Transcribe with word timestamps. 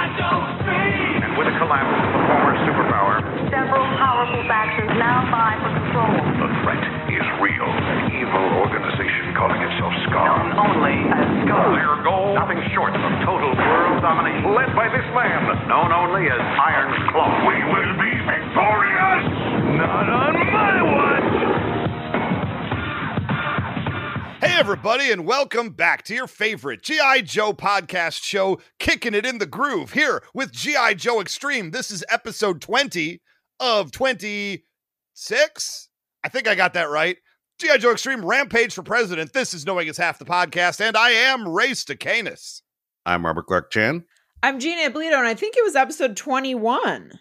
And 0.00 1.36
with 1.36 1.44
the 1.52 1.56
collapse 1.60 1.92
of 1.92 2.08
the 2.08 2.22
former 2.24 2.56
superpower, 2.64 3.20
Several 3.52 3.84
powerful 4.00 4.40
factions 4.48 4.96
now 4.96 5.28
vie 5.28 5.60
for 5.60 5.70
control. 5.76 6.08
the 6.40 6.48
threat 6.64 6.80
is 7.12 7.26
real. 7.44 7.68
An 7.68 8.16
evil 8.16 8.46
organization 8.64 9.36
calling 9.36 9.60
itself 9.60 9.92
Known 9.92 10.08
SCAR. 10.08 10.32
only 10.56 10.96
as 11.04 11.28
Ghost. 11.44 11.76
Their 11.76 11.96
goal, 12.00 12.32
nothing 12.32 12.64
short 12.72 12.96
of 12.96 13.02
total 13.28 13.52
world 13.52 14.00
domination. 14.00 14.48
Led 14.56 14.72
by 14.72 14.88
this 14.88 15.04
man, 15.12 15.68
known 15.68 15.92
only 15.92 16.32
as 16.32 16.40
Iron 16.40 16.96
Claw. 17.12 17.28
We 17.44 17.60
will 17.68 17.92
be 18.00 18.12
victorious! 18.24 19.24
Not 19.84 20.06
on 20.08 20.32
my 20.48 20.74
watch! 20.80 21.09
Hey, 24.40 24.56
everybody, 24.58 25.10
and 25.10 25.26
welcome 25.26 25.68
back 25.68 26.02
to 26.04 26.14
your 26.14 26.26
favorite 26.26 26.82
G.I. 26.82 27.20
Joe 27.22 27.52
podcast 27.52 28.22
show, 28.22 28.58
Kicking 28.78 29.12
It 29.12 29.26
in 29.26 29.36
the 29.36 29.44
Groove, 29.44 29.92
here 29.92 30.22
with 30.32 30.50
G.I. 30.50 30.94
Joe 30.94 31.20
Extreme. 31.20 31.72
This 31.72 31.90
is 31.90 32.02
episode 32.08 32.62
20 32.62 33.20
of 33.60 33.92
26. 33.92 35.88
I 36.24 36.28
think 36.30 36.48
I 36.48 36.54
got 36.54 36.72
that 36.72 36.88
right. 36.88 37.18
G.I. 37.58 37.76
Joe 37.76 37.92
Extreme 37.92 38.24
Rampage 38.24 38.72
for 38.72 38.82
President. 38.82 39.34
This 39.34 39.52
is 39.52 39.66
Knowing 39.66 39.88
It's 39.88 39.98
Half 39.98 40.18
the 40.18 40.24
Podcast, 40.24 40.80
and 40.80 40.96
I 40.96 41.10
am 41.10 41.46
Race 41.46 41.84
to 41.84 41.94
Stacanus. 41.94 42.62
I'm 43.04 43.26
Robert 43.26 43.46
Clark 43.46 43.70
Chan. 43.70 44.04
I'm 44.42 44.58
Gina 44.58 44.90
Ablito, 44.90 45.18
and 45.18 45.26
I 45.26 45.34
think 45.34 45.58
it 45.58 45.64
was 45.64 45.76
episode 45.76 46.16
21. 46.16 47.12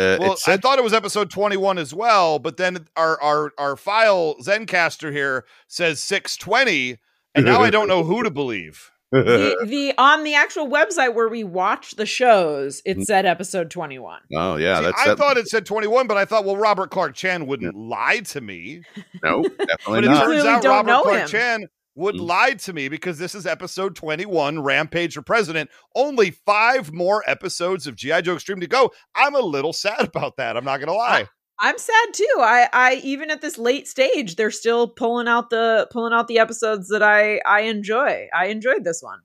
Uh, 0.00 0.16
Well, 0.20 0.32
it 0.32 0.38
said, 0.38 0.54
I 0.54 0.56
thought 0.60 0.78
it 0.78 0.84
was 0.84 0.92
episode 0.94 1.30
21 1.30 1.78
as 1.78 1.92
well, 1.94 2.38
but 2.38 2.56
then 2.56 2.86
our, 2.96 3.20
our, 3.20 3.52
our 3.58 3.76
file 3.76 4.36
Zencastr 4.42 5.12
here 5.12 5.44
says 5.68 6.00
620, 6.00 6.98
and 7.34 7.44
now 7.44 7.60
I 7.62 7.70
don't 7.70 7.88
know 7.88 8.02
who 8.04 8.22
to 8.22 8.30
believe. 8.30 8.90
The, 9.12 9.56
the 9.66 9.92
on 9.98 10.22
the 10.22 10.36
actual 10.36 10.68
website 10.68 11.14
where 11.16 11.28
we 11.28 11.42
watch 11.42 11.96
the 11.96 12.06
shows, 12.06 12.80
it 12.84 13.02
said 13.02 13.26
episode 13.26 13.68
21. 13.68 14.20
oh 14.36 14.54
yeah, 14.54 14.76
See, 14.78 14.84
that's 14.84 15.00
I 15.02 15.08
that, 15.08 15.18
thought 15.18 15.36
it 15.36 15.48
said 15.48 15.66
21, 15.66 16.06
but 16.06 16.16
I 16.16 16.24
thought, 16.24 16.44
well, 16.44 16.56
Robert 16.56 16.92
Clark 16.92 17.16
Chan 17.16 17.44
wouldn't 17.48 17.74
lie 17.74 18.20
to 18.26 18.40
me. 18.40 18.82
no, 19.24 19.42
But 19.58 19.58
definitely 19.66 19.98
it 19.98 20.10
not. 20.12 20.24
Clearly 20.26 20.42
turns 20.44 20.46
out 20.46 20.62
don't 20.62 20.72
Robert 20.72 20.86
know 20.86 21.02
Clark 21.02 21.18
him. 21.22 21.26
Chan 21.28 21.66
would 21.94 22.14
Mm. 22.14 22.26
lie 22.26 22.52
to 22.54 22.72
me 22.72 22.88
because 22.88 23.18
this 23.18 23.34
is 23.34 23.46
episode 23.46 23.94
21, 23.96 24.62
Rampage 24.62 25.14
for 25.14 25.22
President. 25.22 25.70
Only 25.94 26.30
five 26.30 26.92
more 26.92 27.22
episodes 27.26 27.86
of 27.86 27.96
G.I. 27.96 28.20
Joe 28.22 28.34
Extreme 28.34 28.60
to 28.60 28.66
go. 28.66 28.92
I'm 29.14 29.34
a 29.34 29.40
little 29.40 29.72
sad 29.72 30.00
about 30.04 30.36
that. 30.36 30.56
I'm 30.56 30.64
not 30.64 30.78
going 30.78 30.88
to 30.88 30.94
lie. 30.94 31.26
I'm 31.62 31.76
sad 31.76 32.14
too. 32.14 32.26
I 32.38 32.68
I 32.72 32.94
even 33.04 33.30
at 33.30 33.42
this 33.42 33.58
late 33.58 33.86
stage, 33.86 34.36
they're 34.36 34.50
still 34.50 34.88
pulling 34.88 35.28
out 35.28 35.50
the 35.50 35.88
pulling 35.90 36.14
out 36.14 36.26
the 36.26 36.38
episodes 36.38 36.88
that 36.88 37.02
I 37.02 37.40
I 37.44 37.62
enjoy. 37.62 38.28
I 38.34 38.46
enjoyed 38.46 38.82
this 38.84 39.02
one. 39.02 39.18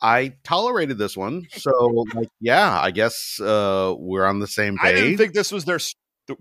I 0.00 0.34
tolerated 0.44 0.96
this 0.98 1.16
one, 1.18 1.46
so 1.52 2.06
like, 2.14 2.28
yeah, 2.40 2.80
I 2.80 2.90
guess 2.92 3.38
uh, 3.40 3.94
we're 3.98 4.24
on 4.24 4.38
the 4.38 4.46
same 4.46 4.78
I 4.80 4.92
page. 4.92 4.96
didn't 5.02 5.16
think 5.18 5.34
this 5.34 5.52
was 5.52 5.66
their 5.66 5.80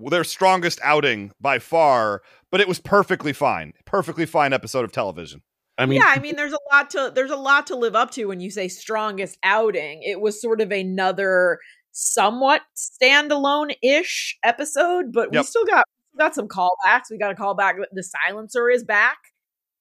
their 0.10 0.24
strongest 0.24 0.80
outing 0.84 1.32
by 1.42 1.60
far, 1.60 2.22
but 2.50 2.62
it 2.62 2.68
was 2.70 2.80
perfectly 2.80 3.34
fine. 3.34 3.74
Perfectly 3.86 4.26
fine 4.26 4.54
episode 4.54 4.86
of 4.86 4.92
television. 4.94 5.42
I 5.78 5.86
mean, 5.86 6.00
yeah, 6.00 6.08
I 6.08 6.20
mean, 6.20 6.36
there's 6.36 6.54
a 6.54 6.60
lot 6.72 6.90
to 6.92 7.12
there's 7.14 7.32
a 7.32 7.36
lot 7.36 7.68
to 7.68 7.76
live 7.76 7.96
up 7.96 8.12
to 8.12 8.26
when 8.26 8.40
you 8.40 8.50
say 8.50 8.68
strongest 8.68 9.38
outing. 9.44 10.04
It 10.04 10.22
was 10.22 10.42
sort 10.42 10.62
of 10.62 10.72
another 10.72 11.60
somewhat 11.92 12.62
standalone 12.76 13.76
ish 13.82 14.38
episode, 14.44 15.12
but 15.12 15.32
we 15.32 15.44
still 15.44 15.66
got 15.66 15.86
we 16.14 16.20
got 16.20 16.34
some 16.34 16.48
callbacks. 16.48 17.12
We 17.12 17.18
got 17.18 17.32
a 17.32 17.36
callback. 17.36 17.78
That 17.78 17.90
the 17.92 18.04
silencer 18.04 18.70
is 18.70 18.84
back. 18.86 19.18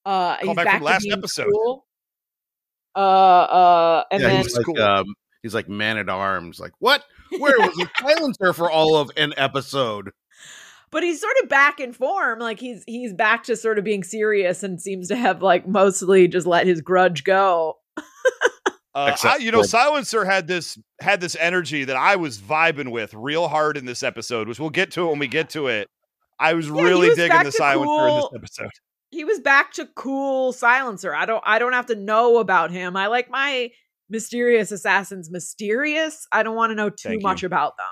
Uh, 0.05 0.37
he's 0.37 0.49
Callback 0.49 0.55
back 0.55 0.71
from 0.71 0.79
to 0.79 0.85
last 0.85 1.07
episode. 1.11 1.51
Cool. 1.51 1.85
Uh, 2.95 2.99
uh, 2.99 4.03
and 4.11 4.21
yeah, 4.21 4.27
then 4.27 4.43
he's 4.43 4.55
like 4.55 4.65
cool. 4.65 4.81
um, 4.81 5.15
he's 5.41 5.55
like 5.55 5.69
man 5.69 5.97
at 5.97 6.09
arms. 6.09 6.59
Like 6.59 6.73
what? 6.79 7.03
Where 7.39 7.57
was 7.57 7.75
the 7.75 7.89
silencer 7.99 8.53
for 8.53 8.69
all 8.69 8.97
of 8.97 9.11
an 9.17 9.33
episode? 9.37 10.11
But 10.91 11.03
he's 11.03 11.21
sort 11.21 11.33
of 11.43 11.49
back 11.49 11.79
in 11.79 11.93
form. 11.93 12.39
Like 12.39 12.59
he's 12.59 12.83
he's 12.87 13.13
back 13.13 13.43
to 13.45 13.55
sort 13.55 13.77
of 13.77 13.83
being 13.83 14.03
serious 14.03 14.63
and 14.63 14.81
seems 14.81 15.07
to 15.09 15.15
have 15.15 15.41
like 15.41 15.67
mostly 15.67 16.27
just 16.27 16.47
let 16.47 16.67
his 16.67 16.81
grudge 16.81 17.23
go. 17.23 17.75
Uh, 18.93 19.13
I, 19.25 19.37
you 19.37 19.51
know, 19.51 19.61
Silencer 19.61 20.23
had 20.23 20.47
this 20.47 20.79
had 21.01 21.19
this 21.19 21.35
energy 21.37 21.83
that 21.83 21.97
I 21.97 22.15
was 22.15 22.37
vibing 22.37 22.91
with 22.91 23.13
real 23.13 23.49
hard 23.49 23.75
in 23.75 23.83
this 23.83 24.03
episode, 24.03 24.47
which 24.47 24.57
we'll 24.57 24.69
get 24.69 24.91
to 24.91 25.07
it 25.07 25.09
when 25.09 25.19
we 25.19 25.27
get 25.27 25.49
to 25.49 25.67
it. 25.67 25.89
I 26.39 26.53
was 26.53 26.67
he 26.67 26.71
really 26.71 27.09
was 27.09 27.17
digging 27.17 27.37
the 27.39 27.43
to 27.43 27.51
Silencer 27.51 28.07
in 28.07 28.15
this 28.15 28.29
episode. 28.33 28.69
he 29.11 29.25
was 29.25 29.41
back 29.41 29.73
to 29.73 29.87
cool 29.97 30.53
silencer. 30.53 31.13
I 31.13 31.25
don't 31.25 31.43
I 31.45 31.59
don't 31.59 31.73
have 31.73 31.87
to 31.87 31.95
know 31.95 32.37
about 32.37 32.71
him. 32.71 32.95
I 32.95 33.07
like 33.07 33.29
my 33.29 33.69
mysterious 34.09 34.71
assassins 34.71 35.29
mysterious. 35.29 36.25
I 36.31 36.43
don't 36.43 36.55
want 36.55 36.71
to 36.71 36.75
know 36.75 36.89
too 36.89 37.09
Thank 37.09 37.23
much 37.23 37.41
you. 37.41 37.47
about 37.47 37.75
them. 37.75 37.87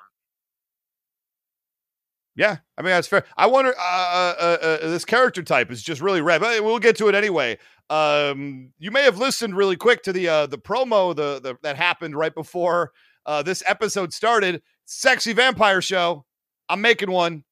Yeah, 2.36 2.58
I 2.78 2.82
mean 2.82 2.90
that's 2.92 3.08
fair. 3.08 3.26
I 3.38 3.46
wonder. 3.48 3.74
Uh, 3.78 4.34
uh, 4.40 4.58
uh, 4.62 4.78
this 4.90 5.06
character 5.06 5.44
type 5.44 5.72
is 5.72 5.84
just 5.84 6.02
really 6.02 6.22
red, 6.22 6.42
but 6.42 6.64
we'll 6.64 6.80
get 6.80 6.98
to 6.98 7.08
it 7.08 7.16
anyway. 7.16 7.58
Um, 7.90 8.72
you 8.80 8.90
may 8.90 9.04
have 9.04 9.18
listened 9.20 9.56
really 9.56 9.76
quick 9.76 10.02
to 10.04 10.14
the 10.14 10.28
uh, 10.28 10.48
the 10.48 10.58
promo 10.58 11.16
the, 11.16 11.40
the 11.42 11.56
that 11.62 11.76
happened 11.76 12.16
right 12.16 12.34
before 12.34 12.91
uh, 13.26 13.44
this 13.44 13.62
episode 13.68 14.14
started. 14.14 14.62
Sexy 14.85 15.32
vampire 15.34 15.82
show. 15.82 16.26
I'm 16.70 16.82
making 16.82 17.12
one. 17.12 17.44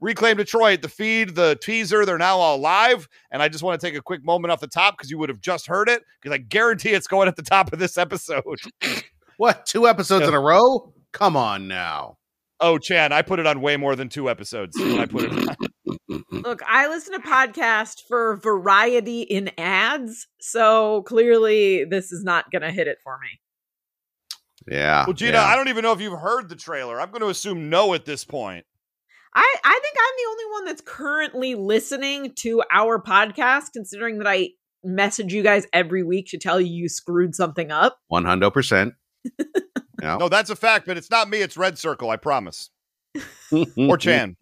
Reclaim 0.00 0.36
Detroit. 0.36 0.82
The 0.82 0.88
feed, 0.88 1.34
the 1.34 1.56
teaser, 1.62 2.04
they're 2.04 2.18
now 2.18 2.36
all 2.36 2.58
live. 2.58 3.08
And 3.30 3.40
I 3.40 3.48
just 3.48 3.62
want 3.62 3.80
to 3.80 3.86
take 3.86 3.96
a 3.96 4.02
quick 4.02 4.22
moment 4.24 4.50
off 4.52 4.60
the 4.60 4.66
top 4.66 4.96
because 4.98 5.10
you 5.10 5.16
would 5.18 5.28
have 5.30 5.40
just 5.40 5.66
heard 5.66 5.88
it 5.88 6.02
because 6.20 6.34
I 6.34 6.38
guarantee 6.38 6.90
it's 6.90 7.06
going 7.06 7.28
at 7.28 7.36
the 7.36 7.42
top 7.42 7.72
of 7.72 7.78
this 7.78 7.96
episode. 7.96 8.42
What? 9.36 9.66
Two 9.66 9.88
episodes 9.88 10.22
Yeah. 10.22 10.28
in 10.28 10.34
a 10.34 10.40
row? 10.40 10.92
Come 11.12 11.36
on 11.36 11.66
now. 11.66 12.18
Oh, 12.66 12.78
Chan! 12.78 13.12
I 13.12 13.20
put 13.20 13.40
it 13.40 13.46
on 13.46 13.60
way 13.60 13.76
more 13.76 13.94
than 13.94 14.08
two 14.08 14.30
episodes 14.30 14.74
when 14.80 14.98
I 14.98 15.04
put 15.04 15.24
it 15.24 15.48
on. 15.50 16.24
Look, 16.30 16.62
I 16.66 16.88
listen 16.88 17.12
to 17.12 17.20
podcasts 17.20 17.98
for 18.08 18.36
variety 18.36 19.20
in 19.20 19.50
ads, 19.58 20.26
so 20.40 21.02
clearly 21.02 21.84
this 21.84 22.10
is 22.10 22.24
not 22.24 22.50
going 22.50 22.62
to 22.62 22.70
hit 22.70 22.86
it 22.86 22.96
for 23.04 23.18
me. 23.18 24.74
Yeah. 24.74 25.04
Well, 25.06 25.12
Gina, 25.12 25.32
yeah. 25.32 25.44
I 25.44 25.56
don't 25.56 25.68
even 25.68 25.82
know 25.82 25.92
if 25.92 26.00
you've 26.00 26.18
heard 26.18 26.48
the 26.48 26.56
trailer. 26.56 26.98
I'm 26.98 27.10
going 27.10 27.20
to 27.20 27.28
assume 27.28 27.68
no 27.68 27.92
at 27.92 28.06
this 28.06 28.24
point. 28.24 28.64
I, 29.34 29.56
I 29.62 29.80
think 29.82 29.96
I'm 29.98 30.14
the 30.16 30.30
only 30.30 30.52
one 30.52 30.64
that's 30.64 30.80
currently 30.80 31.54
listening 31.56 32.32
to 32.38 32.62
our 32.72 32.98
podcast, 32.98 33.72
considering 33.74 34.16
that 34.20 34.26
I 34.26 34.52
message 34.82 35.34
you 35.34 35.42
guys 35.42 35.66
every 35.74 36.02
week 36.02 36.28
to 36.28 36.38
tell 36.38 36.58
you 36.58 36.72
you 36.72 36.88
screwed 36.88 37.34
something 37.34 37.70
up. 37.70 37.98
100%. 38.10 38.92
No, 40.04 40.28
that's 40.28 40.50
a 40.50 40.56
fact, 40.56 40.86
but 40.86 40.96
it's 40.96 41.10
not 41.10 41.28
me. 41.28 41.38
It's 41.38 41.56
Red 41.56 41.78
Circle, 41.78 42.10
I 42.10 42.16
promise. 42.16 42.70
or 43.76 43.96
Chan. 43.98 44.36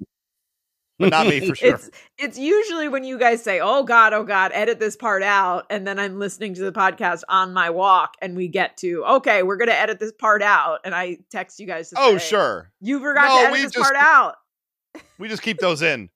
But 0.99 1.11
not 1.11 1.27
me 1.27 1.47
for 1.47 1.55
sure. 1.57 1.75
It's, 1.75 1.91
it's, 2.19 2.39
usually 2.39 2.89
when 2.89 3.03
you 3.03 3.19
guys 3.19 3.43
say, 3.43 3.61
oh 3.61 3.83
God, 3.83 4.13
oh 4.13 4.25
God, 4.25 4.53
edit 4.55 4.79
this 4.79 4.97
part 4.97 5.23
out. 5.23 5.67
And 5.69 5.87
then 5.87 5.99
I'm 5.99 6.19
listening 6.19 6.55
to 6.55 6.63
the 6.63 6.73
podcast 6.73 7.23
on 7.29 7.53
my 7.53 7.71
walk 7.71 8.15
and 8.23 8.37
we 8.37 8.49
get 8.49 8.77
to, 8.79 9.05
okay, 9.05 9.43
we're 9.43 9.57
going 9.57 9.69
to 9.69 9.79
edit 9.79 9.99
this 9.99 10.13
part 10.13 10.43
out. 10.43 10.81
And 10.85 10.95
I 10.95 11.19
text 11.31 11.59
you 11.59 11.67
guys 11.67 11.91
to 11.91 11.97
Oh, 11.99 12.19
say, 12.19 12.29
sure. 12.29 12.71
You 12.81 13.01
forgot 13.01 13.29
no, 13.29 13.39
to 13.39 13.49
edit 13.49 13.63
this 13.63 13.73
just, 13.73 13.83
part 13.83 13.97
out. 13.97 14.37
We 15.19 15.29
just 15.29 15.43
keep 15.43 15.59
those 15.59 15.83
in. 15.83 16.11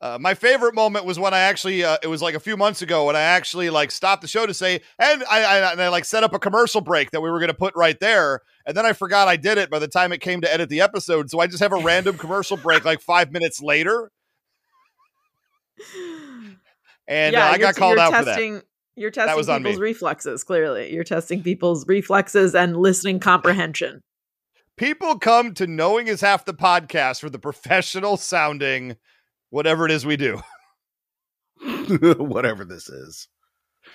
Uh, 0.00 0.16
my 0.20 0.32
favorite 0.34 0.76
moment 0.76 1.04
was 1.04 1.18
when 1.18 1.34
I 1.34 1.40
actually, 1.40 1.82
uh, 1.82 1.98
it 2.02 2.06
was 2.06 2.22
like 2.22 2.36
a 2.36 2.40
few 2.40 2.56
months 2.56 2.82
ago 2.82 3.06
when 3.06 3.16
I 3.16 3.20
actually 3.20 3.68
like 3.68 3.90
stopped 3.90 4.22
the 4.22 4.28
show 4.28 4.46
to 4.46 4.54
say, 4.54 4.80
and 4.98 5.24
I, 5.28 5.42
I, 5.42 5.72
and 5.72 5.82
I 5.82 5.88
like 5.88 6.04
set 6.04 6.22
up 6.22 6.32
a 6.32 6.38
commercial 6.38 6.80
break 6.80 7.10
that 7.10 7.20
we 7.20 7.28
were 7.30 7.40
going 7.40 7.48
to 7.48 7.54
put 7.54 7.74
right 7.74 7.98
there. 7.98 8.42
And 8.64 8.76
then 8.76 8.86
I 8.86 8.92
forgot 8.92 9.26
I 9.26 9.36
did 9.36 9.58
it 9.58 9.70
by 9.70 9.80
the 9.80 9.88
time 9.88 10.12
it 10.12 10.20
came 10.20 10.40
to 10.42 10.52
edit 10.52 10.68
the 10.68 10.80
episode. 10.82 11.30
So 11.30 11.40
I 11.40 11.48
just 11.48 11.60
have 11.60 11.72
a 11.72 11.82
random 11.82 12.16
commercial 12.16 12.56
break 12.56 12.84
like 12.84 13.00
five 13.00 13.32
minutes 13.32 13.60
later. 13.60 14.12
And 17.08 17.34
uh, 17.34 17.40
I 17.40 17.58
got 17.58 17.74
called 17.74 17.96
you're 17.96 18.00
out 18.00 18.14
for 18.14 18.24
that. 18.24 18.32
testing, 18.32 18.62
You're 18.94 19.10
testing 19.10 19.36
was 19.36 19.48
on 19.48 19.62
me. 19.62 19.70
people's 19.70 19.80
reflexes. 19.80 20.44
Clearly, 20.44 20.92
you're 20.92 21.02
testing 21.02 21.42
people's 21.42 21.86
reflexes 21.88 22.54
and 22.54 22.76
listening 22.76 23.18
comprehension. 23.18 24.00
People 24.76 25.18
come 25.18 25.54
to 25.54 25.66
knowing 25.66 26.06
is 26.06 26.20
half 26.20 26.44
the 26.44 26.54
podcast 26.54 27.20
for 27.20 27.30
the 27.30 27.38
professional 27.38 28.16
sounding, 28.16 28.96
whatever 29.50 29.84
it 29.84 29.90
is 29.90 30.04
we 30.06 30.16
do. 30.16 30.40
Whatever 32.18 32.64
this 32.64 32.88
is. 32.88 33.28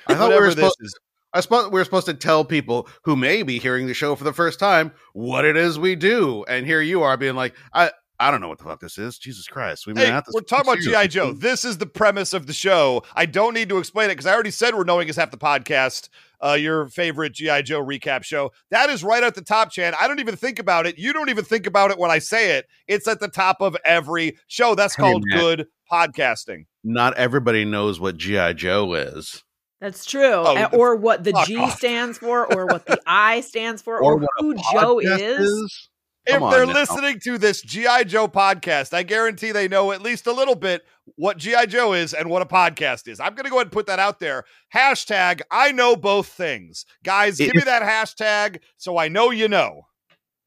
I 0.08 0.16
thought 0.16 0.30
we 0.30 0.36
Whatever 0.36 0.42
were 0.42 0.48
this 0.48 0.56
supposed. 0.56 0.78
is. 0.82 1.00
I 1.34 1.40
suppose 1.40 1.66
we 1.72 1.80
were 1.80 1.84
supposed 1.86 2.06
to 2.08 2.14
tell 2.14 2.46
people 2.46 2.88
who 3.04 3.16
may 3.16 3.42
be 3.44 3.58
hearing 3.58 3.88
the 3.88 3.94
show 3.94 4.16
for 4.16 4.24
the 4.24 4.34
first 4.34 4.60
time 4.60 4.92
what 5.14 5.46
it 5.46 5.56
is 5.58 5.80
we 5.80 5.96
do, 5.96 6.44
and 6.48 6.66
here 6.66 6.82
you 6.82 7.02
are 7.04 7.18
being 7.18 7.36
like, 7.36 7.56
I. 7.74 7.92
I 8.20 8.30
don't 8.32 8.42
know 8.42 8.48
what 8.48 8.60
the 8.60 8.64
fuck 8.64 8.80
this 8.80 9.00
is. 9.00 9.18
Jesus 9.18 9.48
Christ. 9.48 9.86
Been 9.86 9.98
Hey, 9.98 10.22
we're 10.32 10.42
talking 10.42 10.72
about 10.72 10.82
G.I. 10.82 11.08
Joe. 11.08 11.34
This 11.34 11.66
is 11.66 11.80
the 11.80 11.88
premise 11.88 12.32
of 12.34 12.46
the 12.46 12.54
show. 12.54 13.04
I 13.16 13.26
don't 13.26 13.56
need 13.56 13.68
to 13.70 13.80
explain 13.80 14.06
it 14.06 14.14
because 14.14 14.28
I 14.28 14.34
already 14.34 14.52
said 14.52 14.76
we're 14.76 14.84
knowing 14.86 15.10
is 15.10 15.16
half 15.16 15.32
the 15.32 15.38
podcast. 15.38 16.10
Uh, 16.44 16.54
your 16.54 16.88
favorite 16.90 17.34
G.I. 17.34 17.62
Joe 17.62 17.82
recap 17.84 18.24
show. 18.24 18.52
That 18.72 18.90
is 18.90 19.04
right 19.04 19.24
at 19.24 19.36
the 19.36 19.42
top, 19.42 19.72
Chan. 19.72 19.94
I 20.00 20.08
don't 20.08 20.20
even 20.20 20.36
think 20.36 20.60
about 20.60 20.86
it. 20.86 20.98
You 20.98 21.14
don't 21.14 21.30
even 21.30 21.46
think 21.46 21.66
about 21.68 21.92
it 21.92 21.98
when 21.98 22.12
I 22.12 22.20
say 22.20 22.58
it. 22.58 22.66
It's 22.88 23.08
at 23.08 23.20
the 23.20 23.28
top 23.30 23.62
of 23.62 23.78
every 23.86 24.38
show. 24.48 24.76
That's 24.76 24.96
Hey, 24.96 25.04
called 25.04 25.24
man. 25.28 25.40
good 25.40 25.68
podcasting. 25.92 26.66
Not 26.84 27.16
everybody 27.16 27.64
knows 27.66 28.00
what 28.00 28.18
GI 28.18 28.56
Joe 28.56 28.94
is, 28.94 29.44
That's 29.80 30.06
true. 30.06 30.22
Oh, 30.34 30.66
or 30.74 30.96
what 30.96 31.24
the 31.24 31.32
G 31.46 31.58
off. 31.58 31.78
stands 31.78 32.18
for, 32.18 32.46
or 32.54 32.66
what 32.66 32.86
the 32.86 33.00
I 33.08 33.42
stands 33.42 33.82
for, 33.82 34.00
or, 34.04 34.18
what 34.18 34.30
who 34.40 34.54
Joe 34.56 34.98
podcast 34.98 35.40
is. 35.40 35.90
If 36.26 36.42
on 36.42 36.52
they're 36.52 36.66
now. 36.66 36.74
listening 36.74 37.20
to 37.26 37.38
this 37.38 37.62
G.I. 37.62 38.06
Joe 38.06 38.28
podcast, 38.30 38.94
I 38.94 39.04
guarantee 39.04 39.52
they 39.52 39.68
know 39.68 39.92
at 39.92 40.02
least 40.02 40.26
a 40.26 40.32
little 40.32 40.56
bit 40.56 40.84
what 41.16 41.38
G.I. 41.38 41.66
Joe 41.66 41.92
is 41.94 42.14
and 42.14 42.30
what 42.30 42.42
a 42.42 42.46
podcast 42.46 43.08
is. 43.10 43.20
I'm 43.20 43.36
going 43.36 43.44
to 43.44 43.50
go 43.50 43.58
ahead 43.58 43.68
and 43.68 43.72
put 43.74 43.88
that 43.88 44.00
out 44.00 44.20
there. 44.20 44.46
Hashtag, 44.74 45.42
I 45.52 45.72
know 45.74 45.96
both 45.98 46.28
things. 46.28 46.86
Guys, 47.04 47.40
It 47.42 47.46
give 47.48 47.56
me 47.56 47.62
that 47.66 47.84
hashtag 47.84 48.60
so 48.78 48.98
I 48.98 49.10
know 49.10 49.32
you 49.32 49.50
know. 49.50 49.88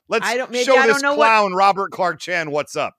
Let's 0.09 0.27
I 0.27 0.37
don't- 0.37 0.51
maybe 0.51 0.65
show 0.65 0.77
I 0.77 0.87
don't 0.87 0.95
this 0.95 1.03
know 1.03 1.15
what- 1.15 1.27
clown, 1.27 1.53
Robert 1.53 1.91
Clark 1.93 2.21
Chan, 2.21 2.51
what's 2.51 2.75
up. 2.77 2.95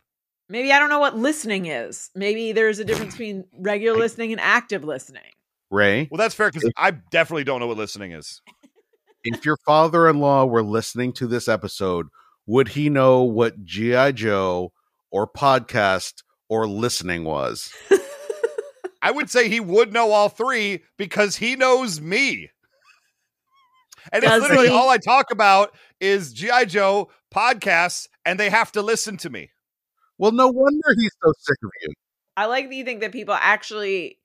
Maybe 0.50 0.72
I 0.72 0.78
don't 0.80 0.90
know 0.90 1.00
what 1.00 1.18
listening 1.18 1.66
is. 1.66 2.10
Maybe 2.16 2.52
there's 2.52 2.80
a 2.80 2.86
difference 2.86 3.14
between 3.16 3.46
regular 3.58 3.98
listening 3.98 4.32
and 4.34 4.40
active 4.40 4.84
listening. 4.84 5.24
Ray. 5.72 6.08
Well, 6.12 6.18
that's 6.20 6.36
fair 6.36 6.52
because 6.52 6.72
I 6.78 6.92
definitely 6.92 7.44
don't 7.44 7.60
know 7.60 7.68
what 7.68 7.76
listening 7.78 8.12
is. 8.14 8.42
if 9.24 9.44
your 9.46 9.58
father-in-law 9.66 10.46
were 10.46 10.64
listening 10.64 11.12
to 11.14 11.28
this 11.28 11.48
episode, 11.50 12.08
would 12.48 12.70
he 12.70 12.90
know 12.90 13.24
what 13.24 13.64
GI 13.66 14.14
Joe 14.14 14.72
or 15.12 15.28
podcast 15.28 16.24
or 16.50 16.68
listening 16.68 17.26
was? 17.26 17.72
I 19.02 19.12
would 19.12 19.30
say 19.30 19.48
he 19.48 19.60
would 19.60 19.94
know 19.94 20.12
all 20.12 20.30
three 20.30 20.84
because 20.98 21.36
he 21.36 21.56
knows 21.56 22.02
me. 22.02 22.50
And 24.12 24.24
it's 24.24 24.42
literally 24.42 24.70
he? 24.70 24.74
all 24.74 24.90
I 24.90 24.98
talk 24.98 25.32
about 25.32 25.76
is 26.00 26.34
G.I. 26.34 26.66
Joe 26.66 27.10
podcasts, 27.34 28.08
and 28.26 28.40
they 28.40 28.50
have 28.50 28.72
to 28.72 28.82
listen 28.82 29.18
to 29.18 29.30
me. 29.30 29.52
Well, 30.18 30.32
no 30.32 30.48
wonder 30.48 30.88
he's 30.98 31.16
so 31.24 31.34
sick 31.40 31.58
of 31.64 31.70
you. 31.84 31.94
I 32.36 32.46
like 32.46 32.70
that 32.70 32.76
you 32.76 32.86
think 32.86 33.02
that 33.02 33.12
people 33.12 33.36
actually 33.40 34.20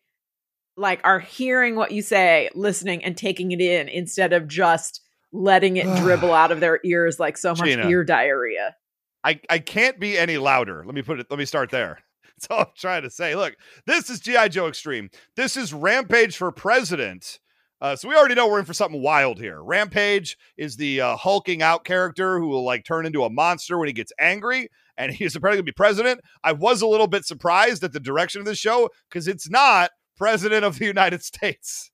like 0.76 1.00
are 1.04 1.18
hearing 1.18 1.76
what 1.76 1.90
you 1.90 2.00
say, 2.00 2.48
listening 2.54 3.04
and 3.04 3.16
taking 3.16 3.52
it 3.52 3.60
in 3.60 3.88
instead 3.88 4.32
of 4.32 4.48
just 4.48 5.01
letting 5.32 5.76
it 5.76 5.86
dribble 5.98 6.32
out 6.32 6.52
of 6.52 6.60
their 6.60 6.80
ears 6.84 7.18
like 7.18 7.36
so 7.36 7.50
much 7.50 7.64
Gina. 7.64 7.88
ear 7.88 8.04
diarrhea. 8.04 8.76
I, 9.24 9.40
I 9.48 9.58
can't 9.58 10.00
be 10.00 10.18
any 10.18 10.36
louder. 10.38 10.82
Let 10.84 10.94
me 10.94 11.02
put 11.02 11.20
it, 11.20 11.26
let 11.30 11.38
me 11.38 11.44
start 11.44 11.70
there. 11.70 12.00
That's 12.36 12.46
all 12.50 12.60
I'm 12.60 12.66
trying 12.76 13.02
to 13.02 13.10
say. 13.10 13.34
Look, 13.34 13.56
this 13.86 14.10
is 14.10 14.20
G.I. 14.20 14.48
Joe 14.48 14.66
Extreme. 14.66 15.10
This 15.36 15.56
is 15.56 15.72
Rampage 15.72 16.36
for 16.36 16.50
President. 16.50 17.38
Uh, 17.80 17.96
so 17.96 18.08
we 18.08 18.14
already 18.14 18.36
know 18.36 18.46
we're 18.46 18.60
in 18.60 18.64
for 18.64 18.74
something 18.74 19.02
wild 19.02 19.40
here. 19.40 19.60
Rampage 19.60 20.36
is 20.56 20.76
the 20.76 21.00
uh, 21.00 21.16
hulking 21.16 21.62
out 21.62 21.84
character 21.84 22.38
who 22.38 22.46
will 22.46 22.64
like 22.64 22.84
turn 22.84 23.06
into 23.06 23.24
a 23.24 23.30
monster 23.30 23.76
when 23.76 23.88
he 23.88 23.92
gets 23.92 24.12
angry, 24.20 24.68
and 24.96 25.12
he's 25.12 25.34
apparently 25.34 25.56
going 25.56 25.66
to 25.66 25.72
be 25.72 25.74
president. 25.74 26.20
I 26.44 26.52
was 26.52 26.80
a 26.80 26.86
little 26.86 27.08
bit 27.08 27.24
surprised 27.24 27.82
at 27.82 27.92
the 27.92 27.98
direction 27.98 28.40
of 28.40 28.46
the 28.46 28.54
show 28.54 28.88
because 29.08 29.26
it's 29.26 29.50
not 29.50 29.90
president 30.16 30.64
of 30.64 30.78
the 30.78 30.86
United 30.86 31.22
States. 31.24 31.90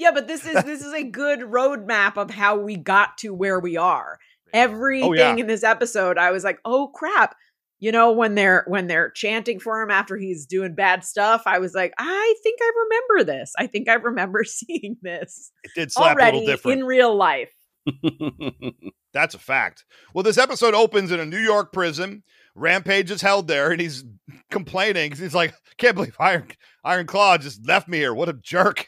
Yeah, 0.00 0.12
but 0.12 0.26
this 0.26 0.46
is 0.46 0.64
this 0.64 0.80
is 0.82 0.94
a 0.94 1.02
good 1.04 1.40
roadmap 1.40 2.16
of 2.16 2.30
how 2.30 2.56
we 2.56 2.76
got 2.76 3.18
to 3.18 3.34
where 3.34 3.60
we 3.60 3.76
are. 3.76 4.18
Oh, 4.18 4.50
Everything 4.54 5.14
yeah. 5.14 5.36
in 5.36 5.46
this 5.46 5.62
episode, 5.62 6.16
I 6.16 6.30
was 6.30 6.42
like, 6.42 6.58
"Oh 6.64 6.88
crap." 6.88 7.36
You 7.80 7.92
know, 7.92 8.10
when 8.12 8.34
they're 8.34 8.64
when 8.66 8.86
they're 8.86 9.10
chanting 9.10 9.60
for 9.60 9.80
him 9.82 9.90
after 9.90 10.16
he's 10.16 10.46
doing 10.46 10.74
bad 10.74 11.04
stuff, 11.04 11.42
I 11.44 11.58
was 11.58 11.74
like, 11.74 11.92
"I 11.98 12.34
think 12.42 12.58
I 12.62 12.70
remember 12.84 13.30
this. 13.30 13.52
I 13.58 13.66
think 13.66 13.88
I 13.90 13.94
remember 13.94 14.42
seeing 14.44 14.96
this 15.02 15.52
It 15.64 15.72
did 15.74 15.92
slap 15.92 16.16
a 16.16 16.20
already 16.20 16.38
little 16.38 16.52
different. 16.54 16.80
in 16.80 16.86
real 16.86 17.14
life." 17.14 17.50
That's 19.12 19.34
a 19.34 19.38
fact. 19.38 19.84
Well, 20.14 20.22
this 20.22 20.38
episode 20.38 20.72
opens 20.74 21.10
in 21.12 21.20
a 21.20 21.26
New 21.26 21.38
York 21.40 21.72
prison. 21.72 22.22
Rampage 22.54 23.10
is 23.10 23.20
held 23.22 23.48
there, 23.48 23.70
and 23.70 23.80
he's 23.80 24.04
complaining. 24.50 25.12
he's 25.12 25.34
like, 25.34 25.52
"Can't 25.76 25.94
believe 25.94 26.16
Iron 26.18 26.48
Iron 26.84 27.06
Claw 27.06 27.36
just 27.38 27.66
left 27.66 27.86
me 27.86 27.98
here. 27.98 28.14
What 28.14 28.28
a 28.30 28.34
jerk!" 28.34 28.86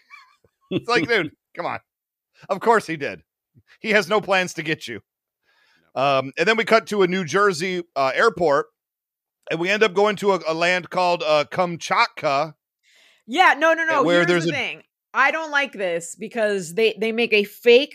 It's 0.72 0.88
like, 0.88 1.08
dude, 1.08 1.32
come 1.56 1.66
on. 1.66 1.80
Of 2.48 2.60
course 2.60 2.86
he 2.86 2.96
did. 2.96 3.22
He 3.80 3.90
has 3.90 4.08
no 4.08 4.20
plans 4.20 4.54
to 4.54 4.62
get 4.62 4.88
you. 4.88 5.00
Um, 5.94 6.32
and 6.38 6.48
then 6.48 6.56
we 6.56 6.64
cut 6.64 6.86
to 6.88 7.02
a 7.02 7.06
New 7.06 7.24
Jersey 7.24 7.82
uh, 7.94 8.12
airport, 8.14 8.67
and 9.50 9.60
we 9.60 9.69
end 9.70 9.82
up 9.82 9.93
going 9.94 10.17
to 10.17 10.32
a, 10.32 10.41
a 10.48 10.55
land 10.55 10.88
called 10.91 11.22
uh, 11.22 11.44
Kamchatka. 11.50 12.55
Yeah, 13.26 13.55
no, 13.58 13.74
no, 13.74 13.84
no. 13.84 14.02
where 14.02 14.19
Here's 14.20 14.26
there's 14.26 14.44
the 14.46 14.50
a- 14.50 14.55
thing. 14.55 14.82
I 15.14 15.31
don't 15.31 15.50
like 15.50 15.72
this 15.72 16.17
because 16.17 16.74
they 16.74 16.96
they 16.98 17.12
make 17.12 17.34
a 17.34 17.44
fake 17.44 17.94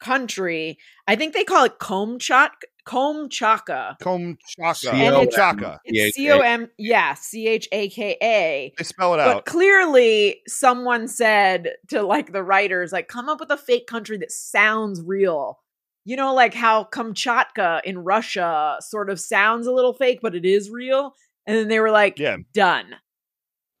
country. 0.00 0.78
I 1.06 1.14
think 1.16 1.34
they 1.34 1.44
call 1.44 1.64
it 1.66 1.78
Komchak 1.78 2.50
Komchaka. 2.88 3.98
Komchaka. 4.00 4.92
And 4.92 5.16
it's- 5.16 5.34
Komchaka. 5.36 5.78
It's 5.84 6.16
C 6.16 6.30
O 6.30 6.38
M 6.40 6.68
yeah, 6.78 7.14
C 7.14 7.46
H 7.46 7.68
A 7.70 7.88
K 7.90 8.16
A. 8.22 8.72
They 8.78 8.84
spell 8.84 9.14
it 9.14 9.18
But 9.18 9.28
out. 9.28 9.34
But 9.44 9.44
clearly 9.46 10.40
someone 10.46 11.06
said 11.08 11.72
to 11.88 12.02
like 12.02 12.32
the 12.32 12.42
writers 12.42 12.90
like 12.92 13.08
come 13.08 13.28
up 13.28 13.40
with 13.40 13.50
a 13.50 13.56
fake 13.58 13.86
country 13.86 14.16
that 14.18 14.32
sounds 14.32 15.02
real. 15.02 15.58
You 16.04 16.16
know 16.16 16.32
like 16.34 16.54
how 16.54 16.84
Kamchatka 16.84 17.82
in 17.84 17.98
Russia 17.98 18.78
sort 18.80 19.10
of 19.10 19.20
sounds 19.20 19.66
a 19.66 19.72
little 19.72 19.92
fake 19.92 20.20
but 20.22 20.34
it 20.34 20.46
is 20.46 20.70
real. 20.70 21.14
And 21.46 21.56
then 21.56 21.68
they 21.68 21.80
were 21.80 21.90
like 21.90 22.18
Yeah. 22.18 22.36
done. 22.54 22.94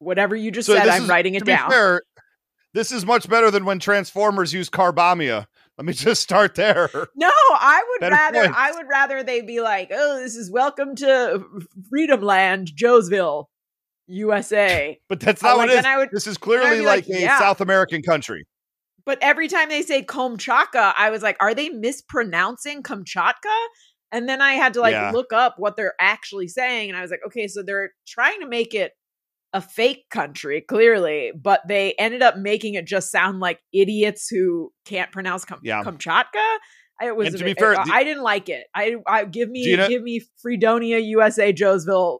Whatever 0.00 0.36
you 0.36 0.50
just 0.50 0.66
So 0.66 0.74
said, 0.76 0.88
I'm 0.88 1.04
is- 1.04 1.08
writing 1.08 1.32
to 1.32 1.38
it 1.38 1.44
be 1.44 1.52
down. 1.52 1.70
fair, 1.70 2.02
this 2.74 2.92
is 2.92 3.04
much 3.06 3.28
better 3.28 3.50
than 3.50 3.64
when 3.64 3.78
Transformers 3.78 4.52
used 4.52 4.70
Carbombya. 4.70 5.46
Let 5.78 5.84
me 5.86 5.92
just 5.92 6.20
start 6.22 6.56
there. 6.56 6.90
No, 7.14 7.30
I 7.30 7.84
would 7.88 8.00
Better 8.00 8.14
rather 8.14 8.40
points. 8.46 8.56
I 8.58 8.72
would 8.72 8.86
rather 8.90 9.22
they 9.22 9.40
be 9.42 9.60
like, 9.60 9.90
"Oh, 9.92 10.18
this 10.20 10.34
is 10.36 10.50
welcome 10.50 10.96
to 10.96 11.44
Freedom 11.88 12.20
Land, 12.20 12.72
Joesville, 12.76 13.44
USA." 14.08 14.98
But 15.08 15.20
that's 15.20 15.42
Uh, 15.42 15.48
not 15.48 15.58
like, 15.58 15.68
what 15.68 15.76
it 15.78 15.86
is. 15.86 15.96
would- 15.96 16.08
this 16.10 16.26
is 16.26 16.36
clearly 16.38 16.80
like, 16.80 17.06
like, 17.08 17.16
a 17.16 17.20
yeah. 17.20 17.38
South 17.38 17.60
American 17.60 18.02
country. 18.02 18.44
But 19.06 19.18
every 19.22 19.48
time 19.48 19.68
they 19.68 19.82
say 19.82 20.02
Kamchatka, 20.02 20.92
I 20.96 21.10
was 21.10 21.22
like, 21.22 21.36
"Are 21.40 21.54
they 21.54 21.68
mispronouncing 21.70 22.82
Kamchatka?" 22.82 23.66
And 24.10 24.28
then 24.28 24.40
I 24.42 24.54
had 24.54 24.74
to 24.74 24.80
like 24.80 24.92
Yeah. 24.92 25.10
look 25.12 25.32
up 25.32 25.54
what 25.58 25.76
they're 25.76 25.94
actually 26.00 26.48
saying, 26.48 26.88
and 26.90 26.98
I 26.98 27.02
was 27.02 27.10
like, 27.10 27.20
"Okay, 27.26 27.46
so 27.46 27.62
they're 27.62 27.92
trying 28.06 28.40
to 28.40 28.46
make 28.48 28.74
it 28.74 28.92
a 29.52 29.60
fake 29.60 30.04
country, 30.10 30.60
clearly, 30.60 31.32
but 31.34 31.60
they 31.66 31.94
ended 31.98 32.22
up 32.22 32.36
making 32.36 32.74
it 32.74 32.84
just 32.86 33.10
sound 33.10 33.40
like 33.40 33.60
idiots 33.72 34.28
who 34.28 34.72
can't 34.84 35.10
pronounce 35.12 35.44
Kam- 35.44 35.60
Yeah. 35.62 35.82
Kamchatka." 35.82 36.56
It 37.00 37.14
was 37.16 37.28
And 37.28 37.36
a 37.36 37.38
to 37.38 37.44
be 37.44 37.50
bit- 37.52 37.60
fair, 37.60 37.78
I 37.80 37.84
the- 37.84 37.92
I 37.94 38.04
didn't 38.04 38.22
like 38.24 38.48
it. 38.48 38.66
I, 38.74 38.96
I 39.06 39.24
give 39.24 39.48
me 39.48 39.64
Gina- 39.64 39.88
give 39.88 40.02
me 40.02 40.20
Fredonia, 40.42 40.98
USA, 40.98 41.52
Joesville, 41.52 42.18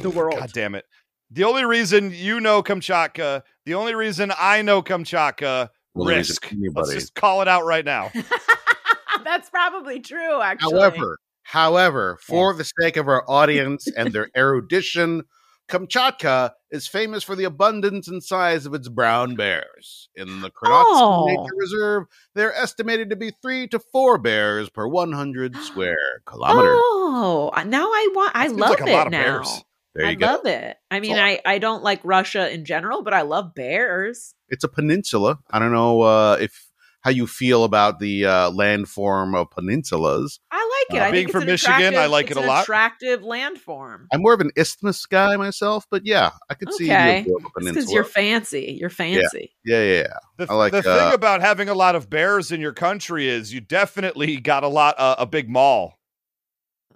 the 0.00 0.10
world. 0.10 0.38
God 0.38 0.52
damn 0.52 0.74
it. 0.76 0.84
The 1.30 1.44
only 1.44 1.64
reason 1.64 2.12
you 2.14 2.40
know 2.40 2.62
Kamchatka 2.62 3.42
The 3.66 3.74
only 3.74 3.94
reason 3.94 4.32
I 4.38 4.62
know 4.62 4.82
Kamchatka, 4.82 5.70
Well, 5.94 6.06
risk. 6.08 6.52
Let's 6.74 6.92
just 6.92 7.14
call 7.14 7.42
it 7.42 7.48
out 7.48 7.64
right 7.64 7.84
now. 7.84 8.10
That's 9.24 9.48
probably 9.50 10.00
true, 10.00 10.40
actually. 10.40 10.72
However, 10.80 11.18
however, 11.42 12.18
for 12.22 12.54
the 12.54 12.64
sake 12.80 12.96
of 12.96 13.08
our 13.08 13.24
audience 13.28 13.86
and 13.96 14.12
their 14.12 14.28
erudition, 14.36 15.22
Kamchatka 15.68 16.52
is 16.70 16.86
famous 16.86 17.22
for 17.22 17.34
the 17.36 17.44
abundance 17.44 18.08
and 18.08 18.22
size 18.22 18.66
of 18.66 18.74
its 18.74 18.88
brown 18.88 19.36
bears. 19.36 20.08
In 20.14 20.40
the 20.40 20.50
Kronotsk 20.50 20.84
Oh. 20.86 21.26
Nature 21.26 21.54
Reserve, 21.56 22.04
they're 22.34 22.54
estimated 22.54 23.10
to 23.10 23.16
be 23.16 23.32
three 23.42 23.66
to 23.68 23.78
four 23.78 24.18
bears 24.18 24.68
per 24.68 24.86
100 24.86 25.56
square 25.62 25.96
kilometers. 26.26 26.78
Oh, 26.78 27.50
now 27.66 27.86
I 27.86 28.08
want. 28.14 28.32
I 28.34 28.48
love 28.48 28.70
like 28.70 28.80
a 28.80 28.86
it 28.86 28.92
lot 28.92 29.06
of 29.06 29.12
now. 29.12 29.22
bears. 29.22 29.64
there 29.94 30.04
you 30.06 30.10
I 30.10 30.14
go. 30.14 30.26
love 30.26 30.46
it. 30.46 30.76
I 30.90 31.00
mean, 31.00 31.18
I 31.18 31.40
I 31.44 31.58
don't 31.58 31.82
like 31.82 32.00
Russia 32.04 32.50
in 32.52 32.64
general, 32.64 33.02
but 33.02 33.14
I 33.14 33.22
love 33.22 33.54
bears. 33.54 34.34
It's 34.48 34.64
a 34.64 34.68
peninsula. 34.68 35.38
I 35.50 35.58
don't 35.58 35.72
know 35.72 36.02
uh, 36.02 36.36
if 36.40 36.66
how 37.02 37.10
you 37.10 37.26
feel 37.26 37.64
about 37.64 37.98
the 37.98 38.24
uh, 38.26 38.50
landform 38.50 39.36
of 39.36 39.50
peninsulas. 39.50 40.38
I 40.50 40.84
like 40.90 40.96
it. 40.98 41.02
Uh, 41.02 41.06
I 41.06 41.10
being 41.10 41.28
from 41.28 41.46
Michigan, 41.46 41.96
I 41.96 42.06
like 42.06 42.26
it's 42.30 42.36
it 42.36 42.40
a 42.40 42.42
an 42.42 42.46
lot. 42.48 42.62
Attractive 42.62 43.20
landform. 43.22 44.06
I'm 44.12 44.22
more 44.22 44.34
of 44.34 44.40
an 44.40 44.50
isthmus 44.56 45.04
guy 45.06 45.36
myself, 45.36 45.86
but 45.90 46.06
yeah, 46.06 46.30
I 46.50 46.54
could 46.54 46.72
see 46.72 46.84
Okay. 46.92 47.24
you 47.26 47.36
a 47.36 47.40
Because 47.40 47.52
peninsula. 47.66 47.94
you're 47.94 48.04
fancy. 48.04 48.76
You're 48.80 48.90
fancy. 48.90 49.52
yeah, 49.64 49.82
yeah, 49.82 49.94
yeah. 50.02 50.14
The, 50.38 50.46
I 50.50 50.54
like, 50.54 50.72
the 50.72 50.78
uh, 50.78 50.82
thing 50.82 51.12
about 51.14 51.40
having 51.40 51.68
a 51.68 51.74
lot 51.74 51.94
of 51.96 52.08
bears 52.08 52.52
in 52.52 52.60
your 52.60 52.72
country 52.72 53.28
is 53.28 53.52
you 53.52 53.60
definitely 53.60 54.36
got 54.38 54.62
a 54.64 54.68
lot 54.68 54.94
uh, 54.98 55.16
a 55.18 55.26
big 55.26 55.48
mall. 55.50 55.98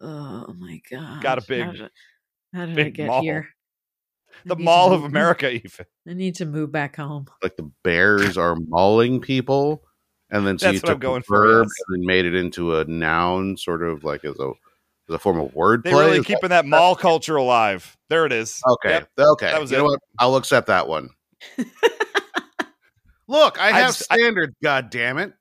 Oh 0.00 0.54
my 0.58 0.80
god! 0.90 1.22
Got 1.22 1.38
a 1.38 1.46
big- 1.46 1.64
How 1.64 1.72
did, 1.72 1.90
how 2.52 2.66
did 2.66 2.78
I 2.78 2.90
get 2.90 3.06
mall. 3.06 3.22
here? 3.22 3.48
The 4.44 4.56
Mall 4.56 4.92
of 4.92 5.02
America, 5.02 5.50
even. 5.50 5.86
I 6.06 6.12
need 6.12 6.34
to 6.36 6.44
move 6.44 6.70
back 6.70 6.96
home. 6.96 7.26
like 7.42 7.56
the 7.56 7.70
bears 7.82 8.36
are 8.36 8.54
mauling 8.68 9.20
people, 9.20 9.82
and 10.30 10.47
then 10.47 10.59
so 10.59 10.66
That's 10.66 10.75
you 10.76 10.80
what 10.87 10.92
took 10.95 11.00
going 11.00 11.21
the 11.21 11.25
for, 11.26 11.47
verb 11.47 11.66
yes. 11.66 11.85
and 11.90 12.02
made 12.04 12.25
it 12.25 12.35
into 12.35 12.76
a 12.76 12.85
noun, 12.85 13.56
sort 13.56 13.83
of 13.83 14.04
like 14.04 14.25
as 14.25 14.38
a 14.38 14.50
as 15.09 15.14
a 15.14 15.18
form 15.18 15.38
of 15.38 15.52
wordplay. 15.52 15.85
They're 15.85 15.95
really 15.97 16.18
Is 16.18 16.26
keeping 16.26 16.50
that 16.50 16.66
mall 16.66 16.97
culture 16.97 17.37
alive. 17.37 17.97
There 18.09 18.26
it 18.26 18.33
is. 18.33 18.61
okay, 18.68 18.90
Yep. 18.90 19.09
okay. 19.18 19.47
that 19.52 19.61
was 19.61 19.71
you 19.71 19.76
it. 19.76 19.80
know 19.80 19.85
what? 19.87 20.00
I'll 20.18 20.37
accept 20.37 20.66
that 20.68 20.88
one. 20.88 21.11
Look, 23.28 23.61
I 23.61 23.68
I 23.68 23.73
have 23.73 23.88
just- 23.97 24.11
I- 24.11 24.16
standards. 24.16 24.54
God 24.62 24.90
damn 24.90 25.18
it! 25.18 25.33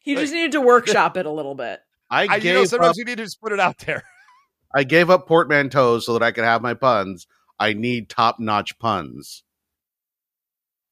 He 0.00 0.14
Like- 0.14 0.22
just 0.24 0.32
needed 0.34 0.52
to 0.52 0.60
workshop 0.60 1.16
it 1.16 1.26
a 1.26 1.30
little 1.30 1.54
bit. 1.54 1.80
I, 2.10 2.22
I, 2.22 2.26
gave 2.38 2.44
you 2.44 2.52
know, 2.54 2.64
sometimes 2.64 2.90
up, 2.92 2.96
you 2.96 3.04
need 3.04 3.18
to 3.18 3.24
just 3.24 3.38
put 3.40 3.52
it 3.52 3.60
out 3.60 3.78
there. 3.78 4.02
I 4.74 4.84
gave 4.84 5.10
up 5.10 5.28
portmanteaus 5.28 6.04
so 6.04 6.14
that 6.14 6.22
I 6.22 6.32
could 6.32 6.44
have 6.44 6.62
my 6.62 6.72
puns. 6.74 7.26
I 7.58 7.74
need 7.74 8.08
top 8.08 8.38
notch 8.40 8.78
puns. 8.78 9.42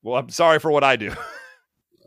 Well, 0.02 0.19
I'm 0.19 0.28
sorry 0.28 0.59
for 0.59 0.71
what 0.71 0.85
I 0.85 0.97
do. 0.97 1.12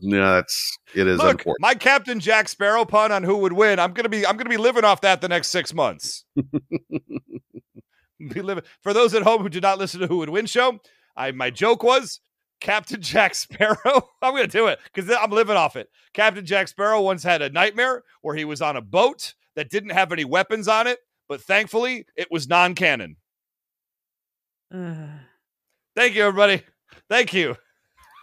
No, 0.01 0.35
that's 0.35 0.77
it 0.95 1.07
is 1.07 1.19
Look, 1.19 1.31
important. 1.31 1.61
my 1.61 1.75
Captain 1.75 2.19
Jack 2.19 2.49
Sparrow 2.49 2.85
pun 2.85 3.11
on 3.11 3.23
who 3.23 3.37
would 3.37 3.53
win. 3.53 3.79
I'm 3.79 3.93
gonna 3.93 4.09
be 4.09 4.25
I'm 4.25 4.37
gonna 4.37 4.49
be 4.49 4.57
living 4.57 4.83
off 4.83 5.01
that 5.01 5.21
the 5.21 5.29
next 5.29 5.49
six 5.49 5.73
months. 5.73 6.25
be 6.35 8.41
living 8.41 8.63
for 8.81 8.93
those 8.93 9.13
at 9.13 9.23
home 9.23 9.41
who 9.41 9.49
did 9.49 9.63
not 9.63 9.77
listen 9.77 9.99
to 10.01 10.07
Who 10.07 10.17
Would 10.17 10.29
Win 10.29 10.45
show. 10.45 10.79
I 11.15 11.31
my 11.31 11.49
joke 11.49 11.83
was 11.83 12.21
Captain 12.61 13.01
Jack 13.01 13.35
Sparrow. 13.35 13.77
I'm 14.21 14.33
gonna 14.33 14.47
do 14.47 14.67
it 14.67 14.79
because 14.93 15.13
I'm 15.19 15.31
living 15.31 15.57
off 15.57 15.75
it. 15.75 15.89
Captain 16.13 16.45
Jack 16.45 16.67
Sparrow 16.67 17.01
once 17.01 17.23
had 17.23 17.41
a 17.41 17.49
nightmare 17.49 18.03
where 18.21 18.35
he 18.35 18.45
was 18.45 18.61
on 18.61 18.77
a 18.77 18.81
boat 18.81 19.33
that 19.55 19.69
didn't 19.69 19.91
have 19.91 20.11
any 20.11 20.25
weapons 20.25 20.67
on 20.67 20.87
it, 20.87 20.99
but 21.27 21.41
thankfully 21.41 22.05
it 22.15 22.27
was 22.31 22.47
non-canon. 22.47 23.15
Ugh. 24.73 25.09
Thank 25.95 26.15
you, 26.15 26.23
everybody. 26.23 26.63
Thank 27.09 27.33
you. 27.33 27.55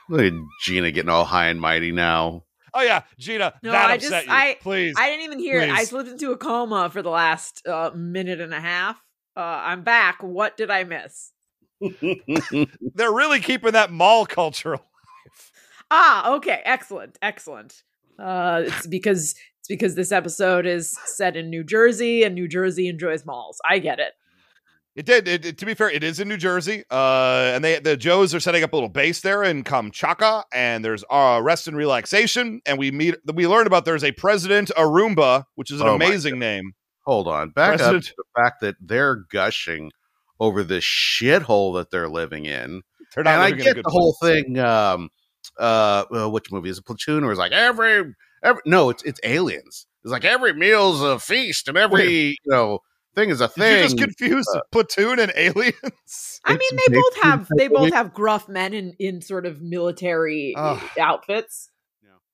Look 0.09 0.21
at 0.21 0.33
Gina 0.63 0.91
getting 0.91 1.09
all 1.11 1.25
high 1.25 1.47
and 1.49 1.61
mighty 1.61 1.93
now. 1.93 2.45
Oh 2.75 2.83
yeah, 2.83 3.03
Gina, 3.19 3.55
No, 3.63 3.73
that 3.73 3.91
I 3.91 3.95
upset 3.95 4.11
just- 4.11 4.27
you. 4.27 4.33
I- 4.33 4.57
Please. 4.61 4.95
I 4.99 5.09
didn't 5.11 5.25
even 5.25 5.39
hear 5.39 5.61
it. 5.61 5.71
I 5.71 5.85
slipped 5.85 6.11
into 6.11 6.33
a 6.33 6.37
coma 6.37 6.91
for 6.91 7.01
the 7.03 7.11
last 7.11 7.67
uh, 7.67 7.91
minute 7.95 8.41
and 8.41 8.53
a 8.53 8.61
half. 8.61 8.97
Uh, 9.37 9.41
I'm 9.41 9.83
back. 9.83 10.23
What 10.23 10.57
did 10.57 10.71
I 10.71 10.85
miss? 10.85 11.33
They're 11.81 13.13
really 13.13 13.41
keeping 13.41 13.73
that 13.73 13.91
mall 13.93 14.27
culture 14.27 14.75
alive. 14.75 14.83
Ah, 15.91 16.35
okay, 16.35 16.61
excellent, 16.65 17.19
excellent. 17.23 17.83
Uh, 18.19 18.63
it's 18.67 18.87
because 18.87 19.35
it's 19.61 19.69
because 19.69 19.95
this 19.95 20.11
episode 20.13 20.67
is 20.67 20.97
set 21.05 21.37
in 21.37 21.49
New 21.51 21.63
Jersey, 21.65 22.23
and 22.25 22.35
New 22.35 22.49
Jersey 22.49 22.89
enjoys 22.89 23.25
malls. 23.27 23.61
I 23.69 23.79
get 23.79 24.01
it. 24.01 24.13
It 24.97 25.05
did. 25.07 25.29
It, 25.29 25.45
it- 25.45 25.59
to 25.59 25.67
be 25.67 25.75
fair, 25.75 25.91
it 25.91 26.03
is 26.03 26.19
in 26.21 26.27
New 26.29 26.39
Jersey, 26.39 26.83
uh, 26.91 27.53
and 27.55 27.63
they 27.63 27.79
the 27.79 27.97
Joes 27.97 28.35
are 28.35 28.41
setting 28.41 28.65
up 28.65 28.73
a 28.73 28.77
little 28.77 28.89
base 28.89 29.21
there 29.21 29.43
in 29.45 29.63
Kamchatka, 29.63 30.45
and 30.53 30.83
there's 30.85 31.05
uh, 31.11 31.39
rest 31.43 31.69
and 31.69 31.77
relaxation, 31.77 32.63
and 32.67 32.79
we 32.79 32.91
meet. 32.91 33.15
We 33.33 33.47
learn 33.47 33.67
about 33.67 33.85
there's 33.85 34.03
a 34.05 34.13
President 34.13 34.71
Arumba, 34.77 35.45
which 35.55 35.71
is 35.71 35.81
an 35.83 35.87
Oh 35.89 35.95
amazing 35.97 36.39
name. 36.39 36.73
Hold 37.05 37.29
on. 37.29 37.51
Back 37.51 37.79
up 37.81 38.03
to 38.03 38.15
the 38.17 38.25
fact 38.35 38.63
that 38.63 38.75
they're 38.81 39.17
gushing 39.31 39.93
over 40.41 40.65
this 40.65 40.83
shithole 40.83 41.75
that 41.77 41.91
they're 41.91 42.09
living 42.09 42.47
in. 42.47 42.83
They're 43.15 43.23
not 43.23 43.35
and 43.35 43.43
I 43.43 43.49
living 43.51 43.61
in 43.67 43.69
a 43.71 43.75
get 43.75 43.85
the 43.85 43.91
whole 43.91 44.17
place. 44.21 44.43
thing. 44.45 44.59
Um, 44.59 45.11
uh, 45.59 46.05
uh, 46.11 46.29
which 46.31 46.51
movie 46.51 46.69
is 46.71 46.79
it? 46.79 46.85
Platoon, 46.87 47.23
or 47.23 47.33
is 47.33 47.39
like 47.39 47.53
every, 47.53 48.15
every 48.43 48.63
no, 48.67 48.89
it's 48.91 49.03
it's 49.05 49.21
aliens. 49.23 49.87
It's 50.05 50.11
like 50.13 50.25
every 50.25 50.55
meal's 50.55 51.03
a 51.03 51.19
feast, 51.19 51.69
and 51.69 51.77
every 51.77 52.29
you 52.31 52.37
know 52.47 52.81
thing 53.17 53.31
is 53.31 53.41
a 53.41 53.49
Did 53.49 53.55
thing. 53.55 53.77
you 53.79 53.83
just 53.85 53.99
confuse 53.99 54.47
platoon 54.71 55.19
and 55.19 55.33
aliens? 55.35 56.41
I 56.45 56.57
mean, 56.57 56.79
they 56.87 56.95
both 56.95 57.17
have 57.23 57.49
they 57.57 57.69
both 57.69 57.93
have 57.93 58.15
gruff 58.15 58.49
men 58.49 58.73
in 58.75 58.93
in 59.01 59.21
sort 59.23 59.47
of 59.47 59.61
military 59.61 60.55
Ugh. 60.57 60.81
outfits. 61.01 61.71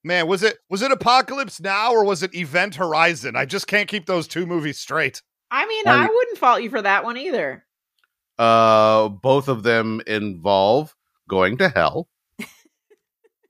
Man, 0.04 0.26
was 0.26 0.42
it 0.42 0.58
was 0.68 0.82
it 0.82 0.90
Apocalypse 0.90 1.60
Now 1.60 1.92
or 1.92 2.04
was 2.04 2.24
it 2.24 2.34
Event 2.34 2.74
Horizon? 2.74 3.36
I 3.36 3.44
just 3.44 3.68
can't 3.68 3.88
keep 3.88 4.06
those 4.06 4.26
two 4.26 4.46
movies 4.46 4.76
straight. 4.78 5.22
I 5.48 5.64
mean, 5.66 5.86
Um, 5.86 6.00
I 6.00 6.06
wouldn't 6.08 6.38
fault 6.38 6.60
you 6.62 6.70
for 6.70 6.82
that 6.82 7.04
one 7.04 7.16
either. 7.16 7.64
uh, 8.36 9.08
both 9.08 9.46
of 9.48 9.62
them 9.62 10.00
involve 10.08 10.96
going 11.28 11.56
to 11.58 11.68
hell. 11.68 12.08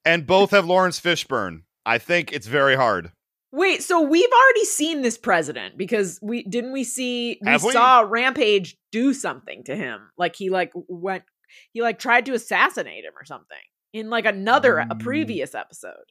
And 0.04 0.26
both 0.26 0.50
have 0.50 0.66
Laurence 0.66 1.00
Fishburne. 1.00 1.62
I 1.86 1.98
think 1.98 2.32
it's 2.32 2.48
very 2.48 2.74
hard. 2.76 3.12
Wait, 3.52 3.82
so 3.82 4.00
we've 4.00 4.30
already 4.30 4.64
seen 4.64 5.02
this 5.02 5.18
president 5.18 5.76
because 5.76 6.18
we 6.23 6.42
didn't 6.44 6.73
we 6.73 6.85
see 6.85 7.38
we, 7.42 7.50
Have 7.50 7.62
we? 7.62 7.73
saw 7.73 8.00
Rampage 8.00 8.76
do 8.90 9.12
something 9.12 9.62
to 9.64 9.76
him. 9.76 10.09
Like 10.16 10.35
he 10.37 10.49
like 10.50 10.73
went 10.75 11.25
he 11.73 11.82
like 11.82 11.99
tried 11.99 12.25
to 12.26 12.32
assassinate 12.32 13.04
him 13.04 13.12
or 13.21 13.25
something 13.26 13.59
in 13.92 14.09
like 14.09 14.25
another 14.25 14.78
a 14.78 14.87
Mm. 14.87 15.00
previous 15.00 15.54
episode. 15.54 16.04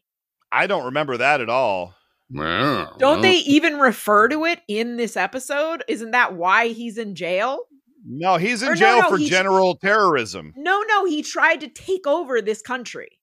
I 0.52 0.68
don't 0.68 0.86
remember 0.86 1.18
that 1.18 1.42
at 1.42 1.50
all. 1.50 1.96
Don't 2.34 3.22
they 3.22 3.38
even 3.40 3.80
refer 3.80 4.28
to 4.30 4.46
it 4.46 4.62
in 4.68 4.96
this 4.98 5.18
episode? 5.18 5.84
Isn't 5.88 6.12
that 6.12 6.34
why 6.36 6.68
he's 6.70 6.98
in 6.98 7.16
jail? 7.16 7.64
No, 8.06 8.38
he's 8.38 8.62
in 8.64 8.70
Or 8.70 8.76
jail 8.76 9.02
no, 9.02 9.10
for 9.10 9.18
he's- 9.18 9.30
general 9.30 9.76
terrorism. 9.76 10.54
No, 10.56 10.82
no, 10.88 11.06
he 11.06 11.24
tried 11.24 11.60
to 11.62 11.68
take 11.68 12.06
over 12.08 12.42
this 12.42 12.62
country. 12.62 13.20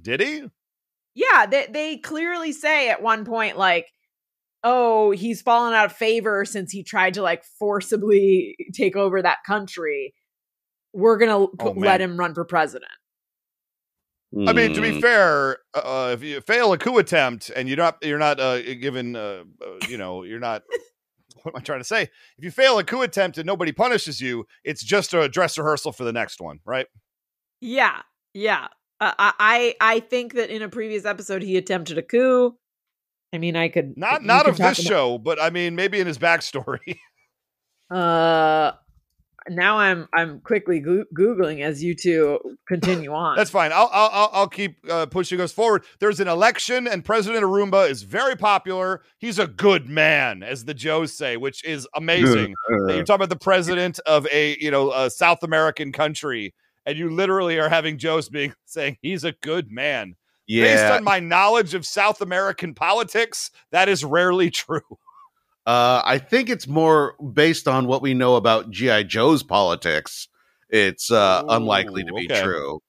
Did 0.00 0.20
he? 0.20 0.44
Yeah, 1.14 1.46
they 1.46 1.66
they 1.70 1.96
clearly 1.98 2.52
say 2.52 2.88
at 2.88 3.02
one 3.02 3.24
point 3.24 3.56
like 3.56 3.86
oh, 4.62 5.10
he's 5.10 5.40
fallen 5.40 5.72
out 5.72 5.86
of 5.86 5.92
favor 5.92 6.44
since 6.44 6.70
he 6.70 6.82
tried 6.82 7.14
to 7.14 7.22
like 7.22 7.42
forcibly 7.58 8.56
take 8.74 8.94
over 8.94 9.22
that 9.22 9.38
country. 9.46 10.14
We're 10.92 11.16
going 11.16 11.30
to 11.30 11.64
Oh, 11.64 11.70
let 11.76 12.00
him 12.00 12.18
run 12.18 12.34
for 12.34 12.44
president. 12.44 12.90
I 14.46 14.52
mean, 14.52 14.72
to 14.74 14.80
be 14.80 14.92
Mm. 14.92 15.00
fair, 15.00 15.58
uh, 15.74 16.10
if 16.12 16.22
you 16.22 16.40
fail 16.40 16.72
a 16.72 16.78
coup 16.78 16.98
attempt 16.98 17.50
and 17.56 17.68
you're 17.68 17.76
not 17.76 17.98
you're 18.02 18.18
not 18.18 18.38
uh, 18.38 18.60
given, 18.74 19.16
uh, 19.16 19.44
uh, 19.62 19.86
you 19.88 19.98
know, 19.98 20.22
you're 20.24 20.40
not. 20.40 20.62
What 21.42 21.54
am 21.54 21.60
I 21.60 21.62
trying 21.62 21.80
to 21.80 21.84
say? 21.84 22.02
If 22.02 22.44
you 22.44 22.50
fail 22.50 22.78
a 22.78 22.84
coup 22.84 23.00
attempt 23.00 23.38
and 23.38 23.46
nobody 23.46 23.72
punishes 23.72 24.20
you, 24.20 24.44
it's 24.62 24.82
just 24.84 25.14
a 25.14 25.26
dress 25.26 25.56
rehearsal 25.56 25.92
for 25.92 26.04
the 26.04 26.12
next 26.12 26.38
one, 26.38 26.58
right? 26.66 26.86
Yeah, 27.62 28.02
yeah. 28.34 28.66
Uh, 29.00 29.12
I 29.18 29.32
I 29.38 29.74
I 29.80 30.00
think 30.00 30.34
that 30.34 30.50
in 30.50 30.62
a 30.62 30.68
previous 30.68 31.04
episode 31.04 31.42
he 31.42 31.56
attempted 31.56 31.96
a 31.98 32.02
coup. 32.02 32.54
I 33.32 33.38
mean, 33.38 33.56
I 33.56 33.68
could 33.68 33.96
Not 33.96 34.24
not 34.24 34.44
could 34.44 34.50
of 34.52 34.58
this 34.58 34.78
about- 34.80 34.88
show, 34.88 35.18
but 35.18 35.40
I 35.40 35.50
mean, 35.50 35.74
maybe 35.74 36.00
in 36.00 36.06
his 36.06 36.18
backstory. 36.18 36.98
Uh, 37.90 38.72
now 39.48 39.78
I'm 39.78 40.06
I'm 40.14 40.40
quickly 40.42 40.78
goo- 40.78 41.06
googling 41.16 41.60
as 41.62 41.82
you 41.82 41.96
two 41.96 42.38
continue 42.68 43.12
on. 43.12 43.36
That's 43.36 43.50
fine. 43.50 43.72
I'll 43.72 43.90
I'll 43.92 44.10
I'll- 44.12 44.30
I'll 44.32 44.48
keep 44.48 44.76
uh, 44.88 45.06
pushing 45.06 45.40
us 45.40 45.50
forward. 45.50 45.84
There's 45.98 46.20
an 46.20 46.28
election, 46.28 46.86
and 46.86 47.04
President 47.04 47.42
Arumba 47.42 47.90
is 47.90 48.02
very 48.02 48.36
popular. 48.36 49.02
He's 49.18 49.40
a 49.40 49.48
good 49.48 49.88
man, 49.88 50.44
as 50.44 50.66
the 50.66 50.74
Joes 50.74 51.12
say, 51.12 51.36
which 51.36 51.64
is 51.64 51.88
amazing. 51.96 52.54
you're 52.68 53.02
talking 53.02 53.14
about 53.16 53.28
the 53.30 53.36
president 53.36 53.98
of 54.06 54.24
a 54.30 54.56
you 54.60 54.70
know 54.70 54.92
a 54.92 55.10
South 55.10 55.42
American 55.42 55.90
country, 55.90 56.54
and 56.90 56.98
you 56.98 57.08
literally 57.08 57.60
are 57.60 57.68
having 57.68 57.98
Joes 57.98 58.28
being 58.28 58.52
saying 58.66 58.98
he's 59.00 59.22
a 59.22 59.32
good 59.32 59.70
man. 59.70 60.16
Yeah. 60.46 60.64
Based 60.64 60.92
on 60.92 61.04
my 61.04 61.20
knowledge 61.20 61.74
of 61.74 61.86
South 61.86 62.20
American 62.20 62.74
politics, 62.74 63.52
that 63.70 63.88
is 63.88 64.04
rarely 64.04 64.50
true. 64.50 64.80
Uh, 65.66 66.00
I 66.04 66.16
think 66.16 66.48
it's 66.48 66.66
more 66.66 67.14
based 67.34 67.68
on 67.68 67.86
what 67.86 68.00
we 68.00 68.14
know 68.14 68.36
about 68.36 68.70
GI 68.70 69.04
Joe's 69.04 69.42
politics. 69.42 70.26
It's 70.70 71.12
uh, 71.12 71.42
Ooh, 71.44 71.50
unlikely 71.50 72.02
to 72.02 72.12
be 72.14 72.24
okay. 72.24 72.42
true. 72.42 72.80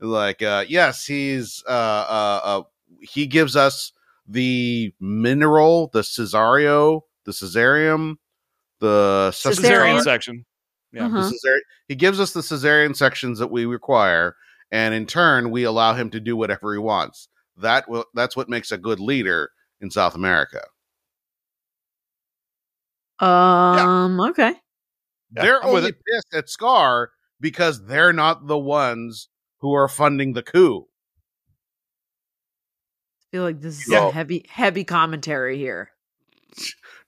Like, 0.00 0.40
uh, 0.40 0.64
yes, 0.68 1.04
he's 1.04 1.62
uh, 1.68 1.72
uh, 1.72 2.40
uh, 2.44 2.62
he 3.00 3.26
gives 3.26 3.56
us 3.56 3.92
the 4.28 4.94
mineral, 5.00 5.90
the 5.92 6.02
cesario, 6.02 7.00
the 7.24 7.32
caesarium, 7.32 8.20
the 8.78 9.30
Cesarean. 9.34 9.52
Cesarean 9.52 9.96
cesarean. 9.96 10.02
section. 10.02 10.46
Yeah. 10.92 11.06
Uh-huh. 11.06 11.22
The 11.22 11.28
cesare- 11.30 11.60
he 11.88 11.94
gives 11.94 12.18
us 12.20 12.32
the 12.32 12.40
cesarean 12.40 12.96
sections 12.96 13.38
that 13.38 13.50
we 13.50 13.64
require, 13.66 14.36
and 14.72 14.92
in 14.94 15.06
turn, 15.06 15.50
we 15.50 15.64
allow 15.64 15.94
him 15.94 16.10
to 16.10 16.20
do 16.20 16.36
whatever 16.36 16.72
he 16.72 16.78
wants. 16.78 17.28
That 17.56 17.88
will 17.88 18.06
that's 18.14 18.36
what 18.36 18.48
makes 18.48 18.72
a 18.72 18.78
good 18.78 19.00
leader 19.00 19.50
in 19.80 19.90
South 19.90 20.14
America. 20.14 20.62
Um. 23.18 24.20
Okay. 24.20 24.54
They're 25.32 25.62
I'm 25.62 25.68
only 25.76 25.92
pissed 25.92 26.34
at 26.34 26.48
Scar 26.48 27.10
because 27.40 27.84
they're 27.86 28.12
not 28.12 28.46
the 28.46 28.58
ones 28.58 29.28
who 29.58 29.72
are 29.74 29.88
funding 29.88 30.32
the 30.32 30.42
coup. 30.42 30.86
I 33.20 33.24
feel 33.30 33.42
like 33.44 33.60
this 33.60 33.78
is 33.82 33.88
Yeah. 33.88 34.08
a 34.08 34.10
heavy, 34.10 34.44
heavy 34.48 34.82
commentary 34.84 35.56
here. 35.58 35.90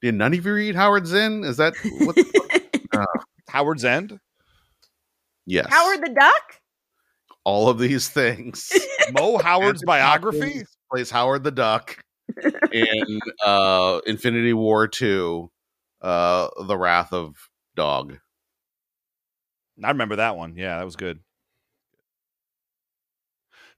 Did 0.01 0.15
none 0.15 0.33
of 0.35 0.47
you 0.47 0.53
read 0.55 0.77
Howard 0.77 1.07
Zinn? 1.07 1.43
Is 1.45 1.57
that 1.57 1.75
what? 1.83 2.15
the- 2.15 2.63
Howard's 3.53 3.85
End. 3.85 4.19
yes, 5.47 5.67
Howard 5.69 6.01
the 6.03 6.15
Duck. 6.19 6.61
all 7.45 7.69
of 7.69 7.79
these 7.79 8.09
things. 8.09 8.73
Mo 9.13 9.37
Howard's 9.39 9.85
biography. 9.85 10.63
Plays 10.91 11.11
Howard 11.11 11.45
the 11.45 11.51
Duck 11.51 12.03
in 12.73 13.21
uh, 13.45 14.01
Infinity 14.07 14.55
War 14.55 14.89
Two, 14.89 15.51
uh, 16.01 16.49
The 16.67 16.77
Wrath 16.79 17.13
of 17.13 17.35
Dog. 17.77 18.19
I 19.85 19.89
remember 19.89 20.17
that 20.17 20.37
one. 20.37 20.57
Yeah, 20.57 20.79
that 20.79 20.85
was 20.85 20.97
good. 20.97 21.19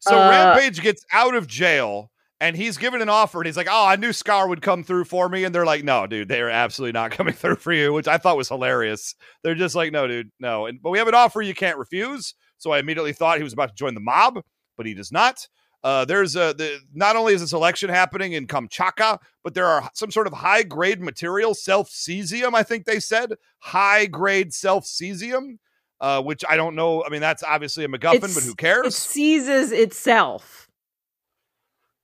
So 0.01 0.17
Uh, 0.19 0.29
Rampage 0.31 0.81
gets 0.83 1.05
out 1.13 1.35
of 1.35 1.47
jail 1.47 2.11
and 2.45 2.57
he's 2.57 2.77
given 2.79 3.01
an 3.03 3.09
offer 3.09 3.39
and 3.39 3.47
he's 3.47 3.57
like, 3.57 3.69
Oh, 3.71 3.87
I 3.87 3.97
knew 3.97 4.13
Scar 4.13 4.49
would 4.49 4.63
come 4.63 4.85
through 4.85 5.05
for 5.05 5.29
me. 5.29 5.45
And 5.45 5.55
they're 5.55 5.65
like, 5.67 5.85
No, 5.85 6.07
dude, 6.07 6.29
they 6.29 6.41
are 6.41 6.51
absolutely 6.51 6.93
not 6.93 7.11
coming 7.19 7.35
through 7.35 7.57
for 7.57 7.73
you, 7.73 7.93
which 7.93 8.09
I 8.09 8.19
thought 8.19 8.37
was 8.37 8.49
hilarious. 8.49 9.15
They're 9.43 9.55
just 9.55 9.75
like, 9.75 9.93
No, 9.93 10.07
dude, 10.07 10.31
no. 10.41 10.67
And 10.67 10.81
but 10.83 10.91
we 10.91 10.99
have 10.99 11.09
an 11.09 11.15
offer 11.15 11.43
you 11.43 11.55
can't 11.55 11.79
refuse. 11.79 12.35
So 12.59 12.71
I 12.71 12.79
immediately 12.79 13.13
thought 13.13 13.39
he 13.39 13.45
was 13.45 13.53
about 13.53 13.69
to 13.71 13.75
join 13.75 13.95
the 13.95 14.01
mob, 14.01 14.41
but 14.77 14.87
he 14.87 14.95
does 14.95 15.11
not. 15.13 15.47
Uh, 15.83 16.05
there's 16.07 16.35
a 16.35 16.55
the, 16.57 16.79
not 16.95 17.15
only 17.15 17.35
is 17.35 17.43
this 17.43 17.53
election 17.53 17.91
happening 17.91 18.33
in 18.33 18.47
Kamchatka, 18.47 19.19
but 19.43 19.53
there 19.53 19.67
are 19.67 19.91
some 19.93 20.11
sort 20.11 20.27
of 20.27 20.33
high 20.33 20.63
grade 20.63 21.03
material, 21.03 21.55
self 21.55 21.91
cesium, 21.91 22.55
I 22.55 22.63
think 22.63 22.87
they 22.87 23.01
said, 23.01 23.35
high 23.59 24.07
grade 24.07 24.55
self 24.55 24.87
cesium, 24.87 25.59
uh, 26.01 26.23
which 26.23 26.43
I 26.49 26.57
don't 26.57 26.75
know. 26.75 27.05
I 27.05 27.11
mean, 27.11 27.21
that's 27.21 27.43
obviously 27.43 27.85
a 27.85 27.89
MacGuffin, 27.89 28.21
but 28.23 28.31
It's- 28.31 28.45
who 28.47 28.53
It 28.53 28.57
cares? 28.57 28.97
seizes 28.97 29.73
itself. 29.73 30.69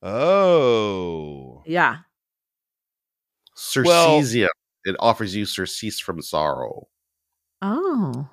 Oh, 0.03 1.63
Yeah. 1.67 1.99
Circesia. 3.57 4.49
it 4.85 4.97
offers 4.99 5.35
you 5.35 5.45
surcease 5.45 6.01
from 6.01 6.23
sorrow. 6.23 6.89
Oh. 7.61 8.29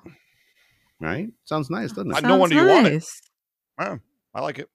Right? 1.00 1.28
Sounds 1.44 1.68
nice, 1.70 1.90
doesn't 1.92 2.14
I- 2.14 2.18
it? 2.18 2.24
no 2.24 2.36
wonder 2.36 2.56
you 2.56 2.66
want 2.66 2.86
it. 2.86 2.92
nice. 2.94 3.20
I 4.34 4.40
like 4.40 4.58
it. 4.58 4.68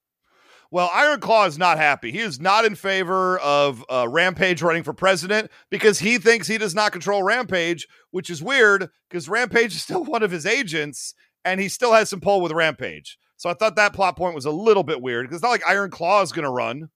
Well, 0.72 0.90
Iron 0.94 1.20
Claw 1.20 1.46
is 1.46 1.58
not 1.60 1.78
happy. 1.78 2.12
He 2.12 2.20
is 2.20 2.40
not 2.40 2.66
in 2.66 2.74
favor 2.76 3.38
of 3.40 3.86
uh, 3.90 4.08
Rampage 4.10 4.62
running 4.64 4.82
for 4.84 4.94
president 4.94 5.52
because 5.70 6.00
he 6.00 6.18
thinks 6.18 6.48
he 6.48 6.58
does 6.58 6.74
not 6.74 6.92
control 6.92 7.22
Rampage, 7.22 7.88
which 8.12 8.30
is 8.30 8.42
weird 8.42 8.90
because 9.10 9.30
Rampage 9.30 9.76
is 9.76 9.84
still 9.84 10.04
one 10.06 10.24
of 10.24 10.32
his 10.32 10.46
agents 10.48 11.14
and 11.46 11.60
he 11.60 11.70
still 11.70 11.94
has 11.94 12.10
some 12.10 12.22
pull 12.22 12.42
with 12.42 12.52
Rampage. 12.52 13.18
So 13.44 13.50
I 13.50 13.56
thought 13.56 13.76
that 13.76 13.92
plot 13.92 14.16
point 14.16 14.36
was 14.36 14.46
a 14.46 14.52
little 14.52 14.84
bit 14.84 15.02
weird 15.02 15.26
because 15.26 15.36
it's 15.36 15.44
not 15.44 15.50
like 15.50 15.68
Iron 15.68 15.92
Claw 15.92 16.22
is 16.22 16.32
going 16.32 16.46
to 16.46 16.50
run. 16.50 16.88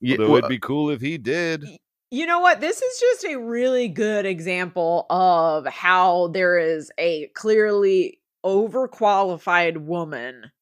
Yeah, 0.00 0.18
Although 0.20 0.28
well, 0.28 0.38
it'd 0.38 0.48
be 0.48 0.60
cool 0.60 0.88
if 0.90 1.00
he 1.00 1.18
did. 1.18 1.64
You 2.12 2.26
know 2.26 2.38
what? 2.38 2.60
This 2.60 2.80
is 2.80 3.00
just 3.00 3.24
a 3.24 3.40
really 3.40 3.88
good 3.88 4.24
example 4.24 5.06
of 5.10 5.66
how 5.66 6.28
there 6.28 6.60
is 6.60 6.92
a 6.96 7.26
clearly 7.34 8.20
overqualified 8.46 9.78
woman 9.78 10.52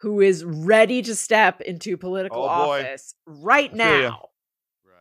who 0.00 0.22
is 0.22 0.44
ready 0.44 1.00
to 1.02 1.14
step 1.14 1.60
into 1.60 1.96
political 1.96 2.42
Oh, 2.42 2.48
office 2.48 3.14
right 3.26 3.70
I 3.74 3.76
feel 3.76 4.00
ya. 4.02 4.08
now. 4.08 4.28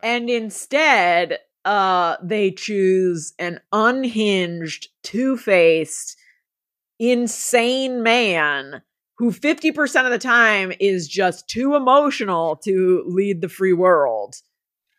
And 0.04 0.30
instead, 0.30 1.40
uh, 1.66 2.18
they 2.22 2.52
choose 2.52 3.34
an 3.40 3.60
unhinged, 3.72 4.90
two 5.02 5.36
faced, 5.36 6.16
insane 7.00 8.04
man 8.04 8.82
who 9.18 9.32
50% 9.32 10.06
of 10.06 10.12
the 10.12 10.20
time 10.20 10.72
is 10.80 11.08
just 11.08 11.48
too 11.48 11.76
emotional 11.76 12.56
to 12.58 13.04
lead 13.08 13.42
the 13.42 13.50
free 13.50 13.74
world. 13.74 14.36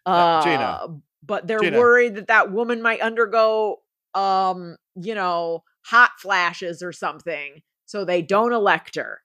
Uh, 0.05 0.11
Uh, 0.11 0.43
Gina. 0.43 0.87
But 1.25 1.47
they're 1.47 1.59
Gina. 1.61 1.79
worried 1.79 2.15
that 2.17 2.29
that 2.29 2.51
woman 2.53 2.81
might 2.83 3.01
undergo, 3.01 3.77
um, 4.15 4.77
you 4.97 5.15
know, 5.15 5.63
hot 5.83 6.13
flashes 6.19 6.83
or 6.83 6.93
something. 6.93 7.63
So 7.85 8.05
they 8.05 8.23
don't 8.23 8.53
elect 8.53 8.97
her. 8.97 9.21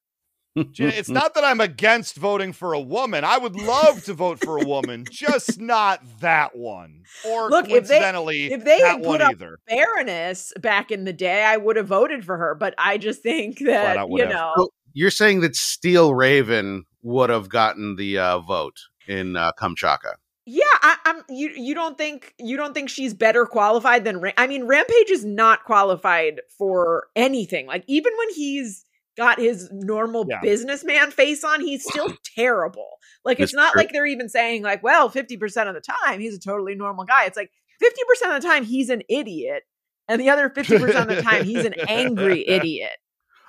Gina, 0.71 0.89
it's 0.89 1.09
not 1.09 1.33
that 1.33 1.43
I'm 1.43 1.59
against 1.59 2.15
voting 2.15 2.53
for 2.53 2.73
a 2.73 2.79
woman. 2.79 3.23
I 3.23 3.37
would 3.39 3.55
love 3.55 4.03
to 4.05 4.13
vote 4.13 4.39
for 4.43 4.57
a 4.59 4.65
woman, 4.65 5.05
just 5.11 5.59
not 5.59 5.99
that 6.19 6.55
one. 6.55 7.01
Or 7.27 7.49
Look, 7.49 7.65
if 7.65 7.87
they- 7.87 7.95
coincidentally, 7.99 8.51
if 8.53 8.63
they 8.63 8.79
that 8.79 8.87
had 8.87 8.97
put 9.03 9.07
one 9.07 9.21
up 9.21 9.31
either. 9.31 9.57
Baroness 9.67 10.53
back 10.61 10.91
in 10.91 11.05
the 11.05 11.13
day, 11.13 11.43
I 11.43 11.57
would 11.57 11.75
have 11.75 11.87
voted 11.87 12.23
for 12.23 12.37
her. 12.37 12.53
But 12.55 12.75
I 12.77 12.97
just 12.99 13.23
think 13.23 13.59
that, 13.59 14.07
you 14.09 14.21
have. 14.21 14.29
know, 14.29 14.53
So 14.55 14.69
you're 14.93 15.09
saying 15.11 15.41
that 15.41 15.55
Steel 15.55 16.13
Raven 16.13 16.83
would 17.01 17.31
have 17.31 17.49
gotten 17.49 17.95
the 17.95 18.19
uh, 18.19 18.39
vote 18.39 18.77
in 19.07 19.35
uh, 19.35 19.51
Kamchatka? 19.59 20.13
Yeah, 20.45 20.63
I, 20.81 20.97
I'm. 21.05 21.23
You 21.29 21.51
you 21.55 21.73
don't 21.73 21.97
think 21.97 22.33
you 22.37 22.57
don't 22.57 22.73
think 22.73 22.89
she's 22.89 23.13
better 23.13 23.45
qualified 23.45 24.03
than? 24.03 24.19
Ra- 24.19 24.33
I 24.37 24.45
mean, 24.45 24.65
Rampage 24.65 25.09
is 25.09 25.23
not 25.23 25.63
qualified 25.63 26.41
for 26.57 27.05
anything. 27.15 27.65
Like 27.65 27.85
even 27.87 28.11
when 28.17 28.29
he's 28.33 28.83
got 29.17 29.39
his 29.39 29.69
normal 29.71 30.25
Yeah. 30.29 30.39
businessman 30.41 31.11
face 31.11 31.43
on, 31.43 31.61
he's 31.61 31.83
still 31.83 32.13
terrible. 32.35 32.87
Like 33.25 33.39
it's 33.39 33.51
It's 33.51 33.55
not 33.55 33.73
true. 33.73 33.79
like 33.81 33.91
they're 33.93 34.05
even 34.05 34.29
saying 34.29 34.63
like, 34.63 34.83
well, 34.83 35.09
fifty 35.09 35.37
percent 35.37 35.69
of 35.69 35.75
the 35.75 35.81
time 35.81 36.19
he's 36.19 36.35
a 36.35 36.39
totally 36.39 36.75
normal 36.75 37.05
guy. 37.05 37.25
It's 37.25 37.37
like 37.37 37.51
fifty 37.79 38.01
percent 38.07 38.33
of 38.35 38.41
the 38.41 38.47
time 38.47 38.63
he's 38.65 38.89
an 38.89 39.01
idiot, 39.09 39.63
and 40.07 40.19
the 40.19 40.29
other 40.29 40.49
fifty 40.49 40.77
percent 40.77 41.09
of 41.09 41.15
the 41.15 41.21
time 41.21 41.43
he's 41.45 41.63
an 41.65 41.73
angry 41.87 42.47
idiot. 42.47 42.91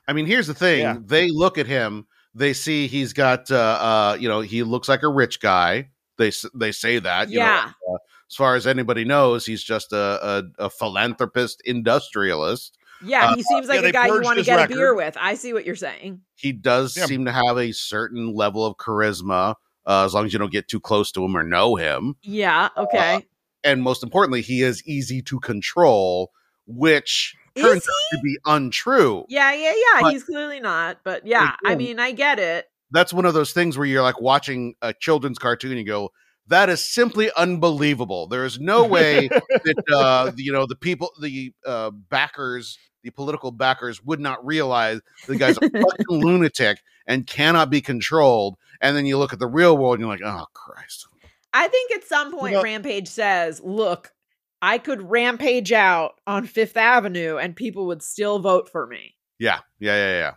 I 0.06 0.12
mean, 0.12 0.26
here's 0.26 0.46
the 0.46 0.54
thing: 0.54 0.80
Yeah. 0.80 0.96
they 1.04 1.30
look 1.30 1.56
at 1.58 1.66
him, 1.66 2.06
they 2.34 2.52
see 2.52 2.86
he's 2.86 3.12
got, 3.14 3.50
uh, 3.50 3.56
uh, 3.56 4.16
you 4.20 4.28
know, 4.28 4.40
he 4.42 4.62
looks 4.62 4.88
like 4.88 5.02
a 5.02 5.08
rich 5.08 5.40
guy. 5.40 5.88
They 6.18 6.30
they 6.54 6.72
say 6.72 6.98
that, 7.00 7.30
you 7.30 7.38
know, 7.40 7.44
Yeah. 7.46 7.72
uh, 7.90 7.96
as 8.30 8.36
far 8.36 8.54
as 8.54 8.66
anybody 8.66 9.04
knows, 9.04 9.44
he's 9.46 9.62
just 9.62 9.92
a, 9.92 10.42
a, 10.58 10.64
a 10.66 10.70
philanthropist 10.70 11.60
industrialist. 11.64 12.76
Yeah, 13.02 13.30
Uh, 13.30 13.36
he 13.36 13.42
seems 13.42 13.68
like 13.68 13.82
they 13.82 13.88
a 13.90 13.92
guy 13.92 14.06
you 14.06 14.12
want 14.22 14.36
to 14.36 14.40
his 14.40 14.46
get 14.46 14.70
a 14.70 14.72
beer 14.72 14.94
with. 14.94 15.16
I 15.20 15.34
see 15.34 15.52
what 15.52 15.64
you're 15.66 15.74
saying. 15.76 16.20
He 16.34 16.52
does 16.52 16.96
Yeah. 16.96 17.06
seem 17.06 17.24
to 17.26 17.32
have 17.32 17.58
a 17.58 17.72
certain 17.72 18.34
level 18.34 18.64
of 18.64 18.76
charisma, 18.76 19.54
uh, 19.86 20.04
as 20.04 20.14
long 20.14 20.24
as 20.26 20.32
you 20.32 20.38
don't 20.38 20.52
get 20.52 20.68
too 20.68 20.80
close 20.80 21.10
to 21.12 21.24
him 21.24 21.36
or 21.36 21.42
know 21.42 21.76
him. 21.76 22.16
Yeah. 22.22 22.68
Okay. 22.76 23.26
And 23.62 23.82
most 23.82 24.02
importantly, 24.02 24.42
he 24.42 24.62
is 24.62 24.82
easy 24.86 25.22
to 25.22 25.40
control, 25.40 26.30
which 26.66 27.34
Is 27.54 27.62
turns 27.62 27.84
he? 27.84 27.90
out 27.90 28.18
to 28.18 28.22
be 28.22 28.38
untrue. 28.46 29.24
Yeah, 29.28 29.52
yeah, 29.52 29.72
yeah. 29.74 30.00
But- 30.02 30.12
he's 30.12 30.24
clearly 30.24 30.60
not, 30.60 30.98
but 31.04 31.26
yeah, 31.26 31.56
I 31.64 31.74
mean, 31.74 31.98
I 31.98 32.12
get 32.12 32.38
it. 32.38 32.66
that's 32.90 33.12
one 33.12 33.24
of 33.24 33.34
those 33.34 33.52
things 33.52 33.76
where 33.76 33.86
you're 33.86 34.02
like 34.02 34.20
watching 34.20 34.74
a 34.80 34.92
children's 34.94 35.38
cartoon 35.38 35.72
and 35.72 35.80
you 35.80 35.86
go 35.86 36.10
that 36.48 36.68
is 36.68 36.84
simply 36.84 37.30
unbelievable. 37.36 38.26
There 38.26 38.44
is 38.44 38.58
no 38.60 38.84
way 38.84 39.28
that 39.28 39.84
uh 39.92 40.32
you 40.36 40.52
know 40.52 40.66
the 40.66 40.76
people 40.76 41.12
the 41.20 41.52
uh 41.64 41.90
backers 41.90 42.78
the 43.02 43.10
political 43.10 43.50
backers 43.50 44.02
would 44.02 44.20
not 44.20 44.44
realize 44.44 45.00
the 45.26 45.36
guy's 45.36 45.56
a 45.58 45.60
fucking 45.70 46.06
lunatic 46.08 46.78
and 47.06 47.26
cannot 47.26 47.68
be 47.70 47.80
controlled. 47.80 48.56
And 48.80 48.96
then 48.96 49.06
you 49.06 49.18
look 49.18 49.32
at 49.32 49.38
the 49.38 49.46
real 49.46 49.76
world 49.76 49.94
and 49.94 50.00
you're 50.00 50.08
like 50.08 50.22
oh 50.24 50.46
christ. 50.54 51.06
I 51.52 51.68
think 51.68 51.92
at 51.92 52.04
some 52.04 52.32
point 52.36 52.54
know- 52.54 52.62
Rampage 52.62 53.08
says, 53.08 53.60
"Look, 53.62 54.12
I 54.60 54.78
could 54.78 55.08
rampage 55.08 55.70
out 55.70 56.14
on 56.26 56.46
Fifth 56.46 56.76
Avenue 56.76 57.36
and 57.36 57.54
people 57.54 57.86
would 57.86 58.02
still 58.02 58.38
vote 58.38 58.68
for 58.70 58.86
me." 58.86 59.14
yeah 59.38 59.58
yeah 59.80 59.96
yeah 59.96 60.18
yeah 60.18 60.34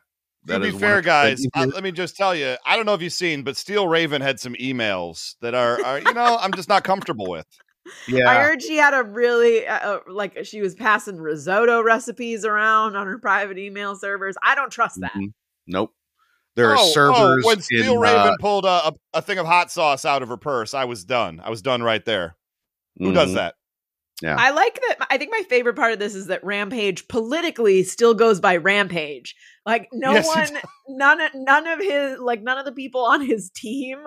To 0.48 0.60
be 0.60 0.72
fair, 0.72 1.02
guys, 1.02 1.46
things- 1.54 1.72
uh, 1.72 1.76
let 1.76 1.84
me 1.84 1.92
just 1.92 2.16
tell 2.16 2.34
you, 2.34 2.56
I 2.66 2.76
don't 2.76 2.86
know 2.86 2.94
if 2.94 3.02
you've 3.02 3.14
seen, 3.14 3.44
but 3.44 3.58
Steel 3.58 3.88
Raven 3.88 4.22
had 4.22 4.40
some 4.40 4.54
emails 4.56 5.36
that 5.42 5.54
are, 5.54 5.84
are 5.84 6.00
you 6.00 6.14
know, 6.14 6.38
I'm 6.40 6.54
just 6.54 6.70
not 6.70 6.84
comfortable 6.84 7.30
with. 7.30 7.46
yeah 8.08 8.30
I 8.30 8.42
heard 8.42 8.62
she 8.62 8.76
had 8.76 8.94
a 8.94 9.04
really 9.04 9.66
uh, 9.66 9.92
uh, 9.92 10.00
like 10.08 10.46
she 10.46 10.60
was 10.60 10.76
passing 10.76 11.18
risotto 11.18 11.82
recipes 11.82 12.44
around 12.44 12.98
on 12.98 13.08
her 13.08 13.18
private 13.18 13.58
email 13.58 13.96
servers. 13.96 14.36
I 14.44 14.56
don't 14.56 14.72
trust 14.72 15.00
that. 15.00 15.14
Mhm. 15.14 15.32
nope 15.68 15.94
there 16.58 16.72
are 16.72 16.78
Oh, 16.78 16.82
oh, 16.82 16.92
servers 16.92 17.46
when 17.46 17.62
Steel 17.62 17.94
in, 17.94 18.00
Raven 18.00 18.34
uh, 18.34 18.36
pulled 18.40 18.66
a, 18.66 18.88
a, 18.88 18.94
a 19.14 19.22
thing 19.22 19.38
of 19.38 19.46
hot 19.46 19.72
sauce 19.72 20.04
out 20.06 20.24
of 20.24 20.30
her 20.30 20.38
purse, 20.38 20.74
I 20.74 20.86
was 20.86 21.06
done. 21.06 21.40
I 21.42 21.52
was 21.52 21.62
done 21.62 21.84
right 21.84 22.04
there. 22.04 22.36
Who 22.98 23.14
does 23.14 23.30
mhm. 23.30 23.36
that? 23.36 23.56
Yeah. 24.22 24.36
I 24.38 24.50
like 24.50 24.80
that. 24.88 25.08
I 25.12 25.18
think 25.18 25.32
my 25.32 25.44
favorite 25.48 25.76
part 25.76 25.94
of 25.94 26.00
this 26.00 26.16
is 26.16 26.28
that 26.28 26.44
Rampage 26.44 27.08
politically 27.08 27.84
still 27.84 28.14
goes 28.16 28.40
by 28.40 28.58
Rampage. 28.58 29.36
Like 29.66 29.90
no 29.94 30.14
Yes, 30.14 30.28
one, 30.28 30.60
none, 30.90 31.22
of- 31.22 31.32
none 31.36 31.68
of 31.68 31.80
his, 31.80 32.18
like 32.20 32.42
none 32.42 32.58
of 32.58 32.66
the 32.66 32.72
people 32.72 33.06
on 33.06 33.22
his 33.22 33.52
team 33.56 34.00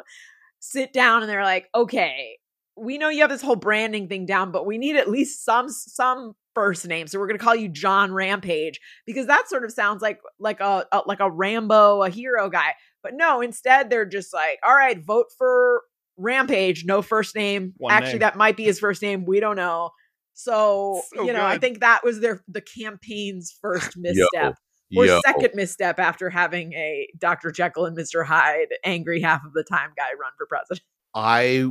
sit 0.59 0.93
down 0.93 1.23
and 1.23 1.31
they're 1.31 1.45
like, 1.45 1.69
okay, 1.75 2.39
we 2.77 2.99
know 2.99 3.09
you 3.09 3.21
have 3.21 3.31
this 3.31 3.43
whole 3.43 3.57
branding 3.57 4.09
thing 4.09 4.27
down, 4.27 4.53
but 4.53 4.67
we 4.67 4.79
need 4.79 4.97
at 4.97 5.09
least 5.11 5.45
some 5.45 5.69
some 5.69 6.33
first 6.55 6.87
name. 6.89 7.07
So 7.07 7.19
we're 7.19 7.27
gonna 7.27 7.39
call 7.39 7.55
you 7.55 7.69
John 7.69 8.13
Rampage 8.13 8.81
because 9.07 9.27
that 9.27 9.49
sort 9.49 9.65
of 9.65 9.73
sounds 9.73 10.01
like 10.03 10.21
like 10.39 10.61
a, 10.61 10.87
a 10.91 11.03
like 11.07 11.21
a 11.21 11.31
Rambo, 11.31 12.03
a 12.03 12.09
hero 12.11 12.49
guy. 12.49 12.75
But 13.03 13.13
no, 13.15 13.43
instead 13.43 13.91
they're 13.91 14.07
just 14.07 14.33
like, 14.33 14.59
all 14.67 14.75
right, 14.75 14.99
vote 15.05 15.27
for 15.37 15.83
Rampage, 16.17 16.85
no 16.85 17.03
first 17.03 17.35
name. 17.37 17.75
One 17.77 17.93
Actually, 17.93 18.13
name. 18.15 18.19
that 18.21 18.37
might 18.37 18.57
be 18.57 18.65
his 18.65 18.79
first 18.79 19.03
name. 19.03 19.25
We 19.27 19.41
don't 19.41 19.57
know. 19.57 19.91
So, 20.35 21.03
So 21.15 21.25
you 21.25 21.33
know, 21.33 21.45
I 21.45 21.59
think 21.59 21.81
that 21.81 22.03
was 22.05 22.21
their 22.21 22.43
the 22.49 22.61
campaign's 22.61 23.57
first 23.61 23.93
misstep 23.97 24.57
or 24.97 25.07
Yo. 25.07 25.21
second 25.25 25.51
misstep 25.55 25.99
after 25.99 26.31
having 26.31 26.73
a 26.73 27.09
Dr. 27.19 27.51
Jekyll 27.51 27.87
and 27.87 27.97
Mr. 27.97 28.25
Hyde 28.25 28.69
angry 28.85 29.21
half 29.21 29.45
of 29.45 29.53
the 29.53 29.65
time 29.65 29.91
guy 29.97 30.11
run 30.21 30.33
for 30.37 30.47
president. 30.47 30.83
I 31.15 31.67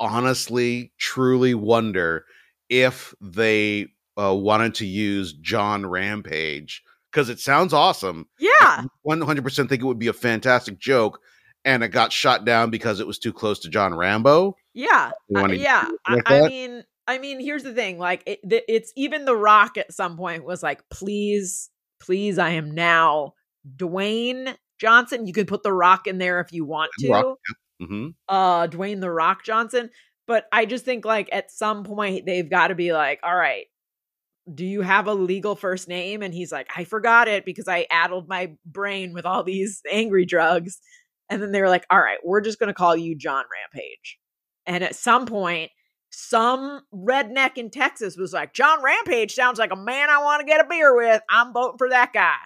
honestly, 0.00 0.92
truly 0.98 1.54
wonder 1.54 2.24
if 2.68 3.14
they 3.20 3.88
uh, 4.20 4.34
wanted 4.34 4.74
to 4.76 4.86
use 4.86 5.32
John 5.32 5.86
Rampage 5.86 6.82
because 7.10 7.28
it 7.28 7.40
sounds 7.40 7.72
awesome. 7.72 8.26
Yeah. 8.38 8.84
One 9.02 9.20
hundred 9.20 9.44
percent 9.44 9.68
think 9.68 9.82
it 9.82 9.86
would 9.86 9.98
be 9.98 10.08
a 10.08 10.12
fantastic 10.12 10.78
joke, 10.78 11.20
and 11.64 11.82
it 11.82 11.88
got 11.88 12.12
shot 12.12 12.44
down 12.44 12.70
because 12.70 13.00
it 13.00 13.06
was 13.06 13.18
too 13.18 13.32
close 13.32 13.58
to 13.60 13.68
John 13.68 13.94
Rambo. 13.94 14.56
Yeah. 14.74 15.12
Uh, 15.34 15.48
yeah. 15.48 15.88
I, 16.06 16.20
I 16.26 16.48
mean, 16.48 16.84
I 17.06 17.18
mean, 17.18 17.40
here's 17.40 17.62
the 17.62 17.72
thing. 17.72 17.98
Like, 17.98 18.22
it, 18.26 18.40
it's 18.42 18.92
even 18.96 19.24
The 19.24 19.36
Rock 19.36 19.76
at 19.76 19.92
some 19.92 20.16
point 20.16 20.44
was 20.44 20.62
like, 20.62 20.82
please, 20.90 21.70
please, 22.00 22.38
I 22.38 22.50
am 22.50 22.72
now 22.72 23.34
Dwayne 23.76 24.56
Johnson. 24.80 25.26
You 25.26 25.32
could 25.32 25.48
put 25.48 25.62
The 25.62 25.72
Rock 25.72 26.06
in 26.06 26.18
there 26.18 26.40
if 26.40 26.52
you 26.52 26.64
want 26.64 26.90
to. 27.00 27.10
Rock, 27.10 27.38
hmm 27.80 28.08
uh 28.28 28.66
Dwayne 28.68 29.00
the 29.00 29.10
Rock 29.10 29.44
Johnson. 29.44 29.90
But 30.26 30.46
I 30.50 30.64
just 30.64 30.84
think 30.84 31.04
like 31.04 31.28
at 31.30 31.52
some 31.52 31.84
point 31.84 32.26
they've 32.26 32.48
got 32.48 32.68
to 32.68 32.74
be 32.74 32.92
like, 32.92 33.20
all 33.22 33.36
right, 33.36 33.66
do 34.52 34.64
you 34.64 34.80
have 34.80 35.06
a 35.06 35.14
legal 35.14 35.54
first 35.54 35.88
name? 35.88 36.22
And 36.22 36.32
he's 36.34 36.50
like, 36.50 36.68
I 36.76 36.84
forgot 36.84 37.28
it 37.28 37.44
because 37.44 37.68
I 37.68 37.86
addled 37.90 38.28
my 38.28 38.52
brain 38.64 39.12
with 39.12 39.26
all 39.26 39.42
these 39.44 39.82
angry 39.90 40.24
drugs. 40.24 40.80
And 41.28 41.42
then 41.42 41.52
they 41.52 41.60
were 41.60 41.68
like, 41.68 41.84
all 41.90 42.00
right, 42.00 42.18
we're 42.24 42.40
just 42.40 42.58
gonna 42.58 42.74
call 42.74 42.96
you 42.96 43.16
John 43.16 43.44
Rampage. 43.52 44.18
And 44.66 44.82
at 44.82 44.96
some 44.96 45.26
point, 45.26 45.70
some 46.18 46.80
redneck 46.94 47.58
in 47.58 47.68
Texas 47.68 48.16
was 48.16 48.32
like, 48.32 48.54
John 48.54 48.82
Rampage 48.82 49.34
sounds 49.34 49.58
like 49.58 49.70
a 49.70 49.76
man 49.76 50.08
I 50.08 50.22
want 50.22 50.40
to 50.40 50.46
get 50.46 50.64
a 50.64 50.66
beer 50.66 50.96
with. 50.96 51.20
I'm 51.28 51.52
voting 51.52 51.76
for 51.76 51.90
that 51.90 52.14
guy. 52.14 52.36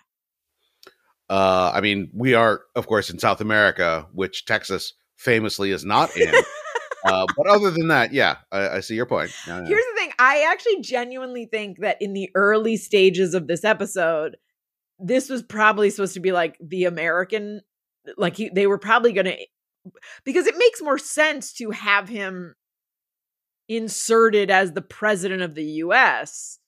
Uh, 1.28 1.70
I 1.72 1.80
mean, 1.80 2.11
we 2.12 2.35
are, 2.35 2.62
of 2.74 2.88
course, 2.88 3.11
in 3.11 3.20
South 3.20 3.40
America, 3.40 4.09
which 4.12 4.44
Texas 4.44 4.94
famously 5.16 5.70
is 5.70 5.85
not 5.85 6.16
in. 6.16 6.35
uh, 7.04 7.26
but 7.37 7.46
other 7.46 7.70
than 7.70 7.87
that, 7.87 8.12
yeah, 8.12 8.38
I, 8.50 8.68
I 8.70 8.80
see 8.80 8.96
your 8.96 9.06
point. 9.06 9.30
Yeah, 9.46 9.61
yeah. 9.61 9.68
Here's 9.68 9.85
the 9.85 10.00
thing 10.00 10.11
I 10.18 10.48
actually 10.50 10.80
genuinely 10.80 11.46
think 11.46 11.78
that 11.78 11.98
in 12.00 12.12
the 12.12 12.28
early 12.35 12.76
stages 12.76 13.35
of 13.35 13.46
this 13.46 13.62
episode, 13.62 14.37
this 14.98 15.30
was 15.30 15.44
probably 15.44 15.90
supposed 15.90 16.14
to 16.14 16.20
be 16.20 16.33
like 16.33 16.59
the 16.61 16.87
American, 16.87 17.61
like 18.16 18.37
he, 18.37 18.50
they 18.52 18.66
were 18.66 18.78
probably 18.78 19.12
going 19.12 19.26
to, 19.26 19.37
because 20.24 20.48
it 20.48 20.59
makes 20.59 20.83
more 20.83 20.98
sense 20.98 21.52
to 21.52 21.70
have 21.70 22.09
him 22.09 22.56
inserted 23.70 24.50
as 24.50 24.72
the 24.72 24.83
president 24.83 25.42
of 25.42 25.54
the 25.54 25.64
US. 25.64 26.59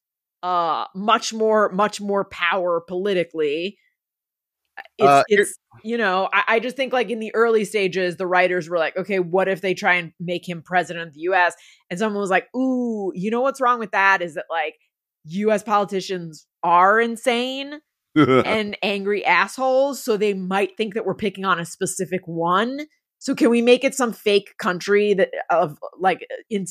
Uh, 0.42 0.86
much 0.94 1.34
more, 1.34 1.70
much 1.72 2.00
more 2.00 2.24
power 2.24 2.80
politically. 2.80 3.76
It's, 4.98 5.06
Uh, 5.06 5.22
it's, 5.28 5.58
you 5.84 5.98
know, 5.98 6.28
I, 6.32 6.44
I 6.48 6.60
just 6.60 6.76
think 6.76 6.92
like 6.92 7.10
in 7.10 7.18
the 7.18 7.34
early 7.34 7.64
stages, 7.64 8.16
the 8.16 8.26
writers 8.26 8.68
were 8.68 8.78
like, 8.78 8.96
okay, 8.96 9.18
what 9.18 9.48
if 9.48 9.60
they 9.60 9.74
try 9.74 9.94
and 9.94 10.12
make 10.18 10.48
him 10.48 10.62
president 10.62 11.08
of 11.08 11.14
the 11.14 11.20
US? 11.32 11.54
And 11.90 11.98
someone 11.98 12.20
was 12.20 12.30
like, 12.30 12.48
ooh, 12.56 13.12
you 13.14 13.30
know 13.30 13.40
what's 13.40 13.60
wrong 13.60 13.78
with 13.78 13.90
that 13.90 14.22
is 14.22 14.34
that 14.34 14.46
like 14.48 14.76
US 15.24 15.62
politicians 15.62 16.46
are 16.62 17.00
insane 17.00 17.80
and 18.16 18.76
angry 18.82 19.24
assholes. 19.24 20.02
So 20.02 20.16
they 20.16 20.34
might 20.34 20.76
think 20.76 20.94
that 20.94 21.04
we're 21.04 21.14
picking 21.14 21.44
on 21.44 21.58
a 21.60 21.64
specific 21.64 22.22
one. 22.26 22.80
So 23.22 23.36
can 23.36 23.50
we 23.50 23.62
make 23.62 23.84
it 23.84 23.94
some 23.94 24.12
fake 24.12 24.56
country 24.58 25.14
that 25.14 25.30
of 25.48 25.78
like 25.96 26.26
in, 26.50 26.66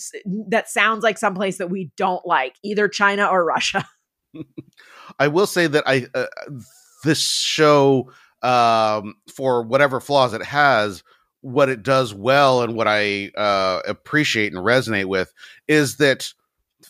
that 0.49 0.69
sounds 0.69 1.01
like 1.01 1.17
someplace 1.17 1.59
that 1.59 1.69
we 1.69 1.91
don't 1.95 2.25
like, 2.25 2.57
either 2.61 2.89
China 2.89 3.25
or 3.27 3.45
Russia? 3.45 3.87
I 5.19 5.29
will 5.29 5.47
say 5.47 5.67
that 5.67 5.85
I 5.87 6.07
uh, 6.13 6.25
this 7.05 7.21
show 7.21 8.11
um 8.41 9.15
for 9.33 9.63
whatever 9.63 10.01
flaws 10.01 10.33
it 10.33 10.43
has 10.43 11.03
what 11.39 11.69
it 11.69 11.83
does 11.83 12.13
well 12.13 12.63
and 12.63 12.75
what 12.75 12.87
I 12.87 13.31
uh 13.37 13.79
appreciate 13.87 14.51
and 14.51 14.61
resonate 14.61 15.05
with 15.05 15.31
is 15.69 15.97
that 15.97 16.33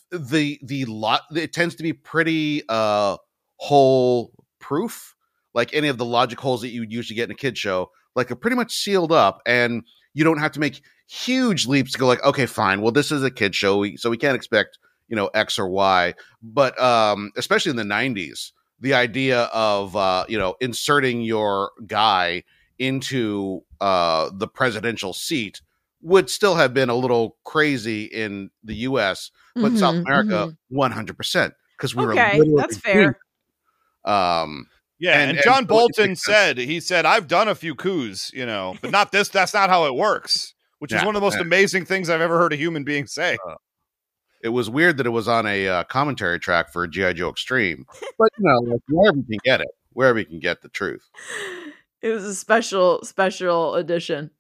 the 0.10 0.60
the 0.64 0.86
lot 0.86 1.22
it 1.36 1.54
tends 1.54 1.76
to 1.76 1.84
be 1.84 1.94
pretty 1.94 2.64
uh 2.68 3.18
hole 3.58 4.32
proof 4.60 5.14
like 5.54 5.72
any 5.76 5.88
of 5.88 6.00
the 6.00 6.06
logic 6.06 6.40
holes 6.40 6.62
that 6.62 6.70
you 6.70 6.80
would 6.80 6.92
usually 6.92 7.16
get 7.16 7.26
in 7.26 7.32
a 7.32 7.36
kid 7.36 7.60
show 7.60 7.92
like 8.16 8.38
pretty 8.42 8.56
much 8.56 8.74
sealed 8.76 9.12
up 9.12 9.42
and 9.46 9.84
you 10.14 10.24
don't 10.24 10.40
have 10.40 10.52
to 10.52 10.60
make 10.60 10.82
huge 11.08 11.68
leaps 11.68 11.92
to 11.94 11.98
go 12.00 12.08
like 12.08 12.24
okay 12.24 12.46
fine 12.46 12.82
well 12.82 12.92
this 12.92 13.12
is 13.12 13.24
a 13.24 13.32
kid 13.32 13.54
show 13.54 13.78
we, 13.80 13.98
so 13.98 14.10
we 14.10 14.18
can't 14.18 14.36
expect 14.36 14.78
you 15.10 15.16
know 15.16 15.28
x 15.34 15.60
or 15.60 15.68
y 15.70 16.14
but 16.42 16.80
um 16.82 17.32
especially 17.38 17.70
in 17.70 17.76
the 17.76 17.84
90s 17.84 18.54
the 18.80 18.94
idea 18.94 19.44
of 19.54 19.96
uh 19.96 20.26
you 20.30 20.38
know 20.38 20.56
inserting 20.62 21.22
your 21.22 21.72
guy 21.88 22.44
into 22.80 23.62
uh 23.82 24.30
the 24.34 24.48
presidential 24.48 25.14
seat 25.14 25.62
would 26.02 26.30
still 26.30 26.56
have 26.56 26.74
been 26.74 26.90
a 26.90 26.96
little 26.96 27.38
crazy 27.44 28.06
in 28.06 28.50
the 28.64 28.76
US 28.76 29.32
but 29.62 29.78
South 29.78 29.94
Mhm, 29.94 30.06
America 30.08 30.48
mhm. 30.48 30.58
100% 30.72 31.54
because 31.78 31.94
we 31.96 32.06
were 32.06 32.16
Okay, 32.16 32.40
literally 32.40 32.56
that's 32.58 32.78
fair. 32.78 33.18
um 34.06 34.66
Yeah, 35.02 35.14
And- 35.20 35.32
and, 35.32 35.38
and 35.40 35.44
John 35.44 35.56
so 35.56 35.62
it 35.64 35.68
Bolton 35.68 36.16
said 36.16 36.58
he 36.60 36.80
said 36.80 37.06
I've 37.06 37.28
done 37.28 37.48
a 37.50 37.56
few 37.56 37.74
coups, 37.76 38.32
you 38.34 38.46
know, 38.46 38.76
but 38.82 38.92
not 38.92 39.12
this. 39.12 39.28
That's 39.30 39.54
not 39.54 39.70
how 39.70 39.86
it 39.86 39.96
works. 39.96 40.54
Which 40.80 40.94
is 40.94 41.00
one 41.04 41.16
of 41.16 41.22
the 41.22 41.26
most 41.26 41.36
yeah. 41.36 41.42
amazing 41.42 41.86
things 41.86 42.10
I've 42.10 42.22
ever 42.22 42.38
heard 42.40 42.54
a 42.54 42.56
human 42.56 42.84
being 42.84 43.06
say. 43.08 43.38
it 44.44 44.50
was 44.50 44.70
weird 44.70 44.98
that 44.98 45.06
it 45.06 45.12
was 45.12 45.28
on 45.28 45.46
a 45.46 45.68
uh, 45.68 45.84
commentary 45.86 46.40
track 46.40 46.72
for 46.72 46.88
GI 46.88 47.14
Joe 47.16 47.30
Extreme 47.30 47.86
but 48.18 48.30
you 48.40 48.46
know 48.48 48.58
like 48.72 48.82
wherever 48.90 49.18
you 49.18 49.24
can 49.24 49.40
get 49.44 49.62
it 49.62 49.68
wherever 49.94 50.18
you 50.18 50.26
can 50.26 50.40
get 50.40 50.62
the 50.64 50.70
truth 50.70 51.08
It 52.02 52.10
was 52.10 52.24
a 52.24 52.34
special, 52.34 53.04
special 53.04 53.76
edition. 53.76 54.32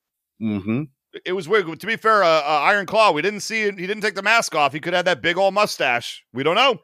mhm 0.41 0.87
It 1.25 1.33
was 1.33 1.47
weird. 1.47 1.79
To 1.79 1.85
be 1.87 1.95
fair, 1.95 2.23
uh, 2.23 2.27
uh, 2.41 2.61
Iron 2.63 2.85
Claw, 2.87 3.11
we 3.11 3.21
didn't 3.21 3.41
see. 3.41 3.63
He 3.65 3.71
didn't 3.85 4.01
take 4.01 4.15
the 4.15 4.23
mask 4.23 4.55
off. 4.55 4.73
He 4.73 4.79
could 4.79 4.93
have 4.93 5.05
that 5.05 5.21
big 5.21 5.37
old 5.37 5.53
mustache. 5.53 6.23
We 6.33 6.41
don't 6.41 6.55
know. 6.55 6.77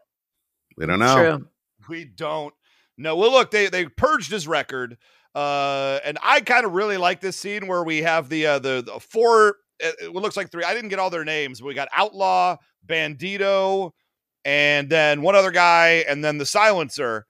we 0.77 0.85
don't 0.85 0.99
know 0.99 1.15
True. 1.15 1.47
We 1.89 2.05
don't 2.05 2.53
know. 2.97 3.15
Well, 3.15 3.31
look, 3.31 3.51
they 3.51 3.67
they 3.67 3.85
purged 3.85 4.31
his 4.31 4.47
record, 4.47 4.97
uh, 5.35 5.99
and 6.03 6.17
I 6.23 6.41
kind 6.41 6.65
of 6.65 6.73
really 6.73 6.97
like 6.97 7.21
this 7.21 7.37
scene 7.37 7.67
where 7.67 7.83
we 7.83 8.03
have 8.03 8.29
the 8.29 8.45
uh, 8.45 8.59
the, 8.59 8.83
the 8.85 8.99
four. 8.99 9.57
It, 9.79 9.95
it 10.01 10.13
looks 10.13 10.35
like 10.37 10.51
three. 10.51 10.63
I 10.63 10.73
didn't 10.73 10.89
get 10.89 10.99
all 10.99 11.09
their 11.09 11.25
names. 11.25 11.59
But 11.61 11.67
we 11.67 11.73
got 11.73 11.87
Outlaw, 11.95 12.57
Bandito, 12.85 13.91
and 14.43 14.89
then 14.89 15.21
one 15.21 15.35
other 15.35 15.51
guy, 15.51 16.05
and 16.07 16.23
then 16.23 16.37
the 16.37 16.45
Silencer. 16.45 17.25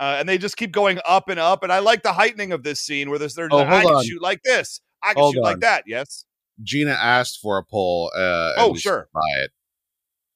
Uh, 0.00 0.16
and 0.18 0.28
they 0.28 0.36
just 0.36 0.56
keep 0.56 0.72
going 0.72 0.98
up 1.06 1.28
and 1.28 1.38
up. 1.38 1.62
And 1.62 1.72
I 1.72 1.78
like 1.78 2.02
the 2.02 2.12
heightening 2.12 2.50
of 2.50 2.64
this 2.64 2.80
scene 2.80 3.08
where 3.08 3.20
there's, 3.20 3.34
there's 3.34 3.50
Oh, 3.52 3.60
I 3.60 3.82
can 3.82 3.94
on. 3.94 4.04
shoot 4.04 4.20
like 4.20 4.42
this. 4.42 4.80
I 5.00 5.12
can 5.14 5.22
Hold 5.22 5.34
shoot 5.34 5.40
on. 5.40 5.44
like 5.44 5.60
that. 5.60 5.84
Yes. 5.86 6.24
Gina 6.60 6.90
asked 6.90 7.38
for 7.40 7.56
a 7.58 7.62
poll 7.64 8.10
uh 8.16 8.52
Oh, 8.56 8.74
sure. 8.74 9.08
Buy 9.14 9.20
it 9.44 9.50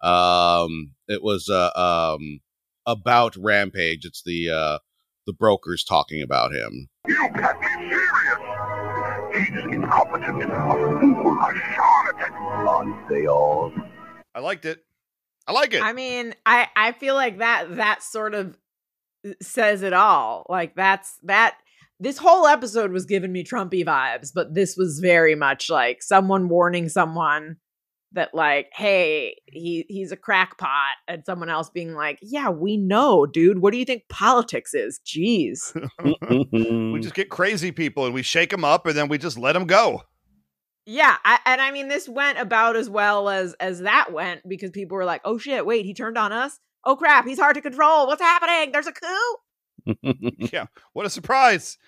um 0.07 0.93
it 1.09 1.23
was 1.23 1.49
uh 1.49 1.71
um 1.75 2.41
about 2.87 3.37
rampage 3.37 4.05
it's 4.05 4.23
the 4.25 4.49
uh 4.51 4.79
the 5.27 5.33
brokers 5.33 5.83
talking 5.85 6.23
about 6.23 6.53
him 6.53 6.89
You 7.07 7.17
can't 7.35 7.61
be 7.61 7.67
serious. 7.67 8.07
He's 9.37 9.75
incompetent, 9.75 10.43
a 10.43 10.47
fool, 10.47 11.39
a 11.39 11.55
charlatan. 11.75 12.33
Aren't 12.33 13.09
they 13.09 13.27
all? 13.27 13.73
I 14.35 14.41
liked 14.41 14.65
it. 14.65 14.85
I 15.47 15.53
like 15.53 15.75
it. 15.75 15.83
I 15.83 15.93
mean, 15.93 16.35
I 16.47 16.69
I 16.75 16.93
feel 16.93 17.15
like 17.15 17.39
that 17.39 17.77
that 17.77 18.03
sort 18.03 18.35
of 18.35 18.57
uh, 19.27 19.33
says 19.43 19.83
it 19.83 19.93
all. 19.93 20.47
Like 20.49 20.75
that's 20.75 21.19
that 21.25 21.59
this 22.01 22.19
whole 22.19 22.47
episode 22.47 22.93
was 22.93 23.05
giving 23.05 23.33
me 23.33 23.45
Trumpy 23.45 23.85
vibes, 23.85 24.31
but 24.35 24.55
this 24.55 24.77
was 24.77 25.01
very 25.01 25.35
much 25.35 25.69
like 25.71 26.03
someone 26.03 26.49
warning 26.49 26.89
someone 26.89 27.57
that 28.17 28.35
like, 28.35 28.71
hey, 28.75 29.37
he 29.47 29.87
he's 29.89 30.11
a 30.11 30.17
crackpot, 30.17 30.97
and 31.07 31.25
someone 31.25 31.49
else 31.49 31.71
being 31.71 31.95
like, 31.95 32.19
yeah, 32.21 32.51
we 32.51 32.77
know, 32.77 33.25
dude. 33.25 33.61
What 33.61 33.73
do 33.73 33.79
you 33.79 33.85
think 33.85 34.09
politics 34.09 34.75
is? 34.75 35.01
Jeez. 35.05 35.73
Mm-hmm. 36.27 36.93
we 36.93 37.01
just 37.01 37.15
get 37.15 37.29
crazy 37.29 37.71
people 37.71 38.05
and 38.05 38.15
we 38.15 38.23
shake 38.23 38.51
them 38.51 38.65
up 38.65 38.87
and 38.87 38.97
then 38.97 39.09
we 39.09 39.17
just 39.19 39.39
let 39.39 39.53
them 39.53 39.67
go. 39.67 40.03
Yeah, 40.85 41.17
I, 41.25 41.39
and 41.47 41.61
I 41.61 41.71
mean 41.71 41.89
this 41.89 42.09
went 42.09 42.39
about 42.39 42.77
as 42.77 42.89
well 42.89 43.29
as 43.29 43.55
as 43.55 43.81
that 43.81 44.13
went 44.13 44.49
because 44.49 44.71
people 44.71 44.97
were 44.97 45.05
like, 45.05 45.21
"Oh 45.25 45.39
shit, 45.39 45.67
wait, 45.67 45.85
he 45.85 45.95
turned 45.95 46.19
on 46.19 46.33
us. 46.33 46.59
Oh 46.85 46.97
crap, 46.97 47.27
he's 47.27 47.39
hard 47.39 47.55
to 47.57 47.61
control. 47.61 48.07
What's 48.07 48.23
happening? 48.23 48.73
There's 48.73 48.87
a 48.87 48.93
coup." 48.93 50.15
yeah, 50.53 50.67
what 50.93 51.07
a 51.07 51.11
surprise. 51.11 51.79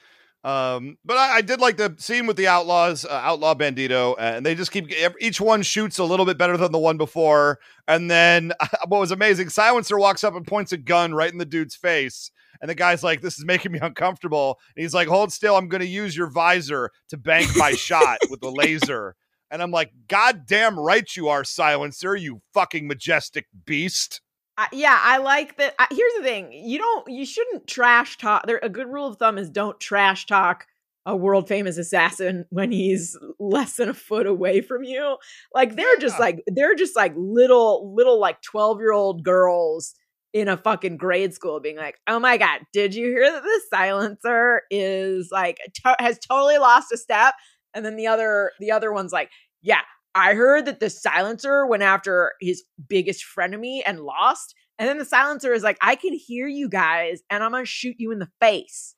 Um, 0.49 0.97
but 1.05 1.19
I, 1.19 1.37
I 1.37 1.41
did 1.43 1.61
like 1.61 1.77
the 1.77 1.95
scene 1.99 2.27
with 2.27 2.39
the 2.39 2.47
outlaws, 2.47 3.05
uh, 3.05 3.11
Outlaw 3.11 3.55
Bandito, 3.55 4.15
and 4.19 4.47
they 4.47 4.55
just 4.55 4.73
keep 4.73 4.91
each 5.21 5.43
one 5.43 5.61
shoots 5.61 5.99
a 5.99 6.05
little 6.05 6.25
bit 6.25 6.39
better 6.39 6.57
than 6.57 6.73
the 6.73 6.79
one 6.79 6.97
before. 6.97 7.59
And 7.87 8.11
then 8.11 8.55
what 8.89 8.99
was 8.99 9.11
amazing, 9.11 9.51
Silencer 9.51 9.99
walks 9.99 10.25
up 10.25 10.35
and 10.35 10.47
points 10.47 10.73
a 10.73 10.79
gun 10.79 11.13
right 11.13 11.31
in 11.31 11.37
the 11.37 11.45
dude's 11.45 11.77
face. 11.77 12.31
And 12.63 12.71
the 12.71 12.75
guy's 12.75 13.03
like, 13.03 13.21
This 13.21 13.39
is 13.39 13.45
making 13.45 13.73
me 13.73 13.79
uncomfortable. 13.83 14.59
And 14.75 14.83
he's 14.83 14.95
like, 14.95 15.09
Hold 15.09 15.35
still. 15.35 15.55
I'm 15.55 15.69
going 15.69 15.83
to 15.83 15.87
use 15.87 16.17
your 16.17 16.31
visor 16.31 16.93
to 17.11 17.19
bank 17.19 17.51
my 17.55 17.73
shot 17.73 18.17
with 18.31 18.41
the 18.41 18.51
laser. 18.51 19.17
And 19.51 19.63
I'm 19.63 19.71
like, 19.71 19.93
God 20.09 20.47
damn 20.47 20.79
right 20.79 21.05
you 21.15 21.29
are, 21.29 21.45
Silencer, 21.45 22.17
you 22.17 22.41
fucking 22.55 22.87
majestic 22.87 23.47
beast. 23.67 24.23
Uh, 24.59 24.67
yeah, 24.73 24.99
I 25.01 25.19
like 25.19 25.57
that. 25.59 25.77
Uh, 25.79 25.87
here's 25.91 26.15
the 26.15 26.25
thing: 26.25 26.53
you 26.53 26.79
don't, 26.79 27.09
you 27.09 27.25
shouldn't 27.25 27.69
trash 27.69 28.19
talk. 28.19 28.45
There, 28.45 28.59
a 28.61 28.69
good 28.69 28.89
rule 28.89 29.07
of 29.07 29.17
thumb 29.17 29.39
is 29.39 29.49
don't 29.49 29.79
trash 29.79 30.27
talk 30.27 30.67
a 31.07 31.17
world 31.17 31.47
famous 31.47 31.79
assassin 31.79 32.45
when 32.51 32.73
he's 32.73 33.17
less 33.39 33.77
than 33.77 33.89
a 33.89 33.95
foot 33.95 34.27
away 34.27 34.61
from 34.61 34.83
you. 34.83 35.17
Like 35.55 35.77
they're 35.77 35.95
yeah. 35.95 36.01
just 36.01 36.19
like 36.19 36.43
they're 36.49 36.75
just 36.75 36.97
like 36.97 37.15
little, 37.17 37.95
little 37.95 38.19
like 38.19 38.43
twelve 38.43 38.81
year 38.81 38.93
old 38.93 39.23
girls 39.23 39.95
in 40.35 40.49
a 40.49 40.57
fucking 40.57 40.97
grade 40.97 41.33
school 41.33 41.61
being 41.61 41.77
like, 41.77 42.01
"Oh 42.09 42.19
my 42.19 42.37
god, 42.37 42.63
did 42.73 42.97
you 42.97 43.07
hear 43.07 43.31
that 43.31 43.45
the 43.45 43.61
silencer 43.71 44.63
is 44.73 45.29
like 45.31 45.59
to- 45.85 45.97
has 46.01 46.19
totally 46.19 46.59
lost 46.59 46.93
a 46.93 46.97
step?" 46.97 47.35
And 47.75 47.85
then 47.85 47.95
the 47.95 48.09
other 48.09 48.51
the 48.59 48.73
other 48.73 48.93
one's 48.93 49.13
like, 49.13 49.31
"Yeah, 49.63 49.83
I 50.19 50.35
heard 50.35 50.67
that 50.67 50.81
the 50.81 50.91
silencer 50.91 51.67
went 51.67 51.83
after 51.83 52.33
his 52.41 52.65
biggest 52.89 53.25
frenemy 53.25 53.83
and 53.87 54.01
lost." 54.01 54.55
And 54.79 54.89
then 54.89 54.99
the 54.99 55.05
silencer 55.05 55.53
is 55.53 55.63
like, 55.63 55.79
"I 55.81 55.95
can 55.95 56.13
hear 56.13 56.47
you 56.47 56.69
guys 56.69 57.23
and 57.31 57.43
I'm 57.43 57.53
going 57.53 57.65
to 57.65 57.71
shoot 57.71 57.97
you 57.99 58.11
in 58.13 58.19
the 58.19 58.31
face." 58.41 58.95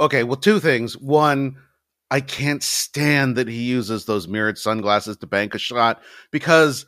Okay, 0.00 0.24
well 0.24 0.36
two 0.36 0.60
things. 0.60 0.96
One, 0.96 1.56
I 2.10 2.20
can't 2.20 2.62
stand 2.62 3.36
that 3.36 3.48
he 3.48 3.62
uses 3.62 4.04
those 4.04 4.26
mirrored 4.26 4.58
sunglasses 4.58 5.16
to 5.18 5.26
bank 5.26 5.54
a 5.54 5.58
shot 5.58 6.02
because 6.32 6.86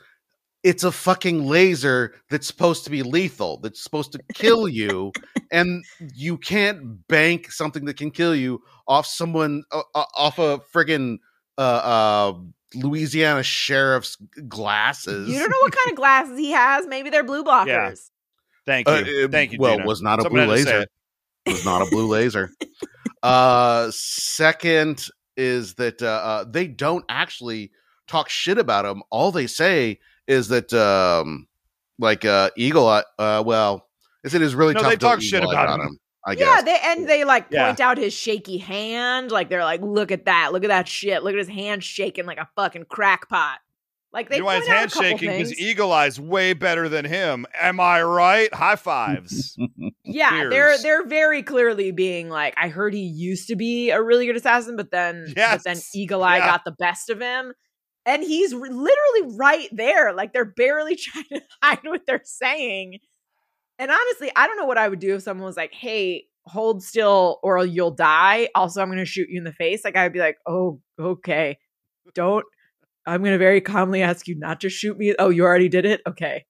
it's 0.65 0.85
a 0.85 0.93
fucking 0.93 1.45
laser 1.47 2.15
that's 2.31 2.47
supposed 2.47 2.85
to 2.85 2.91
be 2.91 3.03
lethal, 3.03 3.59
that's 3.59 3.83
supposed 3.83 4.13
to 4.13 4.21
kill 4.35 4.69
you, 4.69 5.13
and 5.51 5.85
you 6.15 6.39
can't 6.39 7.07
bank 7.09 7.51
something 7.51 7.85
that 7.85 7.97
can 7.97 8.11
kill 8.11 8.35
you 8.35 8.63
off 8.87 9.07
someone 9.07 9.65
uh, 9.73 9.83
uh 9.95 10.05
off 10.17 10.39
a 10.39 10.59
friggin' 10.73 11.19
uh, 11.59 11.61
uh, 11.61 12.33
Louisiana 12.75 13.43
sheriff's 13.43 14.17
glasses. 14.49 15.29
You 15.29 15.39
don't 15.39 15.51
know 15.51 15.59
what 15.61 15.73
kind 15.73 15.93
of 15.93 15.97
glasses 15.97 16.39
he 16.39 16.51
has. 16.53 16.87
Maybe 16.87 17.11
they're 17.11 17.25
blue 17.25 17.45
blockers. 17.45 17.67
Yeah. 17.67 17.95
Thank 18.65 18.89
you. 18.89 19.25
Uh, 19.25 19.29
Thank 19.29 19.53
you. 19.53 19.59
Well, 19.59 19.77
Gina. 19.77 19.87
was 19.87 20.03
not 20.03 20.21
a 20.21 20.23
Someone 20.23 20.47
blue 20.47 20.55
laser. 20.55 20.81
It. 20.83 20.89
was 21.47 21.65
not 21.65 21.83
a 21.83 21.91
blue 21.91 22.07
laser. 22.07 22.51
Uh, 23.23 23.89
second 23.93 25.07
is 25.37 25.75
that 25.75 26.03
uh, 26.03 26.07
uh, 26.07 26.45
they 26.45 26.67
don't 26.67 27.05
actually 27.09 27.71
talk 28.09 28.29
shit 28.29 28.59
about 28.59 28.85
him. 28.85 29.01
All 29.11 29.31
they 29.31 29.47
say 29.47 30.01
is 30.27 30.49
that 30.49 30.73
um 30.73 31.47
like 32.01 32.25
uh 32.25 32.51
Eagle 32.57 32.89
Eye 32.89 33.05
uh 33.21 33.43
well 33.47 33.87
is 34.25 34.35
it 34.35 34.43
is 34.43 34.57
really 34.57 34.75
no, 34.75 34.81
tough 34.81 34.91
they 34.91 34.97
talk 34.97 35.23
shit 35.23 35.45
about 35.45 35.79
him. 35.79 35.87
him. 35.87 35.99
I 36.27 36.35
guess. 36.35 36.47
Yeah, 36.47 36.63
they 36.63 36.79
and 36.85 37.09
they 37.09 37.25
like 37.25 37.51
point 37.51 37.79
yeah. 37.79 37.89
out 37.89 37.99
his 37.99 38.13
shaky 38.13 38.59
hand. 38.59 39.31
Like 39.31 39.49
they're 39.49 39.65
like, 39.65 39.81
look 39.83 40.13
at 40.13 40.27
that, 40.27 40.53
look 40.53 40.65
at 40.65 40.69
that 40.69 40.89
shit, 40.89 41.23
look 41.23 41.33
at 41.33 41.39
his 41.39 41.49
hand 41.49 41.83
shaking 41.83 42.27
like 42.27 42.39
a 42.39 42.49
fucking 42.57 42.87
crackpot. 42.89 43.59
Like 44.13 44.29
they 44.29 44.37
you 44.37 44.43
know 44.43 44.47
why 44.47 44.57
his 44.57 44.69
hand 44.69 44.93
shaking 44.93 45.31
because 45.31 45.59
Eagle 45.59 45.91
Eye's 45.91 46.21
way 46.21 46.53
better 46.53 46.89
than 46.89 47.05
him. 47.05 47.47
Am 47.59 47.81
I 47.81 48.03
right? 48.03 48.53
High 48.55 48.77
fives. 48.77 49.57
yeah, 50.05 50.31
Cheers. 50.31 50.51
they're 50.51 50.79
they're 50.79 51.07
very 51.07 51.43
clearly 51.43 51.93
being 51.93 52.29
like, 52.29 52.55
I 52.57 52.69
heard 52.69 52.93
he 52.93 53.01
used 53.01 53.49
to 53.49 53.57
be 53.57 53.91
a 53.91 54.03
really 54.03 54.27
good 54.27 54.37
assassin, 54.37 54.77
but 54.77 54.91
then 54.91 55.33
yes. 55.37 55.57
but 55.57 55.65
then 55.65 55.83
Eagle 55.95 56.23
Eye 56.23 56.39
yeah. 56.39 56.47
got 56.47 56.65
the 56.65 56.73
best 56.73 57.09
of 57.09 57.21
him 57.21 57.55
and 58.05 58.23
he's 58.23 58.55
re- 58.55 58.69
literally 58.69 59.37
right 59.37 59.69
there. 59.73 60.13
Like 60.13 60.33
they're 60.33 60.45
barely 60.45 60.97
trying 60.97 61.25
to 61.33 61.43
hide 61.63 61.81
what 61.85 62.03
they're 62.07 62.23
saying. 62.25 62.99
And 63.83 63.91
honestly, 63.91 64.31
I 64.37 64.47
don't 64.47 64.57
know 64.57 64.67
what 64.67 64.79
I 64.79 64.89
would 64.89 65.01
do 65.01 65.17
if 65.17 65.23
someone 65.23 65.45
was 65.45 65.57
like, 65.57 65.75
"Hey, 65.75 66.27
hold 66.45 66.85
still 66.85 67.41
or 67.43 67.65
you'll 67.67 67.91
die." 67.91 68.49
Also, 68.55 68.81
I'm 68.81 68.87
going 68.87 68.99
to 68.99 69.05
shoot 69.05 69.29
you 69.29 69.39
in 69.39 69.45
the 69.45 69.53
face. 69.53 69.85
Like 69.85 69.97
I'd 69.97 70.13
be 70.13 70.21
like, 70.21 70.39
"Oh, 70.47 70.81
okay. 71.01 71.59
Don't 72.15 72.45
I'm 73.07 73.23
going 73.23 73.33
to 73.33 73.39
very 73.39 73.61
calmly 73.61 74.03
ask 74.03 74.29
you 74.29 74.39
not 74.39 74.61
to 74.61 74.69
shoot 74.69 74.97
me. 74.97 75.15
Oh, 75.19 75.31
you 75.31 75.43
already 75.45 75.69
did 75.69 75.85
it? 75.85 76.01
Okay. 76.07 76.45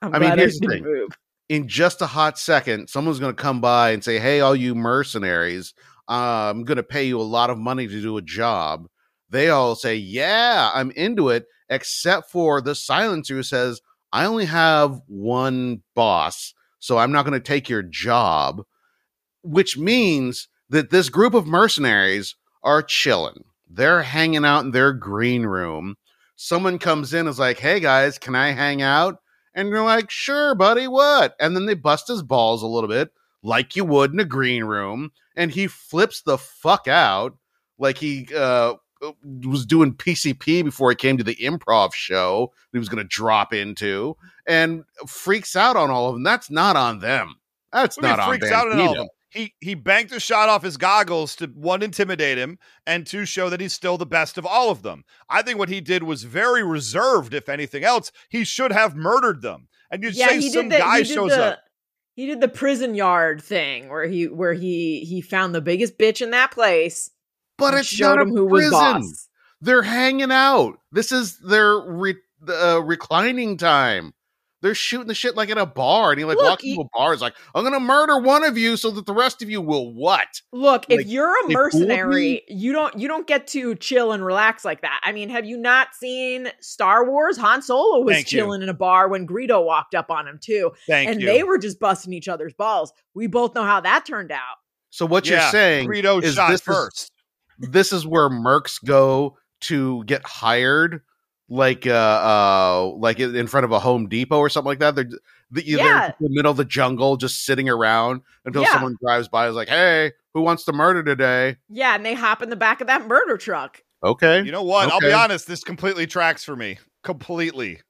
I'm 0.00 0.14
i 0.14 0.18
mean, 0.20 0.38
here's 0.38 0.60
the 0.60 0.68
thing. 0.68 0.84
Move. 0.84 1.10
In 1.48 1.66
just 1.66 2.02
a 2.02 2.06
hot 2.06 2.38
second, 2.38 2.88
someone's 2.88 3.18
going 3.18 3.34
to 3.34 3.42
come 3.42 3.60
by 3.60 3.90
and 3.90 4.04
say, 4.04 4.20
"Hey, 4.20 4.40
all 4.40 4.54
you 4.54 4.76
mercenaries, 4.76 5.74
uh, 6.08 6.50
I'm 6.50 6.62
going 6.62 6.76
to 6.76 6.84
pay 6.84 7.04
you 7.04 7.20
a 7.20 7.22
lot 7.22 7.50
of 7.50 7.58
money 7.58 7.88
to 7.88 8.02
do 8.02 8.16
a 8.16 8.22
job." 8.22 8.86
they 9.30 9.48
all 9.48 9.74
say, 9.74 9.96
Yeah, 9.96 10.70
I'm 10.74 10.90
into 10.92 11.28
it, 11.28 11.46
except 11.68 12.30
for 12.30 12.60
the 12.60 12.74
silencer 12.74 13.34
who 13.34 13.42
says, 13.42 13.80
I 14.12 14.24
only 14.26 14.44
have 14.46 15.00
one 15.06 15.82
boss, 15.94 16.54
so 16.78 16.98
I'm 16.98 17.12
not 17.12 17.24
going 17.24 17.38
to 17.38 17.40
take 17.40 17.68
your 17.68 17.82
job, 17.82 18.62
which 19.42 19.76
means 19.78 20.48
that 20.68 20.90
this 20.90 21.08
group 21.08 21.34
of 21.34 21.46
mercenaries 21.46 22.34
are 22.62 22.82
chilling. 22.82 23.44
They're 23.68 24.02
hanging 24.02 24.44
out 24.44 24.64
in 24.64 24.70
their 24.70 24.92
green 24.92 25.44
room. 25.44 25.96
Someone 26.36 26.78
comes 26.78 27.14
in 27.14 27.26
is 27.26 27.38
like, 27.38 27.58
Hey 27.58 27.80
guys, 27.80 28.18
can 28.18 28.34
I 28.34 28.50
hang 28.50 28.82
out? 28.82 29.18
And 29.54 29.68
you're 29.68 29.84
like, 29.84 30.10
Sure, 30.10 30.54
buddy, 30.54 30.86
what? 30.86 31.34
And 31.40 31.56
then 31.56 31.66
they 31.66 31.74
bust 31.74 32.08
his 32.08 32.22
balls 32.22 32.62
a 32.62 32.66
little 32.66 32.88
bit, 32.88 33.10
like 33.42 33.76
you 33.76 33.84
would 33.84 34.12
in 34.12 34.20
a 34.20 34.24
green 34.24 34.64
room. 34.64 35.10
And 35.36 35.50
he 35.50 35.66
flips 35.66 36.22
the 36.22 36.38
fuck 36.38 36.88
out 36.88 37.36
like 37.78 37.98
he 37.98 38.28
uh 38.34 38.74
Uh, 39.06 39.48
was 39.48 39.66
doing 39.66 39.94
PCP 39.94 40.64
before 40.64 40.90
he 40.90 40.96
came 40.96 41.16
to 41.18 41.24
the 41.24 41.36
improv 41.36 41.94
show 41.94 42.52
he 42.72 42.78
was 42.78 42.88
going 42.88 43.02
to 43.02 43.08
drop 43.08 43.52
into 43.52 44.16
and 44.46 44.84
freaks 45.06 45.56
out 45.56 45.76
on 45.76 45.90
all 45.90 46.08
of 46.08 46.14
them. 46.14 46.22
That's 46.22 46.50
not 46.50 46.76
on 46.76 47.00
them. 47.00 47.36
That's 47.72 48.00
not 48.00 48.18
on 48.18 48.28
freaks 48.28 48.50
out 48.50 48.70
on 48.70 48.80
all 48.80 48.90
of 48.90 48.96
them. 48.96 49.08
He 49.30 49.54
he 49.60 49.74
banked 49.74 50.12
a 50.12 50.20
shot 50.20 50.48
off 50.48 50.62
his 50.62 50.76
goggles 50.76 51.36
to 51.36 51.46
one 51.48 51.82
intimidate 51.82 52.38
him 52.38 52.58
and 52.86 53.06
two 53.06 53.26
show 53.26 53.50
that 53.50 53.60
he's 53.60 53.74
still 53.74 53.98
the 53.98 54.06
best 54.06 54.38
of 54.38 54.46
all 54.46 54.70
of 54.70 54.82
them. 54.82 55.04
I 55.28 55.42
think 55.42 55.58
what 55.58 55.68
he 55.68 55.80
did 55.80 56.04
was 56.04 56.22
very 56.22 56.62
reserved. 56.62 57.34
If 57.34 57.48
anything 57.48 57.84
else, 57.84 58.12
he 58.28 58.44
should 58.44 58.72
have 58.72 58.96
murdered 58.96 59.42
them. 59.42 59.68
And 59.90 60.02
you 60.02 60.10
yeah, 60.10 60.28
say 60.28 60.40
some 60.40 60.68
the, 60.68 60.78
guy 60.78 61.02
shows 61.02 61.30
the, 61.30 61.52
up. 61.52 61.58
He 62.14 62.26
did 62.26 62.40
the 62.40 62.48
prison 62.48 62.94
yard 62.94 63.42
thing 63.42 63.90
where 63.90 64.06
he 64.06 64.26
where 64.26 64.54
he 64.54 65.00
he 65.00 65.20
found 65.20 65.54
the 65.54 65.60
biggest 65.60 65.98
bitch 65.98 66.22
in 66.22 66.30
that 66.30 66.50
place 66.50 67.10
but 67.58 67.74
it's 67.74 67.98
not 67.98 68.20
a 68.20 68.24
who 68.24 68.48
prison. 68.48 68.70
was 68.70 68.70
boss. 68.70 69.28
They're 69.60 69.82
hanging 69.82 70.32
out. 70.32 70.78
This 70.92 71.12
is 71.12 71.38
their 71.38 71.78
re- 71.78 72.16
uh, 72.48 72.82
reclining 72.82 73.56
time. 73.56 74.12
They're 74.62 74.74
shooting 74.74 75.06
the 75.06 75.14
shit 75.14 75.36
like 75.36 75.50
in 75.50 75.58
a 75.58 75.66
bar, 75.66 76.10
and 76.10 76.18
he 76.18 76.24
like 76.24 76.38
Look, 76.38 76.46
walks 76.46 76.64
into 76.64 76.80
a 76.80 76.88
bar. 76.94 77.12
Is 77.12 77.20
like, 77.20 77.34
I'm 77.54 77.62
gonna 77.62 77.78
murder 77.78 78.18
one 78.18 78.42
of 78.42 78.56
you 78.56 78.76
so 78.76 78.90
that 78.92 79.06
the 79.06 79.12
rest 79.12 79.42
of 79.42 79.50
you 79.50 79.60
will 79.60 79.92
what? 79.92 80.26
Look, 80.52 80.86
like, 80.88 81.00
if 81.00 81.06
you're 81.06 81.30
a 81.44 81.52
mercenary, 81.52 82.42
you 82.48 82.72
don't 82.72 82.98
you 82.98 83.06
don't 83.06 83.26
get 83.26 83.46
to 83.48 83.74
chill 83.76 84.12
and 84.12 84.24
relax 84.24 84.64
like 84.64 84.80
that. 84.80 85.00
I 85.04 85.12
mean, 85.12 85.28
have 85.28 85.44
you 85.44 85.56
not 85.58 85.94
seen 85.94 86.48
Star 86.60 87.08
Wars? 87.08 87.36
Han 87.36 87.60
Solo 87.62 88.00
was 88.02 88.14
Thank 88.14 88.26
chilling 88.28 88.60
you. 88.60 88.64
in 88.64 88.68
a 88.70 88.74
bar 88.74 89.08
when 89.08 89.26
Greedo 89.26 89.64
walked 89.64 89.94
up 89.94 90.10
on 90.10 90.26
him 90.26 90.38
too, 90.42 90.72
Thank 90.88 91.10
and 91.10 91.20
you. 91.20 91.26
they 91.26 91.42
were 91.44 91.58
just 91.58 91.78
busting 91.78 92.12
each 92.12 92.26
other's 92.26 92.54
balls. 92.54 92.92
We 93.14 93.26
both 93.26 93.54
know 93.54 93.64
how 93.64 93.80
that 93.82 94.06
turned 94.06 94.32
out. 94.32 94.56
So 94.90 95.04
what 95.06 95.28
yeah, 95.28 95.42
you're 95.42 95.50
saying 95.50 95.88
Greedo 95.88 96.22
is 96.22 96.34
shot 96.34 96.50
this 96.50 96.62
first. 96.62 97.02
Is, 97.02 97.10
this 97.58 97.92
is 97.92 98.06
where 98.06 98.28
mercs 98.28 98.82
go 98.84 99.36
to 99.62 100.04
get 100.04 100.22
hired 100.24 101.02
like 101.48 101.86
uh 101.86 101.90
uh 101.90 102.92
like 102.96 103.20
in 103.20 103.46
front 103.46 103.64
of 103.64 103.72
a 103.72 103.78
home 103.78 104.08
depot 104.08 104.38
or 104.38 104.48
something 104.48 104.68
like 104.68 104.80
that. 104.80 104.94
They're 104.94 105.08
the, 105.50 105.64
yeah. 105.64 105.76
they're 105.76 106.06
in 106.06 106.14
the 106.20 106.28
middle 106.30 106.50
of 106.50 106.56
the 106.56 106.64
jungle 106.64 107.16
just 107.16 107.44
sitting 107.44 107.68
around 107.68 108.22
until 108.44 108.62
yeah. 108.62 108.72
someone 108.72 108.96
drives 109.00 109.28
by 109.28 109.48
is 109.48 109.54
like 109.54 109.68
hey 109.68 110.12
who 110.34 110.42
wants 110.42 110.64
to 110.64 110.72
murder 110.72 111.02
today? 111.02 111.56
Yeah 111.68 111.94
and 111.94 112.04
they 112.04 112.14
hop 112.14 112.42
in 112.42 112.50
the 112.50 112.56
back 112.56 112.80
of 112.80 112.88
that 112.88 113.06
murder 113.06 113.36
truck. 113.36 113.82
Okay. 114.02 114.42
You 114.42 114.52
know 114.52 114.62
what? 114.62 114.86
Okay. 114.86 114.94
i'll 114.94 115.00
be 115.00 115.12
honest 115.12 115.46
this 115.46 115.62
completely 115.62 116.06
tracks 116.06 116.44
for 116.44 116.56
me. 116.56 116.78
Completely. 117.04 117.80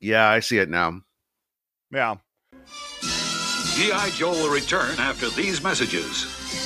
Yeah 0.00 0.28
i 0.28 0.40
see 0.40 0.58
it 0.58 0.70
now. 0.70 1.00
Yeah. 1.92 2.16
Gi 3.74 3.92
joe 4.12 4.30
will 4.30 4.52
return 4.52 4.98
after 4.98 5.28
these 5.30 5.62
messages 5.62 6.65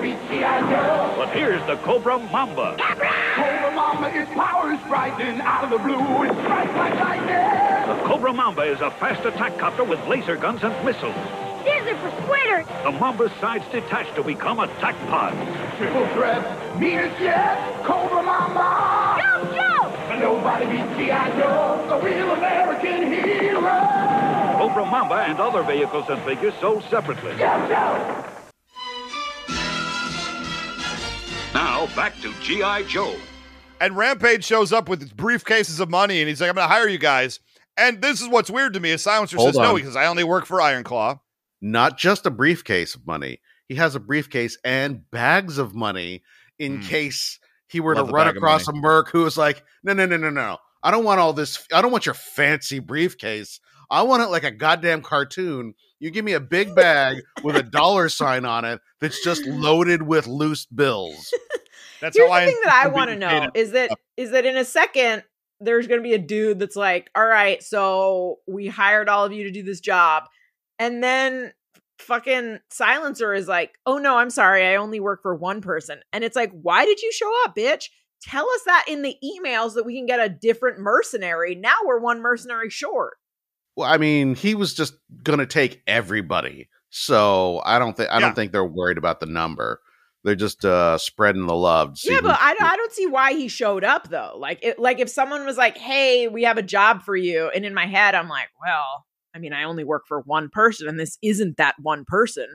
But 0.00 1.28
here's 1.34 1.60
the 1.66 1.76
Cobra 1.84 2.18
Mamba. 2.18 2.74
Cobra 2.78 3.70
Mamba, 3.74 4.18
its 4.18 4.30
powers 4.32 4.78
rising 4.88 5.40
out 5.42 5.64
of 5.64 5.70
the 5.70 5.78
blue. 5.78 6.24
It 6.24 6.32
strikes 6.42 6.74
like 6.74 6.94
lightning. 6.94 7.96
The 7.96 8.08
Cobra 8.08 8.32
Mamba 8.32 8.62
is 8.62 8.80
a 8.80 8.90
fast 8.92 9.26
attack 9.26 9.58
copter 9.58 9.84
with 9.84 10.00
laser 10.08 10.36
guns 10.36 10.62
and 10.62 10.72
missiles. 10.86 11.14
These 11.64 11.82
are 11.82 11.98
for 11.98 12.10
squitters. 12.22 12.66
The 12.82 12.92
Mamba's 12.92 13.30
sides 13.40 13.64
detach 13.70 14.14
to 14.14 14.22
become 14.22 14.60
attack 14.60 14.96
pods. 15.08 15.36
Triple 15.76 16.06
threat, 16.14 16.80
meanest 16.80 17.20
yet. 17.20 17.84
Cobra 17.84 18.22
Mamba! 18.22 19.20
Go, 19.20 19.52
Joe! 19.52 19.92
But 20.08 20.18
nobody 20.20 20.64
beats 20.64 20.96
G.I. 20.96 21.38
Joe, 21.38 21.84
the 21.90 21.98
real 22.02 22.30
American 22.30 23.12
hero. 23.12 23.60
Cobra 24.56 24.86
Mamba 24.86 25.16
and 25.16 25.38
other 25.38 25.62
vehicles 25.62 26.06
and 26.08 26.22
figures 26.22 26.54
sold 26.58 26.84
separately. 26.84 27.32
Go, 27.36 27.68
Joe. 27.68 28.39
Now 31.54 31.86
back 31.96 32.18
to 32.20 32.32
G.I. 32.42 32.84
Joe. 32.84 33.14
And 33.80 33.96
Rampage 33.96 34.44
shows 34.44 34.72
up 34.72 34.88
with 34.88 35.00
his 35.00 35.12
briefcases 35.12 35.80
of 35.80 35.88
money, 35.90 36.20
and 36.20 36.28
he's 36.28 36.40
like, 36.40 36.50
"I'm 36.50 36.56
going 36.56 36.68
to 36.68 36.72
hire 36.72 36.88
you 36.88 36.98
guys." 36.98 37.40
And 37.76 38.02
this 38.02 38.20
is 38.20 38.28
what's 38.28 38.50
weird 38.50 38.74
to 38.74 38.80
me. 38.80 38.92
A 38.92 38.98
silencer 38.98 39.36
Hold 39.36 39.54
says 39.54 39.58
no 39.58 39.74
because 39.76 39.96
I 39.96 40.06
only 40.06 40.24
work 40.24 40.44
for 40.44 40.60
Iron 40.60 40.84
Klaw. 40.84 41.18
Not 41.62 41.98
just 41.98 42.26
a 42.26 42.30
briefcase 42.30 42.94
of 42.94 43.06
money. 43.06 43.40
He 43.68 43.76
has 43.76 43.94
a 43.94 44.00
briefcase 44.00 44.58
and 44.64 45.10
bags 45.10 45.56
of 45.58 45.74
money 45.74 46.22
in 46.58 46.80
Mm. 46.80 46.88
case 46.88 47.38
he 47.68 47.80
were 47.80 47.94
Love 47.94 48.08
to 48.08 48.12
run 48.12 48.28
across 48.28 48.66
a 48.68 48.72
merc 48.72 49.10
who 49.10 49.22
was 49.22 49.38
like, 49.38 49.62
no, 49.82 49.92
no, 49.92 50.04
no, 50.04 50.16
no, 50.16 50.28
no. 50.30 50.58
I 50.82 50.90
don't 50.90 51.04
want 51.04 51.20
all 51.20 51.32
this. 51.32 51.66
I 51.72 51.80
don't 51.80 51.92
want 51.92 52.04
your 52.04 52.14
fancy 52.14 52.80
briefcase. 52.80 53.60
I 53.90 54.02
want 54.02 54.22
it 54.22 54.26
like 54.26 54.44
a 54.44 54.50
goddamn 54.50 55.02
cartoon. 55.02 55.74
You 56.00 56.10
give 56.10 56.24
me 56.24 56.32
a 56.32 56.40
big 56.40 56.74
bag 56.74 57.18
with 57.44 57.56
a 57.56 57.62
dollar 57.62 58.08
sign 58.08 58.46
on 58.46 58.64
it 58.64 58.80
that's 59.00 59.22
just 59.22 59.44
loaded 59.44 60.02
with 60.02 60.26
loose 60.26 60.64
bills. 60.64 61.32
That's 62.00 62.16
Here's 62.16 62.30
how 62.30 62.36
the 62.36 62.42
I 62.42 62.46
thing 62.46 62.58
that 62.64 62.82
I 62.84 62.88
want 62.88 63.10
to 63.10 63.16
know 63.16 63.50
is 63.54 63.72
that 63.72 63.90
is 64.16 64.30
that 64.30 64.46
in 64.46 64.56
a 64.56 64.64
second 64.64 65.22
there's 65.60 65.86
going 65.86 66.00
to 66.00 66.02
be 66.02 66.14
a 66.14 66.18
dude 66.18 66.58
that's 66.58 66.76
like, 66.76 67.10
"All 67.14 67.26
right, 67.26 67.62
so 67.62 68.38
we 68.48 68.66
hired 68.66 69.10
all 69.10 69.26
of 69.26 69.32
you 69.32 69.44
to 69.44 69.50
do 69.50 69.62
this 69.62 69.80
job," 69.80 70.24
and 70.78 71.04
then 71.04 71.52
fucking 71.98 72.60
silencer 72.70 73.34
is 73.34 73.46
like, 73.46 73.78
"Oh 73.84 73.98
no, 73.98 74.16
I'm 74.16 74.30
sorry, 74.30 74.66
I 74.66 74.76
only 74.76 75.00
work 75.00 75.20
for 75.20 75.34
one 75.34 75.60
person," 75.60 76.00
and 76.14 76.24
it's 76.24 76.36
like, 76.36 76.50
"Why 76.52 76.86
did 76.86 77.02
you 77.02 77.12
show 77.12 77.30
up, 77.44 77.54
bitch?" 77.54 77.90
Tell 78.22 78.48
us 78.48 78.62
that 78.64 78.86
in 78.88 79.02
the 79.02 79.16
emails 79.22 79.74
that 79.74 79.84
we 79.84 79.96
can 79.96 80.06
get 80.06 80.20
a 80.20 80.28
different 80.28 80.78
mercenary. 80.78 81.54
Now 81.54 81.76
we're 81.84 82.00
one 82.00 82.20
mercenary 82.20 82.70
short. 82.70 83.16
Well, 83.80 83.88
I 83.92 83.96
mean, 83.96 84.34
he 84.34 84.54
was 84.54 84.74
just 84.74 84.94
gonna 85.24 85.46
take 85.46 85.82
everybody. 85.86 86.68
So 86.90 87.62
I 87.64 87.78
don't 87.78 87.96
think 87.96 88.10
I 88.10 88.14
Yeah. 88.16 88.20
don't 88.20 88.34
think 88.34 88.52
they're 88.52 88.64
worried 88.64 88.98
about 88.98 89.20
the 89.20 89.26
number. 89.26 89.80
They're 90.22 90.34
just 90.34 90.64
uh 90.64 90.98
spreading 90.98 91.46
the 91.46 91.54
love. 91.56 91.96
yeah, 92.04 92.20
but 92.22 92.38
I, 92.38 92.52
don't- 92.54 92.68
I 92.70 92.76
don't 92.76 92.92
see 92.92 93.06
why 93.06 93.32
he 93.32 93.48
showed 93.48 93.84
up 93.84 94.08
though. 94.10 94.34
Like, 94.36 94.58
it, 94.62 94.78
like 94.78 94.98
if 95.00 95.08
someone 95.08 95.46
was 95.46 95.56
like, 95.56 95.78
"Hey, 95.78 96.28
we 96.28 96.42
have 96.42 96.58
a 96.58 96.62
job 96.62 97.02
for 97.02 97.16
you," 97.16 97.48
and 97.54 97.64
in 97.64 97.72
my 97.74 97.86
head, 97.86 98.14
I'm 98.14 98.28
like, 98.28 98.48
"Well, 98.62 99.06
I 99.34 99.38
mean, 99.38 99.52
I 99.54 99.62
only 99.64 99.84
work 99.84 100.02
for 100.06 100.20
one 100.20 100.50
person, 100.50 100.88
and 100.88 101.00
this 101.00 101.16
isn't 101.22 101.56
that 101.56 101.76
one 101.80 102.04
person." 102.06 102.46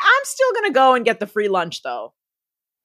I'm 0.00 0.24
still 0.24 0.52
gonna 0.54 0.70
go 0.72 0.94
and 0.94 1.04
get 1.04 1.20
the 1.20 1.26
free 1.26 1.48
lunch 1.48 1.82
though. 1.82 2.14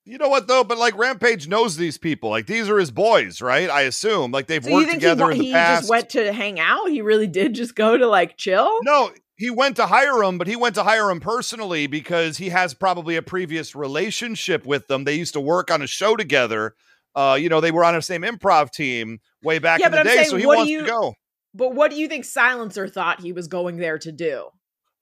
You 0.06 0.18
know 0.18 0.28
what 0.28 0.46
though? 0.46 0.64
But 0.64 0.76
like 0.78 0.96
Rampage 0.98 1.48
knows 1.48 1.76
these 1.76 1.96
people. 1.96 2.28
Like 2.30 2.46
these 2.46 2.68
are 2.68 2.78
his 2.78 2.90
boys, 2.90 3.40
right? 3.40 3.70
I 3.70 3.82
assume. 3.82 4.32
Like 4.32 4.46
they've 4.46 4.62
So 4.62 4.68
you 4.70 4.76
worked 4.76 4.88
think 4.90 5.02
he, 5.02 5.08
together 5.08 5.24
wa- 5.24 5.30
in 5.30 5.38
the 5.38 5.44
he 5.44 5.52
past. 5.52 5.82
just 5.82 5.90
went 5.90 6.10
to 6.10 6.32
hang 6.32 6.60
out? 6.60 6.90
He 6.90 7.00
really 7.00 7.26
did 7.26 7.54
just 7.54 7.74
go 7.74 7.96
to 7.96 8.06
like 8.06 8.36
chill? 8.36 8.70
No, 8.82 9.10
he 9.36 9.48
went 9.50 9.76
to 9.76 9.86
hire 9.86 10.22
him, 10.22 10.36
but 10.36 10.46
he 10.46 10.56
went 10.56 10.74
to 10.74 10.82
hire 10.82 11.10
him 11.10 11.20
personally 11.20 11.86
because 11.86 12.36
he 12.36 12.50
has 12.50 12.74
probably 12.74 13.16
a 13.16 13.22
previous 13.22 13.74
relationship 13.74 14.66
with 14.66 14.88
them. 14.88 15.04
They 15.04 15.14
used 15.14 15.32
to 15.32 15.40
work 15.40 15.70
on 15.70 15.80
a 15.80 15.86
show 15.86 16.16
together. 16.16 16.74
Uh, 17.14 17.38
you 17.40 17.48
know, 17.48 17.60
they 17.60 17.70
were 17.70 17.84
on 17.84 17.94
the 17.94 18.02
same 18.02 18.22
improv 18.22 18.70
team 18.72 19.20
way 19.42 19.58
back 19.58 19.80
Yeah, 19.80 19.86
in 19.86 19.92
the 19.92 19.98
I'm 20.00 20.04
day, 20.06 20.16
saying, 20.16 20.28
so 20.30 20.36
he 20.36 20.46
wants 20.46 20.70
you- 20.70 20.80
to 20.80 20.86
go. 20.86 21.14
But 21.54 21.74
what 21.74 21.92
do 21.92 21.96
you 21.96 22.08
think 22.08 22.24
Silencer 22.24 22.88
thought 22.88 23.20
he 23.20 23.32
was 23.32 23.46
going 23.46 23.76
there 23.76 23.96
to 24.00 24.10
do? 24.12 24.48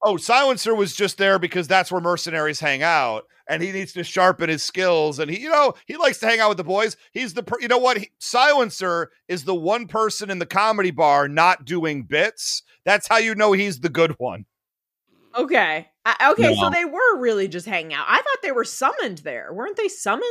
Oh, 0.04 0.16
Silencer 0.16 0.74
was 0.74 0.96
just 0.96 1.16
there 1.16 1.38
because 1.38 1.68
that's 1.68 1.92
where 1.92 2.00
mercenaries 2.00 2.58
hang 2.58 2.82
out, 2.82 3.24
and 3.48 3.62
he 3.62 3.70
needs 3.70 3.92
to 3.92 4.02
sharpen 4.02 4.48
his 4.48 4.62
skills. 4.62 5.20
And 5.20 5.30
he, 5.30 5.40
you 5.40 5.48
know, 5.48 5.74
he 5.86 5.96
likes 5.96 6.18
to 6.20 6.26
hang 6.26 6.40
out 6.40 6.48
with 6.48 6.58
the 6.58 6.64
boys. 6.64 6.96
He's 7.12 7.34
the, 7.34 7.44
per- 7.44 7.60
you 7.60 7.68
know 7.68 7.78
what? 7.78 7.98
He, 7.98 8.10
Silencer 8.18 9.10
is 9.28 9.44
the 9.44 9.54
one 9.54 9.86
person 9.86 10.28
in 10.28 10.40
the 10.40 10.46
comedy 10.46 10.90
bar 10.90 11.28
not 11.28 11.64
doing 11.64 12.02
bits. 12.02 12.62
That's 12.84 13.06
how 13.06 13.18
you 13.18 13.36
know 13.36 13.52
he's 13.52 13.78
the 13.78 13.88
good 13.88 14.16
one. 14.18 14.46
Okay. 15.36 15.88
I, 16.04 16.32
okay, 16.32 16.54
so 16.56 16.68
they 16.68 16.84
were 16.84 17.18
really 17.18 17.46
just 17.46 17.66
hanging 17.66 17.94
out. 17.94 18.06
I 18.08 18.16
thought 18.16 18.42
they 18.42 18.50
were 18.50 18.64
summoned 18.64 19.18
there. 19.18 19.52
Weren't 19.52 19.76
they 19.76 19.86
summoned? 19.86 20.26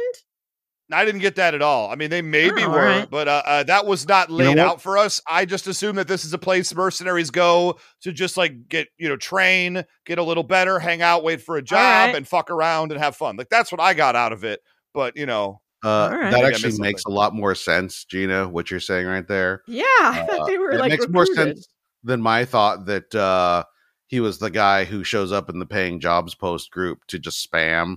I 0.94 1.06
didn't 1.06 1.22
get 1.22 1.36
that 1.36 1.54
at 1.54 1.62
all. 1.62 1.90
I 1.90 1.96
mean, 1.96 2.10
they 2.10 2.22
maybe 2.22 2.62
Oh, 2.64 2.68
all 2.68 2.72
were, 2.72 2.78
right. 2.86 3.10
but 3.10 3.28
uh, 3.28 3.42
uh, 3.46 3.64
that 3.64 3.86
was 3.86 4.08
not 4.08 4.30
know 4.30 4.36
laid 4.36 4.50
what? 4.50 4.60
out 4.60 4.82
for 4.82 4.98
us. 4.98 5.22
I 5.28 5.46
just 5.46 5.68
assume 5.68 5.96
that 5.98 6.08
this 6.08 6.26
is 6.26 6.34
a 6.34 6.38
place 6.38 6.74
mercenaries 6.74 7.30
go 7.32 7.78
to 8.02 8.12
just 8.12 8.38
like 8.38 8.68
get, 8.68 8.88
you 8.98 9.08
know, 9.10 9.18
train, 9.18 9.84
get 10.06 10.18
a 10.18 10.24
little 10.24 10.44
better, 10.44 10.80
hang 10.80 11.02
out, 11.02 11.24
wait 11.24 11.42
for 11.42 11.58
a 11.58 11.62
job, 11.62 12.08
right. 12.08 12.16
and 12.16 12.28
fuck 12.28 12.50
around 12.52 12.92
and 12.92 13.00
have 13.02 13.16
fun. 13.16 13.36
Like 13.38 13.50
that's 13.50 13.72
what 13.72 13.82
I 13.82 13.94
got 13.94 14.16
out 14.16 14.34
of 14.34 14.44
it. 14.44 14.60
But 14.94 15.16
you 15.16 15.26
know, 15.26 15.62
uh, 15.84 16.10
All 16.12 16.18
right. 16.18 16.32
that 16.32 16.44
actually 16.46 16.70
missed 16.70 16.82
makes 16.82 17.06
a 17.06 17.10
lot 17.10 17.34
more 17.34 17.56
sense, 17.56 18.06
Gina, 18.06 18.48
what 18.48 18.70
you're 18.70 18.80
saying 18.80 19.08
right 19.08 19.28
there. 19.28 19.62
Yeah, 19.68 19.84
I 19.88 20.22
Uh, 20.22 20.26
thought 20.38 20.48
they 20.48 20.58
were 20.58 20.72
it 20.72 20.80
like 20.80 20.90
makes 20.90 21.08
more 21.08 21.26
sense 21.26 21.68
than 22.04 22.22
my 22.22 22.46
thought 22.46 22.86
that 22.88 23.14
uh 23.16 23.64
he 24.08 24.20
was 24.20 24.40
the 24.40 24.50
guy 24.50 24.84
who 24.84 25.04
shows 25.06 25.32
up 25.32 25.50
in 25.50 25.60
the 25.60 25.66
paying 25.66 26.00
jobs 26.02 26.36
post 26.36 26.70
group 26.70 27.00
to 27.08 27.18
just 27.18 27.50
spam 27.50 27.96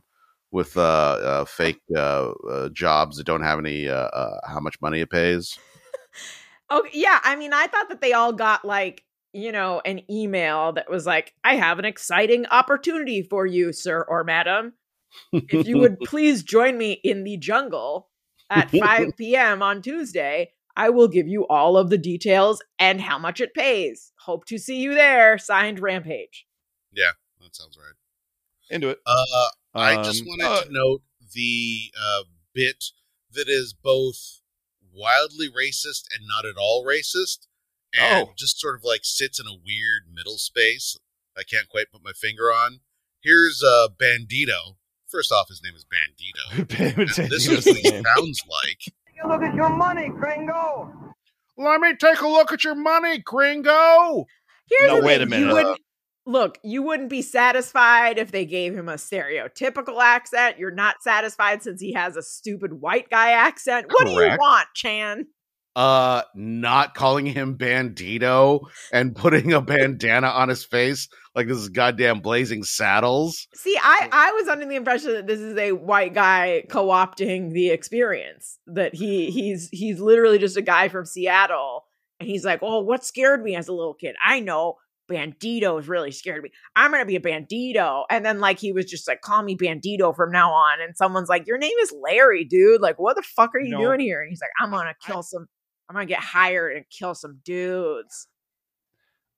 with 0.54 0.76
uh, 0.76 0.80
uh 0.80 1.44
fake 1.44 1.80
uh, 1.96 2.30
uh 2.48 2.68
jobs 2.70 3.16
that 3.16 3.24
don't 3.24 3.42
have 3.42 3.58
any 3.58 3.88
uh, 3.88 3.94
uh 3.94 4.40
how 4.48 4.60
much 4.60 4.80
money 4.80 5.00
it 5.00 5.10
pays 5.10 5.58
Oh 6.70 6.84
yeah, 6.92 7.20
I 7.22 7.36
mean, 7.36 7.52
I 7.52 7.66
thought 7.66 7.88
that 7.90 8.00
they 8.00 8.12
all 8.12 8.32
got 8.32 8.64
like 8.64 9.04
you 9.32 9.52
know 9.52 9.80
an 9.84 10.00
email 10.10 10.72
that 10.72 10.90
was 10.90 11.06
like, 11.06 11.34
"I 11.44 11.56
have 11.56 11.78
an 11.78 11.84
exciting 11.84 12.46
opportunity 12.46 13.22
for 13.22 13.46
you, 13.46 13.72
sir 13.72 14.04
or 14.08 14.24
madam. 14.24 14.74
If 15.48 15.66
you 15.66 15.78
would 15.78 16.00
please 16.04 16.42
join 16.42 16.78
me 16.78 16.92
in 16.92 17.24
the 17.24 17.36
jungle 17.36 18.08
at 18.50 18.70
5 18.70 19.10
p.m. 19.18 19.62
on 19.62 19.82
Tuesday, 19.82 20.52
I 20.76 20.90
will 20.90 21.08
give 21.08 21.28
you 21.28 21.46
all 21.48 21.76
of 21.76 21.90
the 21.90 21.98
details 21.98 22.62
and 22.78 23.00
how 23.00 23.18
much 23.18 23.40
it 23.40 23.54
pays. 23.54 24.12
Hope 24.20 24.46
to 24.46 24.58
see 24.58 24.80
you 24.80 24.94
there." 24.94 25.36
Signed, 25.36 25.80
Rampage. 25.80 26.46
Yeah, 26.92 27.12
that 27.42 27.54
sounds 27.54 27.76
right 27.76 27.94
into 28.70 28.88
it. 28.88 28.98
uh 29.04 29.48
i 29.74 30.02
just 30.02 30.22
Um, 30.22 30.28
wanted 30.28 30.46
uh, 30.46 30.62
to 30.64 30.72
note 30.72 31.02
the 31.34 31.92
uh 31.98 32.22
bit 32.54 32.84
that 33.32 33.48
is 33.48 33.72
both 33.74 34.40
wildly 34.94 35.48
racist 35.48 36.04
and 36.16 36.26
not 36.28 36.44
at 36.44 36.56
all 36.56 36.84
racist 36.87 37.46
and 37.92 38.28
Oh. 38.28 38.32
just 38.37 38.58
sort 38.60 38.76
of 38.76 38.84
like 38.84 39.00
sits 39.04 39.40
in 39.40 39.46
a 39.46 39.52
weird 39.54 40.02
middle 40.12 40.38
space 40.38 40.96
i 41.37 41.42
can't 41.42 41.68
quite 41.68 41.90
put 41.92 42.04
my 42.04 42.12
finger 42.12 42.44
on 42.52 42.80
here's 43.22 43.62
uh 43.62 43.88
bandito 44.00 44.76
first 45.06 45.32
off 45.32 45.48
his 45.48 45.60
name 45.62 45.74
is 45.74 45.84
bandito 45.84 46.58
And 47.18 47.30
this 47.30 47.48
is 47.48 47.66
what 47.66 47.76
he 47.76 47.88
sounds 47.88 48.42
like 48.48 48.78
Take 48.78 49.24
a 49.24 49.28
Look 49.28 49.42
at 49.42 49.54
your 49.54 49.70
money, 49.70 50.08
Gringo. 50.08 50.92
let 51.56 51.80
me 51.80 51.94
take 51.96 52.20
a 52.20 52.28
look 52.28 52.52
at 52.52 52.62
your 52.64 52.74
money 52.74 53.18
gringo 53.18 54.26
Here's 54.68 54.90
No, 54.92 55.00
the 55.00 55.06
wait 55.06 55.18
thing, 55.18 55.22
a 55.22 55.30
minute. 55.30 55.46
You 55.48 55.52
wouldn't, 55.54 55.80
look, 56.26 56.58
you 56.62 56.82
wouldn't 56.82 57.10
be 57.10 57.22
satisfied 57.22 58.18
if 58.18 58.30
they 58.30 58.44
gave 58.46 58.74
him 58.74 58.88
a 58.88 58.94
stereotypical 58.94 60.00
accent. 60.02 60.58
You're 60.58 60.70
not 60.70 61.02
satisfied 61.02 61.62
since 61.62 61.80
he 61.80 61.92
has 61.92 62.16
a 62.16 62.22
stupid 62.22 62.80
white 62.80 63.10
guy 63.10 63.32
accent. 63.32 63.87
What 63.88 64.06
do 64.06 64.12
you 64.12 64.37
want, 64.38 64.68
Chan? 64.74 65.26
uh 65.76 66.22
not 66.37 66.94
calling 66.94 67.26
him 67.26 67.58
bandito 67.58 68.60
and 68.92 69.14
putting 69.16 69.52
a 69.52 69.60
bandana 69.60 70.28
on 70.28 70.48
his 70.48 70.64
face 70.64 71.08
like 71.34 71.48
this 71.48 71.58
is 71.58 71.68
goddamn 71.68 72.20
blazing 72.20 72.62
saddles 72.62 73.49
See, 73.55 73.76
I 73.82 74.09
I 74.12 74.32
was 74.32 74.46
under 74.46 74.66
the 74.66 74.76
impression 74.76 75.14
that 75.14 75.26
this 75.26 75.40
is 75.40 75.57
a 75.57 75.72
white 75.72 76.14
guy 76.14 76.64
co-opting 76.68 77.53
the 77.53 77.70
experience. 77.70 78.59
That 78.66 78.94
he 78.94 79.30
he's 79.30 79.68
he's 79.72 79.99
literally 79.99 80.38
just 80.38 80.57
a 80.57 80.62
guy 80.62 80.88
from 80.88 81.07
Seattle, 81.07 81.86
and 82.20 82.28
he's 82.28 82.44
like, 82.44 82.61
"Oh, 82.62 82.80
what 82.80 83.05
scared 83.05 83.42
me 83.42 83.57
as 83.57 83.68
a 83.68 83.72
little 83.72 83.94
kid? 83.94 84.14
I 84.24 84.40
know 84.40 84.76
Bandito 85.11 85.78
is 85.78 85.88
really 85.88 86.11
scared 86.11 86.38
of 86.38 86.44
me. 86.44 86.50
I'm 86.76 86.90
gonna 86.90 87.05
be 87.05 87.16
a 87.16 87.20
bandito. 87.20 88.05
And 88.11 88.24
then 88.24 88.40
like 88.40 88.59
he 88.59 88.72
was 88.72 88.86
just 88.86 89.07
like, 89.07 89.20
call 89.20 89.42
me 89.42 89.57
bandito 89.57 90.14
from 90.16 90.30
now 90.32 90.52
on. 90.52 90.80
And 90.80 90.96
someone's 90.96 91.28
like, 91.28 91.46
Your 91.46 91.59
name 91.59 91.76
is 91.80 91.92
Larry, 92.02 92.44
dude. 92.44 92.80
Like, 92.80 92.98
what 92.98 93.16
the 93.16 93.22
fuck 93.22 93.55
are 93.55 93.61
you 93.61 93.72
No. 93.72 93.80
doing 93.80 94.00
here? 94.00 94.20
And 94.22 94.30
he's 94.30 94.40
like, 94.40 94.50
I'm 94.61 94.70
gonna 94.70 94.90
I- 94.90 95.07
kill 95.07 95.22
some, 95.22 95.46
I'm 95.88 95.94
gonna 95.94 96.07
get 96.07 96.20
hired 96.20 96.76
and 96.76 96.84
kill 96.90 97.14
some 97.14 97.40
dudes. 97.44 98.28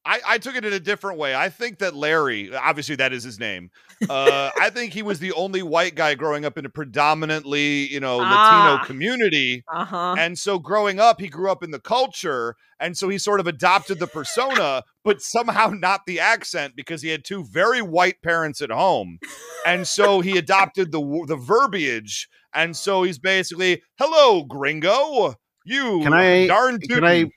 I, 0.06 0.20
I 0.26 0.38
took 0.38 0.54
it 0.54 0.64
in 0.64 0.72
a 0.72 0.78
different 0.78 1.18
way. 1.18 1.34
I 1.34 1.48
think 1.48 1.80
that 1.80 1.94
Larry, 1.96 2.54
obviously 2.54 2.94
that 2.96 3.12
is 3.12 3.24
his 3.24 3.40
name. 3.40 3.70
Uh, 4.08 4.50
I 4.60 4.70
think 4.70 4.92
he 4.92 5.02
was 5.02 5.18
the 5.18 5.32
only 5.32 5.62
white 5.62 5.96
guy 5.96 6.14
growing 6.14 6.44
up 6.44 6.56
in 6.56 6.64
a 6.64 6.68
predominantly, 6.68 7.88
you 7.92 7.98
know, 7.98 8.18
Ah. 8.20 8.76
Latino 8.78 8.86
community. 8.86 9.64
Uh-huh. 9.74 10.14
And 10.16 10.38
so 10.38 10.58
growing 10.60 11.00
up, 11.00 11.20
he 11.20 11.28
grew 11.28 11.50
up 11.50 11.62
in 11.64 11.72
the 11.72 11.80
culture. 11.80 12.54
And 12.78 12.96
so 12.96 13.08
he 13.08 13.18
sort 13.18 13.40
of 13.40 13.46
adopted 13.46 13.98
the 13.98 14.06
persona, 14.06 14.82
but 15.02 15.20
somehow 15.22 15.68
not 15.74 16.02
the 16.06 16.20
accent 16.20 16.74
because 16.76 17.02
he 17.02 17.08
had 17.08 17.24
two 17.24 17.44
very 17.44 17.82
white 17.82 18.22
parents 18.22 18.60
at 18.60 18.70
home. 18.70 19.18
And 19.66 19.88
so 19.88 20.20
he 20.20 20.36
adopted 20.38 20.92
the 20.92 21.24
the 21.26 21.36
verbiage. 21.36 22.28
And 22.54 22.76
so 22.76 23.02
he's 23.02 23.18
basically, 23.18 23.82
hello, 23.98 24.44
gringo. 24.44 25.34
You 25.64 26.00
Can 26.02 26.12
I- 26.12 26.46
darn 26.46 26.78
Can 26.78 27.04
I 27.04 27.30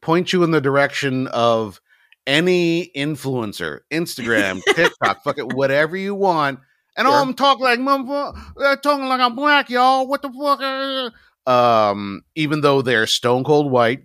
point 0.00 0.32
you 0.32 0.42
in 0.44 0.50
the 0.52 0.60
direction 0.60 1.26
of 1.28 1.80
any 2.26 2.90
influencer, 2.96 3.80
Instagram, 3.92 4.62
TikTok, 4.74 5.22
fuck 5.22 5.38
it, 5.38 5.52
whatever 5.52 5.96
you 5.96 6.14
want. 6.14 6.60
And 6.96 7.06
Sure. 7.06 7.14
I'm 7.14 7.34
talking 7.34 7.64
like 7.64 7.78
motherfucker, 7.78 8.40
uh, 8.62 8.76
talking 8.76 9.06
like 9.06 9.20
I'm 9.20 9.36
black, 9.36 9.68
y'all. 9.70 10.06
What 10.08 10.22
the 10.22 10.30
fuck? 10.32 10.60
uh, 10.62 11.10
Um, 11.50 12.22
even 12.34 12.62
though 12.62 12.82
they're 12.82 13.06
stone 13.06 13.44
cold 13.44 13.70
white, 13.70 14.00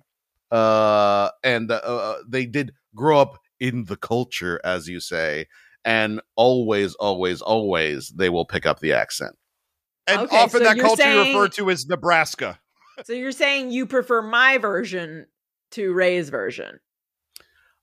uh, 0.52 1.30
and 1.44 1.72
uh, 1.72 1.76
uh, 1.84 2.16
they 2.28 2.46
did 2.46 2.74
grow 2.94 3.20
up 3.22 3.40
in 3.60 3.86
the 3.86 3.96
culture, 3.96 4.60
as 4.64 4.88
you 4.90 5.00
say, 5.00 5.48
and 5.86 6.20
always, 6.36 6.94
always, 6.96 7.42
always, 7.42 8.10
they 8.10 8.30
will 8.30 8.46
pick 8.46 8.66
up 8.66 8.80
the 8.82 8.92
accent. 8.94 9.36
And 10.08 10.22
Okay, 10.22 10.38
often 10.38 10.60
so 10.60 10.66
that 10.66 10.78
culture 10.80 11.04
you 11.04 11.24
saying- 11.24 11.36
refer 11.38 11.48
to 11.50 11.70
as 11.72 11.86
Nebraska. 11.86 12.60
so 13.06 13.14
you're 13.14 13.32
saying 13.32 13.72
you 13.72 13.86
prefer 13.86 14.22
my 14.22 14.58
version 14.58 15.28
to 15.72 15.94
Ray's 15.94 16.30
version. 16.30 16.80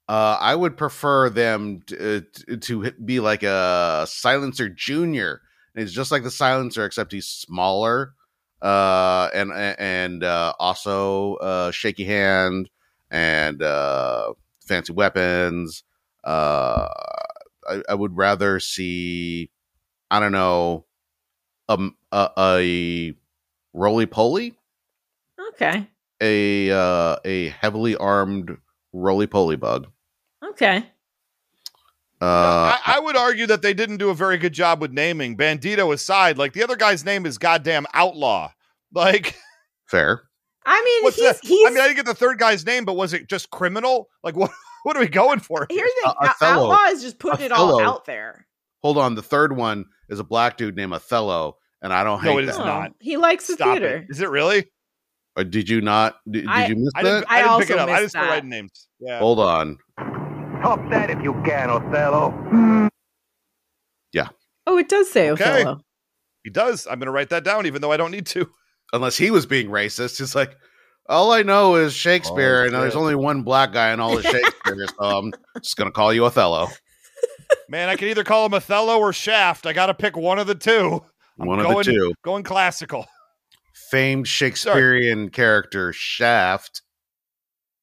Uh, 0.09 0.39
I 0.41 0.55
would 0.55 0.77
prefer 0.77 1.29
them 1.29 1.83
to, 1.87 2.25
uh, 2.51 2.57
to 2.63 2.91
be 2.93 3.21
like 3.21 3.43
a 3.43 4.07
silencer 4.09 4.69
junior. 4.69 5.43
It's 5.75 5.93
just 5.93 6.11
like 6.11 6.23
the 6.23 6.31
silencer, 6.31 6.85
except 6.85 7.13
he's 7.13 7.27
smaller, 7.27 8.15
uh, 8.63 9.29
and 9.35 9.53
and 9.53 10.25
uh, 10.25 10.55
also 10.59 11.35
uh, 11.37 11.71
shaky 11.73 12.05
hand 12.05 12.71
and 13.11 13.63
uh, 13.63 14.33
fancy 14.67 14.93
weapons. 14.95 15.85
Uh, 16.25 16.89
I, 17.69 17.83
I 17.91 17.95
would 17.95 18.17
rather 18.17 18.61
see, 18.61 19.51
I 20.11 20.21
don't 20.21 20.33
know, 20.33 20.87
um, 21.69 21.97
a, 22.13 22.31
a 22.39 23.15
roly 23.75 24.07
poly, 24.07 24.59
Okay. 25.53 25.89
a 26.21 26.71
uh, 26.71 27.17
a 27.25 27.49
heavily 27.51 27.97
armed 27.97 28.57
roly 28.93 29.27
poly 29.27 29.57
bug. 29.57 29.89
Okay. 30.51 30.85
Uh, 32.21 32.75
I, 32.85 32.97
I 32.97 33.01
would 33.01 33.17
argue 33.17 33.47
that 33.47 33.63
they 33.63 33.73
didn't 33.73 33.99
do 33.99 34.11
a 34.11 34.15
very 34.15 34.39
good 34.39 34.53
job 34.53 34.81
with 34.81 34.93
naming. 34.93 35.37
Bandito 35.37 35.93
aside, 35.95 36.37
like 36.37 36.53
the 36.53 36.65
other 36.65 36.75
guy's 36.77 37.05
name 37.05 37.27
is 37.27 37.39
goddamn 37.39 37.87
outlaw. 37.95 38.51
Like, 38.95 39.37
fair. 39.85 40.23
I 40.65 40.83
mean, 40.83 41.03
what's 41.05 41.17
he's 41.19 41.39
he's 41.41 41.67
I 41.67 41.71
mean, 41.71 41.79
I 41.81 41.89
didn't 41.89 41.97
get 41.97 42.07
the 42.07 42.15
third 42.15 42.39
guy's 42.39 42.65
name, 42.65 42.87
but 42.87 42.95
was 42.97 43.13
it 43.13 43.29
just 43.29 43.51
criminal? 43.51 44.09
Like, 44.25 44.35
what? 44.37 44.51
What 44.85 44.97
are 44.97 45.01
we 45.01 45.09
going 45.09 45.41
for? 45.41 45.67
here? 45.69 45.79
here's 45.81 45.93
the 46.03 46.11
A- 46.11 46.35
thing. 46.39 46.49
Othello. 46.49 46.73
Outlaw 46.73 46.85
is 46.93 47.03
just 47.03 47.19
putting 47.19 47.45
it 47.45 47.53
all 47.53 47.83
out 47.83 48.07
there. 48.07 48.47
Hold 48.81 48.97
on. 48.97 49.15
The 49.15 49.21
third 49.23 49.55
one 49.55 49.85
is 50.09 50.21
a 50.21 50.25
black 50.25 50.57
dude 50.57 50.75
named 50.75 50.95
Othello, 50.95 51.59
and 51.83 51.93
I 51.93 52.03
don't 52.03 52.19
hate 52.21 52.31
No, 52.33 52.39
it 52.39 52.47
that. 52.47 52.53
is 52.53 52.59
not. 52.59 52.93
He 52.99 53.19
likes 53.19 53.47
the 53.47 53.53
Stop 53.55 53.73
theater. 53.77 53.97
it. 53.99 54.07
Is 54.09 54.23
it 54.23 54.31
really? 54.31 54.65
Or 55.37 55.45
did 55.45 55.69
you 55.69 55.83
not? 55.83 56.17
Did, 56.31 56.47
did 56.47 56.69
you 56.71 56.77
miss 56.77 56.93
I 56.95 57.03
that? 57.03 57.11
didn't. 57.11 57.27
I, 57.31 57.35
I 57.35 57.43
didn't 57.43 57.61
pick 57.61 57.71
it 57.71 57.79
also 57.79 57.83
up. 57.83 57.89
I 57.91 57.93
missed 57.93 58.03
just 58.05 58.13
started 58.13 58.29
that. 58.29 58.35
writing 58.37 58.49
names. 58.49 58.89
Yeah. 59.01 59.19
Hold 59.19 59.41
on. 59.41 59.79
Top 60.63 60.81
that 60.91 61.11
if 61.11 61.23
you 61.23 61.35
can, 61.45 61.71
Othello. 61.71 62.89
Yeah. 64.13 64.29
Oh, 64.67 64.79
it 64.79 64.89
does 64.89 65.11
say 65.11 65.31
Okay. 65.31 65.63
Othello. 65.63 65.81
He 66.45 66.51
does. 66.51 66.87
I'm 66.87 66.99
going 66.99 67.07
to 67.07 67.13
write 67.13 67.31
that 67.31 67.45
down, 67.45 67.67
even 67.67 67.83
though 67.83 67.93
I 67.93 67.97
don't 67.97 68.11
need 68.11 68.27
to. 68.27 68.49
Unless 68.93 69.19
he 69.19 69.31
was 69.31 69.45
being 69.45 69.69
racist, 69.69 70.21
it's 70.21 70.35
like 70.35 70.57
all 71.09 71.31
I 71.33 71.43
know 71.43 71.75
is 71.77 71.93
Shakespeare, 71.95 72.63
Oh, 72.63 72.67
and 72.67 72.75
there's 72.75 72.97
only 72.97 73.15
one 73.15 73.43
black 73.43 73.73
guy 73.73 73.93
in 73.93 74.01
all 74.01 74.17
of 74.17 74.25
Shakespeare, 74.25 74.87
so 74.87 75.05
I'm 75.05 75.33
just 75.63 75.77
gonna 75.77 75.91
call 75.91 76.13
you 76.13 76.25
Othello. 76.25 76.69
Man, 77.69 77.89
I 77.91 77.97
can 77.97 78.09
either 78.09 78.25
call 78.25 78.47
him 78.47 78.55
Othello 78.55 78.99
or 78.99 79.13
Shaft. 79.13 79.67
I 79.67 79.75
got 79.75 79.87
to 79.87 79.95
pick 79.95 80.17
one 80.17 80.39
of 80.39 80.47
the 80.47 80.55
two. 80.55 81.03
I'm 81.39 81.47
one 81.47 81.59
going, 81.59 81.79
of 81.79 81.85
the 81.85 81.93
two. 81.93 82.15
Going 82.25 82.45
classical. 82.45 83.07
Famed 83.91 84.27
Shakespearean 84.27 85.31
character 85.31 85.93
Shaft. 85.93 86.83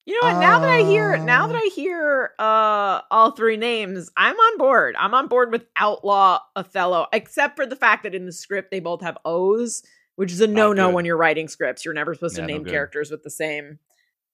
You 0.07 0.13
know 0.13 0.27
what? 0.27 0.39
Now 0.39 0.59
that 0.59 0.67
I 0.69 0.83
hear, 0.87 1.19
now 1.25 1.47
that 1.47 1.55
I 1.55 1.69
hear 1.75 2.31
uh 2.37 3.01
all 3.09 3.31
three 3.31 3.57
names, 3.57 4.09
I'm 4.15 4.35
on 4.35 4.57
board. 4.59 4.95
I'm 4.99 5.13
on 5.15 5.27
board 5.27 5.51
with 5.51 5.65
Outlaw 5.75 6.39
Othello, 6.55 7.07
except 7.11 7.55
for 7.55 7.65
the 7.65 7.75
fact 7.75 8.03
that 8.03 8.13
in 8.13 8.25
the 8.27 8.31
script 8.31 8.69
they 8.69 8.79
both 8.79 9.01
have 9.01 9.17
O's, 9.25 9.81
which 10.15 10.31
is 10.31 10.41
a 10.41 10.47
no 10.47 10.73
no 10.73 10.91
when 10.91 11.05
you're 11.05 11.17
writing 11.17 11.47
scripts. 11.47 11.83
You're 11.83 11.95
never 11.95 12.13
supposed 12.13 12.35
Yeah, 12.37 12.41
to 12.43 12.47
name 12.47 12.63
good. 12.63 12.71
characters 12.71 13.09
with 13.09 13.23
the 13.23 13.31
same 13.31 13.79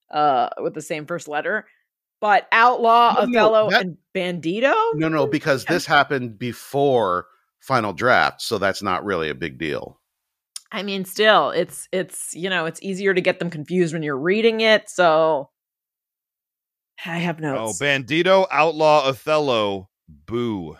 uh 0.09 0.49
with 0.61 0.73
the 0.73 0.81
same 0.81 1.05
first 1.05 1.29
letter. 1.29 1.65
But 2.19 2.47
Outlaw, 2.51 3.15
No, 3.19 3.25
no, 3.25 3.41
Othello, 3.45 3.69
that- 3.69 3.81
and 3.81 3.97
Bandito? 4.13 4.75
No, 4.95 5.07
no, 5.07 5.25
because 5.25 5.63
Yeah. 5.63 5.71
this 5.71 5.85
happened 5.85 6.37
before 6.37 7.27
Final 7.61 7.93
Draft, 7.93 8.41
so 8.41 8.57
that's 8.57 8.83
not 8.83 9.05
really 9.05 9.29
a 9.29 9.35
big 9.35 9.57
deal. 9.57 9.99
I 10.69 10.83
mean, 10.83 11.05
still, 11.05 11.51
it's 11.51 11.87
it's 11.93 12.35
you 12.35 12.49
know, 12.49 12.65
it's 12.65 12.81
easier 12.83 13.13
to 13.13 13.21
get 13.21 13.39
them 13.39 13.49
confused 13.49 13.93
when 13.93 14.03
you're 14.03 14.19
reading 14.19 14.59
it. 14.61 14.89
So 14.89 15.49
I 17.05 17.17
have 17.17 17.39
oh, 17.39 17.41
notes. 17.41 17.81
Oh. 17.81 17.85
Bandito, 17.85 18.47
Outlaw, 18.51 19.07
Othello, 19.07 19.89
Boo. 20.07 20.77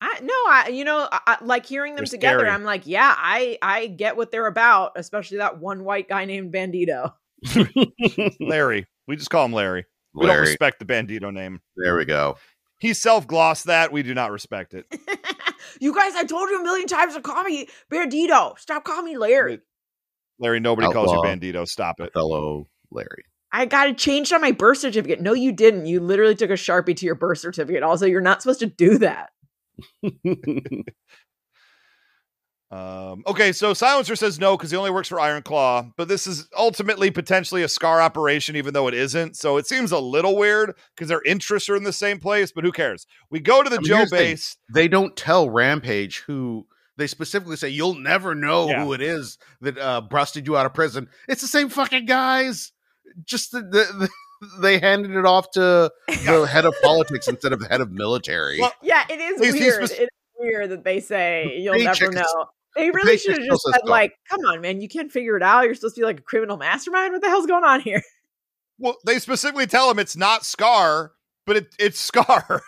I 0.00 0.20
no, 0.20 0.34
I 0.34 0.68
you 0.72 0.84
know, 0.84 1.08
I, 1.10 1.20
I- 1.26 1.44
like 1.44 1.66
hearing 1.66 1.94
them 1.94 2.04
They're 2.04 2.10
together. 2.10 2.38
scary. 2.40 2.50
I'm 2.50 2.64
like, 2.64 2.86
yeah, 2.86 3.14
I 3.16 3.58
I 3.62 3.86
get 3.86 4.16
what 4.16 4.30
they're 4.30 4.46
about, 4.46 4.92
especially 4.96 5.38
that 5.38 5.58
one 5.58 5.84
white 5.84 6.08
guy 6.08 6.24
named 6.24 6.52
Bandito. 6.52 7.12
Larry. 8.40 8.86
We 9.06 9.16
just 9.16 9.30
call 9.30 9.44
him 9.44 9.52
Larry. 9.52 9.86
We 10.14 10.26
don't 10.26 10.40
respect 10.40 10.78
the 10.78 10.84
Bandito 10.84 11.32
name. 11.32 11.60
There 11.76 11.96
we 11.96 12.04
go. 12.04 12.36
He 12.78 12.94
self 12.94 13.26
glossed 13.26 13.66
that. 13.66 13.92
We 13.92 14.02
do 14.02 14.14
not 14.14 14.32
respect 14.32 14.74
it. 14.74 14.86
you 15.80 15.94
guys, 15.94 16.14
I 16.14 16.24
told 16.24 16.50
you 16.50 16.60
a 16.60 16.62
million 16.62 16.86
times 16.86 17.14
to 17.14 17.20
call 17.20 17.42
me 17.42 17.68
Bandito. 17.90 18.58
Stop 18.58 18.84
calling 18.84 19.04
me 19.04 19.16
Larry. 19.16 19.60
Larry, 20.38 20.60
nobody 20.60 20.92
calls 20.92 21.10
you 21.12 21.18
Bandito. 21.18 21.66
Stop 21.66 22.00
it. 22.00 22.10
Othello 22.14 22.66
Larry. 22.90 23.24
I 23.52 23.64
got 23.66 23.88
it 23.88 23.96
changed 23.98 24.32
on 24.32 24.40
my 24.40 24.52
birth 24.52 24.78
certificate. 24.78 25.20
No, 25.20 25.32
you 25.32 25.52
didn't. 25.52 25.86
You 25.86 26.00
literally 26.00 26.34
took 26.34 26.50
a 26.50 26.54
sharpie 26.54 26.96
to 26.96 27.06
your 27.06 27.14
birth 27.14 27.38
certificate. 27.38 27.82
Also, 27.82 28.04
you're 28.06 28.20
not 28.20 28.42
supposed 28.42 28.60
to 28.60 28.66
do 28.66 28.98
that. 28.98 29.30
Um, 32.68 33.22
okay, 33.28 33.52
so 33.52 33.74
Silencer 33.74 34.16
says 34.16 34.40
no 34.40 34.56
because 34.56 34.72
he 34.72 34.76
only 34.76 34.90
works 34.90 35.08
for 35.08 35.20
Iron 35.20 35.42
Klaw, 35.44 35.86
but 35.96 36.08
this 36.08 36.26
is 36.26 36.48
ultimately 36.58 37.12
potentially 37.12 37.62
a 37.62 37.68
SKAR 37.68 38.00
operation, 38.02 38.56
even 38.56 38.74
though 38.74 38.88
it 38.88 38.94
isn't. 38.94 39.36
So 39.36 39.56
it 39.56 39.68
seems 39.68 39.92
a 39.92 40.00
little 40.00 40.36
weird 40.36 40.74
because 40.96 41.08
their 41.08 41.22
interests 41.24 41.68
are 41.68 41.76
in 41.76 41.84
the 41.84 41.92
same 41.92 42.18
place, 42.18 42.50
but 42.50 42.64
who 42.64 42.72
cares? 42.72 43.06
We 43.30 43.38
go 43.38 43.62
to 43.62 43.70
the 43.70 43.76
I 43.76 43.78
mean, 43.78 43.86
Joe 43.86 43.96
here's 43.98 44.10
the 44.10 44.16
base. 44.16 44.56
they 44.74 44.88
don't 44.88 45.16
tell 45.16 45.48
Rampage 45.48 46.24
who 46.26 46.66
they 46.96 47.06
specifically 47.06 47.54
say 47.56 47.68
you'll 47.68 47.94
never 47.94 48.34
know 48.34 48.68
Yeah. 48.68 48.84
who 48.84 48.94
it 48.94 49.00
is 49.00 49.38
that 49.60 49.78
uh, 49.78 50.00
busted 50.00 50.48
you 50.48 50.56
out 50.56 50.66
of 50.66 50.74
prison. 50.74 51.08
It's 51.28 51.42
the 51.42 51.48
same 51.48 51.68
fucking 51.68 52.06
guys. 52.06 52.72
Just 53.24 53.52
the, 53.52 53.60
the, 53.60 54.08
the 54.40 54.48
they 54.60 54.78
handed 54.78 55.12
it 55.12 55.24
off 55.24 55.50
to 55.52 55.90
the 56.08 56.46
head 56.50 56.64
of 56.64 56.74
politics 56.82 57.28
instead 57.28 57.52
of 57.52 57.60
the 57.60 57.68
head 57.68 57.80
of 57.80 57.90
military. 57.90 58.60
Well, 58.60 58.72
Yeah, 58.82 59.04
it 59.08 59.18
is 59.20 59.40
He's- 59.40 59.54
he's 59.54 59.62
weird. 59.62 59.88
spec- 59.88 60.00
it's 60.00 60.16
weird 60.38 60.70
that 60.70 60.84
they 60.84 61.00
say 61.00 61.56
you'll 61.58 61.78
never 61.78 62.04
is- 62.06 62.10
know. 62.14 62.46
They 62.76 62.90
really 62.90 63.16
should 63.16 63.38
have 63.38 63.46
just 63.46 63.62
said, 63.72 63.88
like, 63.88 64.12
come 64.28 64.40
on, 64.40 64.60
man, 64.60 64.82
you 64.82 64.88
can't 64.88 65.10
figure 65.10 65.34
it 65.34 65.42
out. 65.42 65.64
You're 65.64 65.74
supposed 65.74 65.94
to 65.94 66.02
be 66.02 66.04
like 66.04 66.18
a 66.18 66.22
criminal 66.22 66.58
mastermind. 66.58 67.14
What 67.14 67.22
the 67.22 67.28
hell's 67.28 67.46
going 67.46 67.64
on 67.64 67.80
here? 67.80 68.02
Well, 68.78 68.96
they 69.06 69.18
specifically 69.18 69.66
tell 69.66 69.90
him 69.90 69.98
it's 69.98 70.14
not 70.14 70.44
SKAR, 70.44 71.12
but 71.46 71.56
it, 71.56 71.74
it's 71.78 71.98
SKAR. 71.98 72.60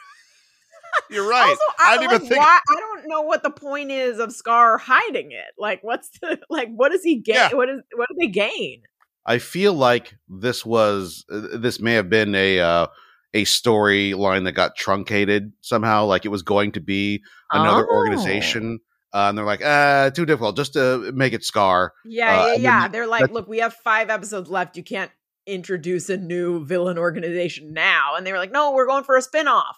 You're 1.10 1.28
right. 1.28 1.50
Also, 1.50 1.60
I, 1.78 1.98
didn't 1.98 2.06
like, 2.10 2.16
even 2.16 2.28
think. 2.28 2.40
why, 2.40 2.58
I 2.66 2.74
don't 2.80 3.06
know 3.08 3.20
what 3.20 3.42
the 3.42 3.50
point 3.50 3.90
is 3.90 4.18
of 4.18 4.32
SKAR 4.32 4.78
hiding 4.78 5.32
it. 5.32 5.52
Like, 5.58 5.84
what's 5.84 6.08
the 6.20 6.40
like? 6.48 6.70
What 6.74 6.90
does 6.92 7.02
he 7.02 7.16
gain? 7.16 7.34
Yeah. 7.36 7.52
What 7.54 7.68
is 7.68 7.82
what 7.94 8.08
do 8.08 8.16
they 8.18 8.28
gain? 8.28 8.82
I 9.28 9.38
feel 9.38 9.74
like 9.74 10.14
this 10.28 10.64
was 10.66 11.24
uh, 11.30 11.58
this 11.58 11.78
may 11.80 11.92
have 11.94 12.08
been 12.08 12.34
a 12.34 12.58
uh, 12.60 12.86
a 13.34 13.44
storyline 13.44 14.44
that 14.44 14.52
got 14.52 14.74
truncated 14.74 15.52
somehow. 15.60 16.06
Like 16.06 16.24
it 16.24 16.30
was 16.30 16.42
going 16.42 16.72
to 16.72 16.80
be 16.80 17.22
another 17.52 17.86
Oh. 17.88 17.94
organization, 17.94 18.80
uh, 19.12 19.26
and 19.28 19.36
they're 19.36 19.44
like, 19.44 19.62
uh, 19.64 20.10
too 20.10 20.24
difficult. 20.26 20.56
Just 20.56 20.72
to 20.72 21.12
make 21.12 21.32
it 21.34 21.44
SKAR. 21.44 21.92
Yeah, 22.06 22.40
Uh, 22.40 22.46
yeah, 22.46 22.54
yeah. 22.56 22.88
They're 22.88 23.06
like, 23.06 23.30
look, 23.30 23.46
we 23.46 23.58
have 23.58 23.74
five 23.74 24.08
episodes 24.10 24.48
left. 24.50 24.76
You 24.78 24.82
can't 24.82 25.10
introduce 25.46 26.08
a 26.10 26.16
new 26.16 26.64
villain 26.64 26.98
organization 26.98 27.72
now. 27.72 28.14
And 28.16 28.26
they 28.26 28.32
were 28.32 28.38
like, 28.38 28.52
no, 28.52 28.72
we're 28.72 28.86
going 28.86 29.04
for 29.04 29.16
a 29.16 29.22
spinoff. 29.22 29.74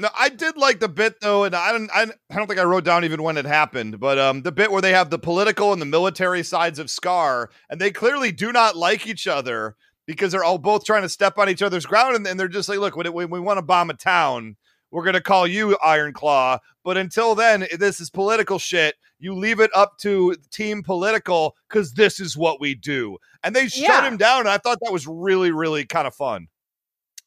No, 0.00 0.08
I 0.16 0.28
did 0.28 0.56
like 0.56 0.78
the 0.78 0.88
bit 0.88 1.20
though, 1.20 1.42
and 1.42 1.56
I 1.56 1.72
don't, 1.72 1.90
I, 1.92 2.06
I 2.30 2.36
don't 2.36 2.46
think 2.46 2.60
I 2.60 2.64
wrote 2.64 2.84
down 2.84 3.04
even 3.04 3.20
when 3.20 3.36
it 3.36 3.44
happened, 3.44 3.98
but 3.98 4.16
um, 4.16 4.42
the 4.42 4.52
bit 4.52 4.70
where 4.70 4.80
they 4.80 4.92
have 4.92 5.10
the 5.10 5.18
political 5.18 5.72
and 5.72 5.82
the 5.82 5.86
military 5.86 6.44
sides 6.44 6.78
of 6.78 6.88
SKAR, 6.88 7.50
and 7.68 7.80
they 7.80 7.90
clearly 7.90 8.30
do 8.30 8.52
not 8.52 8.76
like 8.76 9.08
each 9.08 9.26
other 9.26 9.74
because 10.06 10.30
they're 10.30 10.44
all 10.44 10.58
both 10.58 10.84
trying 10.84 11.02
to 11.02 11.08
step 11.08 11.36
on 11.36 11.48
each 11.48 11.62
other's 11.62 11.84
ground, 11.84 12.14
and, 12.14 12.26
and 12.28 12.38
they're 12.38 12.46
just 12.46 12.68
like, 12.68 12.78
look, 12.78 12.94
when, 12.94 13.12
when 13.12 13.28
we 13.28 13.40
want 13.40 13.58
to 13.58 13.62
bomb 13.62 13.90
a 13.90 13.94
town, 13.94 14.56
we're 14.92 15.04
gonna 15.04 15.20
call 15.20 15.48
you 15.48 15.76
Iron 15.84 16.12
Klaw, 16.12 16.58
but 16.84 16.96
until 16.96 17.34
then, 17.34 17.66
this 17.76 18.00
is 18.00 18.08
political 18.08 18.60
shit. 18.60 18.94
You 19.18 19.34
leave 19.34 19.58
it 19.58 19.70
up 19.74 19.98
to 20.02 20.36
Team 20.52 20.84
Political 20.84 21.56
because 21.68 21.92
this 21.94 22.20
is 22.20 22.36
what 22.36 22.60
we 22.60 22.76
do, 22.76 23.18
and 23.42 23.54
they 23.54 23.66
shut 23.66 24.04
him 24.04 24.16
down. 24.16 24.40
And 24.40 24.48
I 24.48 24.58
thought 24.58 24.78
that 24.80 24.92
was 24.92 25.08
really, 25.08 25.50
really 25.50 25.84
kind 25.84 26.06
of 26.06 26.14
fun. 26.14 26.46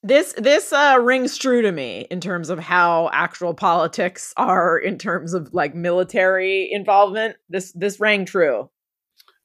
This 0.04 0.34
this 0.38 0.74
uh 0.74 0.98
rings 1.00 1.38
true 1.38 1.62
to 1.62 1.72
me 1.72 2.08
in 2.10 2.20
terms 2.22 2.50
of 2.50 2.58
how 2.58 3.10
actual 3.14 3.54
politics 3.54 4.34
are 4.36 4.78
in 4.78 4.98
terms 4.98 5.34
of 5.36 5.54
like 5.54 5.76
military 5.76 6.72
involvement. 6.72 7.36
This 7.50 7.72
this 7.74 8.00
rang 8.00 8.26
true. 8.26 8.70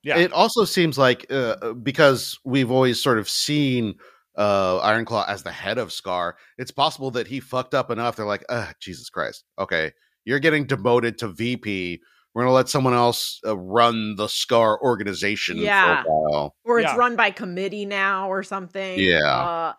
Yeah. 0.03 0.17
It 0.19 0.33
also 0.33 0.65
seems 0.65 0.97
like 0.97 1.27
uh, 1.31 1.73
because 1.75 2.39
we've 2.45 2.71
always 2.71 3.03
sort 3.03 3.19
of 3.19 3.29
seen 3.29 3.97
uh, 4.39 4.79
Iron 4.79 5.05
Klaw 5.05 5.25
as 5.27 5.43
the 5.43 5.51
head 5.51 5.79
of 5.79 5.93
SKAR, 5.93 6.37
it's 6.59 6.71
possible 6.71 7.11
that 7.13 7.27
he 7.27 7.41
fucked 7.41 7.75
up 7.75 7.91
enough. 7.91 8.15
They're 8.15 8.25
like, 8.25 8.45
uh, 8.49 8.71
Jesus 8.81 9.11
Christ. 9.11 9.45
Okay, 9.59 9.93
you're 10.25 10.39
getting 10.39 10.65
demoted 10.65 11.19
to 11.19 11.29
VP. 11.29 12.01
We're 12.35 12.43
gonna 12.45 12.55
let 12.55 12.69
someone 12.69 12.95
else 12.95 13.41
uh, 13.45 13.57
run 13.59 14.15
the 14.17 14.29
SKAR 14.29 14.81
organization 14.81 15.57
Yeah. 15.59 16.03
for 16.05 16.09
a 16.09 16.13
while. 16.13 16.57
Or 16.65 16.79
it's 16.79 16.93
Yeah. 16.93 16.97
run 16.97 17.17
by 17.17 17.31
committee 17.31 17.85
now 17.85 18.31
or 18.31 18.43
something. 18.43 18.99
Yeah. 19.01 19.73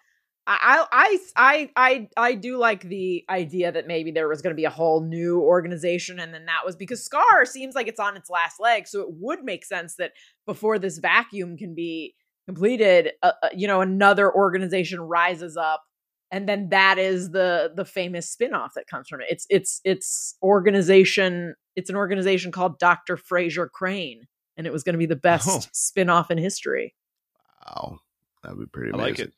I, 0.50 0.86
I 0.93 1.20
I 1.36 1.70
I 1.76 2.10
I 2.16 2.34
do 2.36 2.58
like 2.58 2.82
the 2.84 3.26
idea 3.30 3.70
that 3.72 3.86
maybe 3.86 4.12
there 4.12 4.30
was 4.30 4.41
going 4.41 4.52
to 4.52 4.56
be 4.56 4.64
a 4.64 4.70
whole 4.70 5.02
new 5.02 5.41
organization, 5.41 6.20
and 6.20 6.34
then 6.34 6.45
that 6.45 6.62
was 6.66 6.76
because 6.78 7.04
SKAR 7.04 7.45
seems 7.45 7.76
like 7.76 7.88
it's 7.88 8.00
on 8.00 8.16
its 8.16 8.30
last 8.30 8.60
leg, 8.60 8.88
so 8.88 9.02
it 9.02 9.10
would 9.10 9.43
make 9.43 9.66
sense 9.66 9.95
that 9.98 10.14
before 10.45 10.80
this 10.80 11.00
vacuum 11.00 11.58
can 11.58 11.76
be 11.76 12.16
completed, 12.45 13.12
uh, 13.24 13.34
uh, 13.43 13.50
you 13.54 13.68
know, 13.68 13.82
another 13.82 14.34
organization 14.34 15.02
rises 15.02 15.58
up, 15.58 15.84
and 16.32 16.48
then 16.48 16.70
that 16.70 16.98
is 16.98 17.32
the 17.32 17.74
the 17.76 17.84
famous 17.84 18.30
spin-off 18.32 18.72
that 18.76 18.88
comes 18.88 19.10
from 19.10 19.20
it. 19.20 19.28
It's 19.30 19.45
it's 19.50 19.82
it's 19.84 20.36
organization. 20.41 21.56
It's 21.76 21.89
an 21.89 21.98
organization 21.98 22.54
called 22.54 22.80
Doctor 22.80 23.18
Frasier 23.18 23.70
Crane, 23.70 24.28
and 24.56 24.66
it 24.66 24.72
was 24.72 24.84
going 24.84 24.93
to 24.93 24.98
be 25.00 25.06
the 25.06 25.18
best 25.18 25.50
Oh. 25.50 25.60
spin-off 25.74 26.32
in 26.32 26.38
history. 26.38 26.95
Wow, 27.66 28.00
that'd 28.43 28.58
be 28.58 28.66
pretty 28.66 28.93
I 28.93 28.98
like 28.98 29.20
it. 29.20 29.34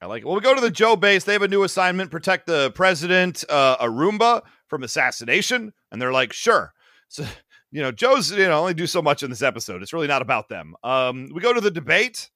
I 0.00 0.06
like 0.06 0.22
it. 0.22 0.26
Well, 0.26 0.36
we 0.36 0.40
go 0.40 0.54
to 0.54 0.60
the 0.60 0.70
Joe 0.70 0.96
base. 0.96 1.24
They 1.24 1.32
have 1.32 1.42
a 1.42 1.48
new 1.48 1.64
assignment: 1.64 2.10
protect 2.10 2.46
the 2.46 2.70
president, 2.72 3.44
uh, 3.48 3.76
Arumba, 3.78 4.42
from 4.68 4.82
assassination. 4.82 5.72
And 5.90 6.00
they're 6.00 6.12
like, 6.12 6.32
sure. 6.32 6.72
So, 7.08 7.24
you 7.70 7.82
know, 7.82 7.90
Joe's 7.90 8.30
you 8.30 8.46
know 8.46 8.60
only 8.60 8.74
do 8.74 8.86
so 8.86 9.02
much 9.02 9.22
in 9.22 9.30
this 9.30 9.42
episode. 9.42 9.82
It's 9.82 9.92
really 9.92 10.06
not 10.06 10.22
about 10.22 10.48
them. 10.48 10.74
Um, 10.84 11.28
we 11.34 11.40
go 11.40 11.52
to 11.52 11.60
the 11.60 11.70
debate, 11.70 12.30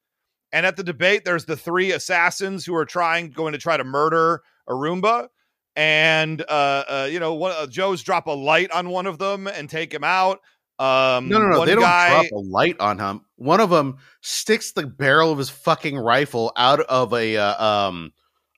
and 0.51 0.65
at 0.65 0.75
the 0.75 0.83
debate, 0.83 1.25
there's 1.25 1.45
the 1.45 1.57
three 1.57 1.91
assassins 1.91 2.65
who 2.65 2.75
are 2.75 2.85
trying, 2.85 3.31
going 3.31 3.53
to 3.53 3.59
try 3.59 3.77
to 3.77 3.83
murder 3.83 4.41
Arumba. 4.69 5.29
And 5.75 6.41
uh, 6.41 6.83
uh 6.87 7.09
you 7.11 7.19
know, 7.19 7.33
one, 7.33 7.53
uh, 7.53 7.65
Joe's 7.67 8.03
drop 8.03 8.27
a 8.27 8.31
light 8.31 8.71
on 8.71 8.89
one 8.89 9.07
of 9.07 9.17
them 9.17 9.47
and 9.47 9.69
take 9.69 9.93
him 9.93 10.03
out. 10.03 10.39
Um, 10.83 11.29
No, 11.29 11.37
no, 11.39 11.47
no. 11.47 11.59
one 11.59 11.67
They 11.67 11.75
don't 11.75 11.81
drop 11.83 12.25
a 12.31 12.35
light 12.39 12.79
on 12.79 12.99
him. 12.99 13.21
One 13.37 13.59
of 13.59 13.69
them 13.69 13.97
sticks 14.21 14.71
the 14.73 14.85
barrel 14.87 15.31
of 15.31 15.37
his 15.37 15.49
fucking 15.49 15.97
rifle 15.97 16.51
out 16.57 16.79
of 16.81 17.13
a 17.13 17.37
uh, 17.37 17.63
um 17.63 18.11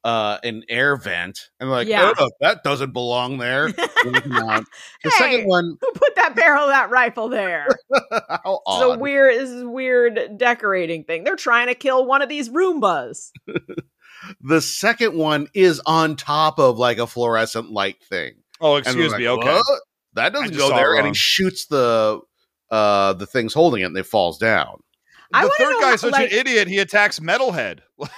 uh 0.03 0.37
an 0.43 0.63
air 0.69 0.95
vent, 0.95 1.49
and 1.59 1.69
like, 1.71 1.87
Yeah. 1.87 2.13
oh, 2.17 2.29
that 2.39 2.63
doesn't 2.63 2.93
belong 2.93 3.37
there. 3.39 3.67
Leave 3.67 4.23
him 4.23 4.33
out. 4.33 4.63
the 5.03 5.09
Hey, 5.09 5.17
second 5.17 5.47
one, 5.47 5.77
Who 5.81 5.91
put 5.93 6.15
that 6.15 6.35
barrel 6.35 6.63
of 6.65 6.69
that 6.69 6.89
rifle 6.91 7.27
there? 7.29 7.67
how 8.11 8.59
This 8.67 8.75
is 8.77 8.81
a 8.83 8.97
weird. 8.99 9.35
This 9.35 9.49
is 9.49 9.63
weird 9.63 10.37
decorating 10.37 11.03
thing. 11.05 11.23
They're 11.23 11.35
trying 11.35 11.67
to 11.67 11.75
kill 11.75 12.05
one 12.05 12.21
of 12.21 12.29
these 12.29 12.49
Roombas. 12.49 13.31
the 14.41 14.61
second 14.61 15.15
one 15.17 15.47
is 15.53 15.81
on 15.85 16.15
top 16.15 16.59
of 16.59 16.77
like 16.77 16.97
a 16.99 17.07
fluorescent 17.07 17.71
light 17.71 17.97
thing. 18.09 18.33
Oh, 18.61 18.75
And 18.75 18.85
we're 18.85 18.91
excuse 18.91 19.11
like, 19.11 19.19
me. 19.21 19.27
Okay. 19.29 19.53
"What? 19.55 19.81
That 20.15 20.33
doesn't 20.33 20.57
go 20.57 20.69
there, 20.69 20.95
and 20.95 21.07
he 21.07 21.13
shoots 21.13 21.67
the 21.67 22.19
uh 22.71 23.13
the 23.13 23.25
things 23.25 23.53
holding 23.53 23.81
it, 23.81 23.85
and 23.85 23.97
it 23.97 24.05
falls 24.05 24.37
down. 24.37 24.81
I 25.33 25.43
the 25.45 25.51
third 25.57 25.71
know 25.71 25.81
guy's 25.81 26.01
such 26.01 26.13
like- 26.13 26.31
an 26.31 26.37
idiot. 26.37 26.67
He 26.67 26.79
attacks 26.79 27.19
Metalhead. 27.19 27.79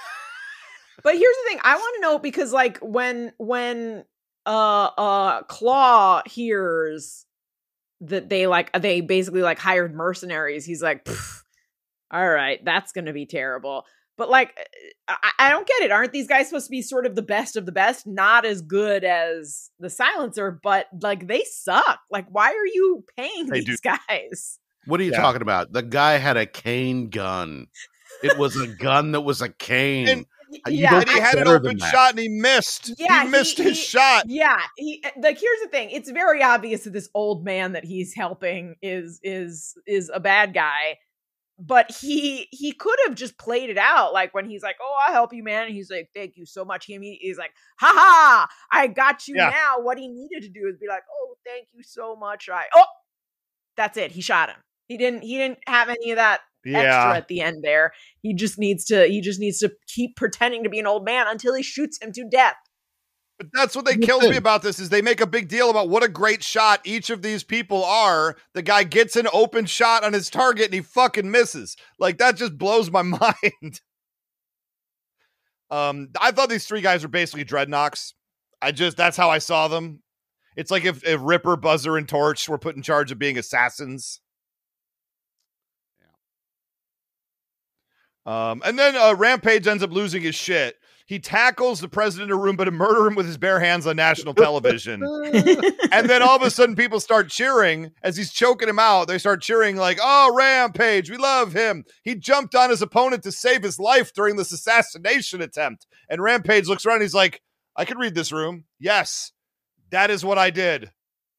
But 1.04 1.14
here's 1.16 1.36
the 1.36 1.48
thing: 1.48 1.60
I 1.62 1.76
want 1.76 1.94
to 1.96 2.00
know 2.00 2.18
because, 2.18 2.52
like, 2.52 2.78
when 2.78 3.32
when 3.38 4.04
uh 4.46 4.50
uh 4.98 5.42
Claw 5.42 6.22
hears 6.26 7.24
that 8.00 8.28
they 8.28 8.46
like 8.48 8.72
they 8.72 9.00
basically 9.00 9.42
like 9.42 9.60
hired 9.60 9.94
mercenaries, 9.94 10.64
he's 10.66 10.82
like, 10.82 11.08
"All 12.10 12.28
right, 12.28 12.62
that's 12.64 12.90
gonna 12.92 13.12
be 13.12 13.26
terrible." 13.26 13.84
But 14.18 14.28
like, 14.28 14.52
uh, 15.08 15.14
I, 15.22 15.30
I 15.46 15.50
don't 15.50 15.66
get 15.66 15.82
it. 15.82 15.90
Aren't 15.92 16.12
these 16.12 16.26
guys 16.26 16.48
supposed 16.48 16.66
to 16.66 16.70
be 16.70 16.82
sort 16.82 17.06
of 17.06 17.14
the 17.14 17.22
best 17.22 17.56
of 17.56 17.64
the 17.64 17.72
best? 17.72 18.06
Not 18.06 18.44
as 18.44 18.60
good 18.60 19.04
as 19.04 19.70
the 19.80 19.88
Silencer, 19.88 20.60
but 20.62 20.86
like 21.00 21.26
they 21.26 21.44
suck. 21.50 22.00
Like, 22.10 22.26
why 22.28 22.48
are 22.50 22.66
you 22.66 23.04
paying 23.16 23.46
They 23.46 23.60
these 23.60 23.80
guys? 23.80 24.58
What 24.86 25.00
are 25.00 25.04
you 25.04 25.12
Yeah. 25.12 25.20
talking 25.22 25.42
about? 25.42 25.72
The 25.72 25.82
guy 25.82 26.18
had 26.18 26.36
a 26.36 26.44
cane 26.46 27.08
gun. 27.10 27.68
It 28.22 28.36
was 28.36 28.56
a 28.60 28.66
gun 28.66 29.12
that 29.12 29.20
was 29.22 29.40
a 29.40 29.48
cane. 29.48 30.08
And- 30.08 30.26
uh, 30.66 30.70
You 30.70 30.78
yeah, 30.80 31.00
and 31.00 31.10
he 31.10 31.20
had 31.20 31.34
an 31.34 31.46
open 31.46 31.78
shot 31.78 32.12
and 32.12 32.18
he 32.18 32.28
missed. 32.30 32.94
Yeah, 32.98 33.24
he 33.24 33.28
missed 33.28 33.58
he- 33.58 33.64
his 33.64 33.76
he- 33.78 33.84
shot. 33.84 34.24
Yeah, 34.28 34.58
he 34.78 35.02
uh, 35.04 35.10
like 35.20 35.38
here's 35.38 35.60
the 35.62 35.68
thing. 35.68 35.90
It's 35.90 36.10
very 36.10 36.42
obvious 36.42 36.84
that 36.84 36.94
this 36.94 37.10
old 37.12 37.44
man 37.44 37.72
that 37.72 37.84
he's 37.84 38.14
helping 38.14 38.76
is 38.80 39.20
is 39.22 39.74
is 39.86 40.10
a 40.12 40.20
bad 40.20 40.54
guy. 40.54 40.96
But 41.60 41.90
he 41.90 42.46
he 42.52 42.72
could 42.72 42.98
have 43.06 43.16
just 43.16 43.36
played 43.36 43.68
it 43.68 43.78
out 43.78 44.12
like 44.12 44.32
when 44.32 44.48
he's 44.48 44.62
like, 44.62 44.76
"Oh, 44.80 44.96
I'll 45.06 45.12
help 45.12 45.32
you, 45.32 45.42
man." 45.42 45.66
And 45.66 45.74
he's 45.74 45.90
like, 45.90 46.08
"Thank 46.14 46.36
you 46.36 46.46
so 46.46 46.64
much." 46.64 46.84
He 46.86 47.18
he's 47.20 47.36
like, 47.36 47.50
"Ha 47.80 47.92
ha! 47.92 48.48
I 48.70 48.86
got 48.86 49.26
you 49.26 49.34
Yeah. 49.36 49.50
now." 49.50 49.80
What 49.80 49.98
he 49.98 50.06
needed 50.06 50.42
to 50.42 50.48
do 50.48 50.68
is 50.68 50.76
be 50.78 50.86
like, 50.86 51.02
"Oh, 51.10 51.34
thank 51.44 51.68
you 51.72 51.82
so 51.82 52.14
much." 52.14 52.48
I 52.48 52.66
oh, 52.76 52.84
that's 53.76 53.96
it. 53.96 54.12
He 54.12 54.20
shot 54.20 54.50
him. 54.50 54.58
He 54.86 54.96
didn't. 54.96 55.22
He 55.22 55.36
didn't 55.36 55.58
have 55.66 55.88
any 55.88 56.12
of 56.12 56.16
that 56.16 56.40
extra 56.64 57.16
at 57.16 57.26
the 57.28 57.40
end 57.40 57.64
there. 57.64 57.92
He 58.22 58.34
just 58.34 58.56
needs 58.56 58.84
to. 58.86 59.06
He 59.06 59.20
just 59.20 59.40
needs 59.40 59.58
to 59.58 59.72
keep 59.88 60.14
pretending 60.16 60.62
to 60.62 60.70
be 60.70 60.78
an 60.78 60.86
old 60.86 61.04
man 61.04 61.26
until 61.26 61.54
he 61.54 61.64
shoots 61.64 62.00
him 62.00 62.12
to 62.12 62.24
death. 62.30 62.54
But 63.38 63.48
that's 63.52 63.76
what 63.76 63.84
they 63.84 63.96
kills 63.96 64.28
me 64.28 64.36
about 64.36 64.62
this 64.62 64.80
is 64.80 64.88
they 64.88 65.00
make 65.00 65.20
a 65.20 65.26
big 65.26 65.48
deal 65.48 65.70
about 65.70 65.88
what 65.88 66.02
a 66.02 66.08
great 66.08 66.42
shot 66.42 66.80
each 66.82 67.08
of 67.08 67.22
these 67.22 67.44
people 67.44 67.84
are. 67.84 68.36
The 68.52 68.62
guy 68.62 68.82
gets 68.82 69.14
an 69.14 69.28
open 69.32 69.66
shot 69.66 70.02
on 70.02 70.12
his 70.12 70.28
target 70.28 70.66
and 70.66 70.74
he 70.74 70.80
fucking 70.80 71.30
misses. 71.30 71.76
Like 72.00 72.18
that 72.18 72.36
just 72.36 72.58
blows 72.58 72.90
my 72.90 73.02
mind. 73.02 73.80
Um, 75.70 76.08
I 76.20 76.32
thought 76.32 76.48
these 76.48 76.66
three 76.66 76.80
guys 76.80 77.02
were 77.04 77.08
basically 77.08 77.44
Dreadnoks. 77.44 78.14
I 78.60 78.72
just 78.72 78.96
that's 78.96 79.16
how 79.16 79.30
I 79.30 79.38
saw 79.38 79.68
them. 79.68 80.02
It's 80.56 80.72
like 80.72 80.84
if, 80.84 81.06
if 81.06 81.20
Ripper, 81.22 81.56
Buzzer, 81.56 81.96
and 81.96 82.08
Torch 82.08 82.48
were 82.48 82.58
put 82.58 82.74
in 82.74 82.82
charge 82.82 83.12
of 83.12 83.18
being 83.20 83.38
assassins. 83.38 84.20
Yeah. 88.26 88.50
Um, 88.50 88.62
and 88.64 88.76
then 88.76 88.96
uh, 88.96 89.14
Rampage 89.14 89.68
ends 89.68 89.84
up 89.84 89.92
losing 89.92 90.22
his 90.22 90.34
shit. 90.34 90.74
He 91.08 91.18
tackles 91.18 91.80
the 91.80 91.88
president 91.88 92.30
of 92.32 92.38
Roomba 92.38 92.66
to 92.66 92.70
murder 92.70 93.06
him 93.06 93.14
with 93.14 93.24
his 93.24 93.38
bare 93.38 93.60
hands 93.60 93.86
on 93.86 93.96
national 93.96 94.34
television. 94.34 95.02
and 95.90 96.06
then 96.06 96.20
all 96.20 96.36
of 96.36 96.42
a 96.42 96.50
sudden, 96.50 96.76
people 96.76 97.00
start 97.00 97.30
cheering 97.30 97.92
as 98.02 98.18
he's 98.18 98.30
choking 98.30 98.68
him 98.68 98.78
out. 98.78 99.08
They 99.08 99.16
start 99.16 99.40
cheering, 99.40 99.76
like, 99.76 99.98
oh, 100.02 100.34
Rampage, 100.36 101.10
we 101.10 101.16
love 101.16 101.54
him. 101.54 101.86
He 102.02 102.14
jumped 102.14 102.54
on 102.54 102.68
his 102.68 102.82
opponent 102.82 103.22
to 103.22 103.32
save 103.32 103.62
his 103.62 103.80
life 103.80 104.12
during 104.12 104.36
this 104.36 104.52
assassination 104.52 105.40
attempt. 105.40 105.86
And 106.10 106.22
Rampage 106.22 106.68
looks 106.68 106.84
around. 106.84 107.00
He's 107.00 107.14
like, 107.14 107.40
I 107.74 107.86
could 107.86 107.98
read 107.98 108.14
this 108.14 108.30
room. 108.30 108.64
Yes, 108.78 109.32
that 109.88 110.10
is 110.10 110.26
what 110.26 110.36
I 110.36 110.50
did. 110.50 110.92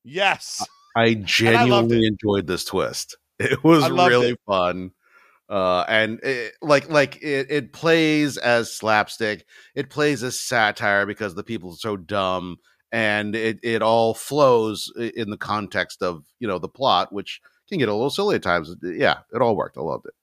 Yes. 0.03 0.65
I 0.95 1.09
loved 1.09 1.27
genuinely 1.27 2.07
enjoyed 2.07 2.47
this 2.47 2.65
twist. 2.65 3.17
It 3.37 3.63
was 3.63 3.87
really 3.89 4.31
it. 4.31 4.39
fun. 4.47 4.93
Uh, 5.49 5.83
and 5.87 6.19
it, 6.21 6.53
like 6.61 6.89
like 6.89 7.15
it, 7.23 7.47
it 7.49 7.73
plays 7.73 8.37
as 8.37 8.71
slapstick. 8.73 9.45
It 9.75 9.89
plays 9.89 10.21
as 10.23 10.39
satire 10.39 11.05
because 11.07 11.33
the 11.35 11.43
people 11.43 11.71
are 11.71 11.75
so 11.77 11.97
dumb, 11.97 12.57
and 12.91 13.35
it 13.35 13.59
it 13.63 13.81
all 13.81 14.13
flows 14.13 14.91
in 14.97 15.31
the 15.31 15.37
context 15.37 16.03
of 16.03 16.23
you 16.39 16.47
know 16.47 16.59
the 16.59 16.69
plot, 16.69 17.11
which 17.11 17.41
can 17.67 17.79
get 17.79 17.89
a 17.89 17.93
little 17.93 18.11
silly 18.11 18.35
at 18.35 18.43
times. 18.43 18.75
Yeah, 18.83 19.19
it 19.33 19.41
all 19.41 19.55
worked. 19.55 19.77
I 19.77 19.81
loved 19.81 20.05
it. 20.05 20.13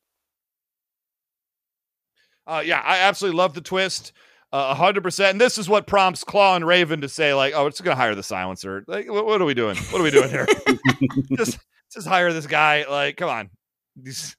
Uh, 2.46 2.62
yeah, 2.64 2.80
I 2.84 2.98
absolutely 2.98 3.36
love 3.38 3.54
the 3.54 3.60
twist. 3.60 4.12
uh, 4.52 4.68
A 4.70 4.74
hundred 4.74 5.02
percent. 5.02 5.32
And 5.32 5.40
this 5.40 5.58
is 5.58 5.68
what 5.68 5.86
prompts 5.86 6.22
Claw 6.22 6.54
and 6.54 6.64
Raven 6.66 7.00
to 7.00 7.08
say, 7.08 7.34
like, 7.34 7.54
"Oh, 7.56 7.66
it's 7.66 7.80
going 7.80 7.96
to 7.96 8.00
hire 8.00 8.14
the 8.14 8.22
silencer. 8.22 8.84
Like, 8.86 9.10
what, 9.10 9.26
what 9.26 9.40
are 9.40 9.44
we 9.44 9.54
doing? 9.54 9.76
What 9.90 10.00
are 10.00 10.04
we 10.04 10.10
doing 10.12 10.30
here? 10.30 10.46
just, 11.36 11.58
just 11.92 12.06
hire 12.06 12.32
this 12.32 12.46
guy. 12.46 12.84
Like, 12.88 13.16
come 13.16 13.28
on. 13.28 13.50
These, 13.96 14.36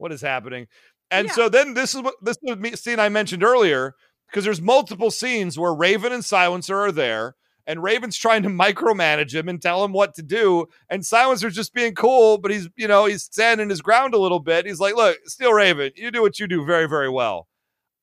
what, 0.00 0.12
is 0.12 0.20
happening?" 0.22 0.66
And 1.10 1.26
Yeah. 1.28 1.32
so 1.34 1.48
then 1.48 1.74
this 1.74 1.94
is 1.94 2.02
what 2.02 2.14
this 2.22 2.36
is 2.42 2.56
the 2.56 2.76
scene 2.76 2.98
I 3.00 3.08
mentioned 3.08 3.42
earlier 3.42 3.94
because 4.28 4.44
there's 4.44 4.60
multiple 4.60 5.10
scenes 5.10 5.58
where 5.58 5.74
Raven 5.74 6.12
and 6.12 6.24
Silencer 6.24 6.78
are 6.78 6.92
there, 6.92 7.34
and 7.66 7.82
Raven's 7.82 8.16
trying 8.16 8.42
to 8.44 8.48
micromanage 8.48 9.34
him 9.34 9.48
and 9.48 9.60
tell 9.60 9.84
him 9.84 9.92
what 9.92 10.14
to 10.14 10.22
do, 10.22 10.66
and 10.88 11.04
Silencer's 11.04 11.54
just 11.56 11.74
being 11.74 11.94
cool, 11.94 12.38
but 12.38 12.50
he's 12.52 12.68
you 12.76 12.86
know 12.88 13.06
he's 13.06 13.24
standing 13.24 13.68
his 13.70 13.82
ground 13.82 14.14
a 14.14 14.18
little 14.18 14.40
bit. 14.40 14.66
He's 14.66 14.80
like, 14.80 14.94
"Look, 14.94 15.18
Steel 15.26 15.52
Raven, 15.52 15.90
you 15.96 16.10
do 16.10 16.22
what 16.22 16.38
you 16.38 16.46
do 16.46 16.64
very 16.64 16.86
very 16.88 17.08
well. 17.08 17.48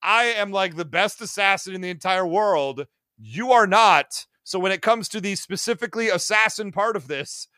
I 0.02 0.24
am 0.24 0.52
like 0.52 0.76
the 0.76 0.84
best 0.84 1.20
assassin 1.20 1.74
in 1.74 1.80
the 1.80 1.90
entire 1.90 2.26
world. 2.26 2.86
You 3.16 3.50
are 3.52 3.66
not. 3.66 4.26
So 4.44 4.58
when 4.58 4.70
it 4.72 4.80
comes 4.82 5.08
to 5.10 5.20
the 5.20 5.34
specifically 5.34 6.08
assassin 6.08 6.70
part 6.72 6.94
of 6.94 7.08
this, 7.08 7.48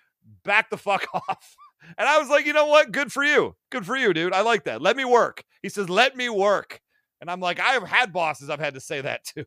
back 0.44 0.70
the 0.70 0.78
fuck 0.78 1.06
off." 1.14 1.56
And 1.98 2.08
I 2.08 2.18
was 2.18 2.28
like, 2.28 2.46
you 2.46 2.52
know 2.52 2.66
what? 2.66 2.92
Good 2.92 3.12
for 3.12 3.24
you. 3.24 3.54
Good 3.70 3.86
for 3.86 3.96
you, 3.96 4.12
dude. 4.12 4.32
I 4.32 4.42
like 4.42 4.64
that. 4.64 4.80
Let 4.82 4.96
me 4.96 5.04
work. 5.04 5.44
He 5.62 5.68
says, 5.68 5.88
let 5.88 6.16
me 6.16 6.28
work. 6.28 6.80
And 7.20 7.30
I'm 7.30 7.40
like, 7.40 7.60
I've 7.60 7.82
had 7.82 8.12
bosses 8.12 8.48
I've 8.50 8.60
had 8.60 8.74
to 8.74 8.80
say 8.80 9.00
that 9.00 9.24
to. 9.36 9.40
I 9.42 9.44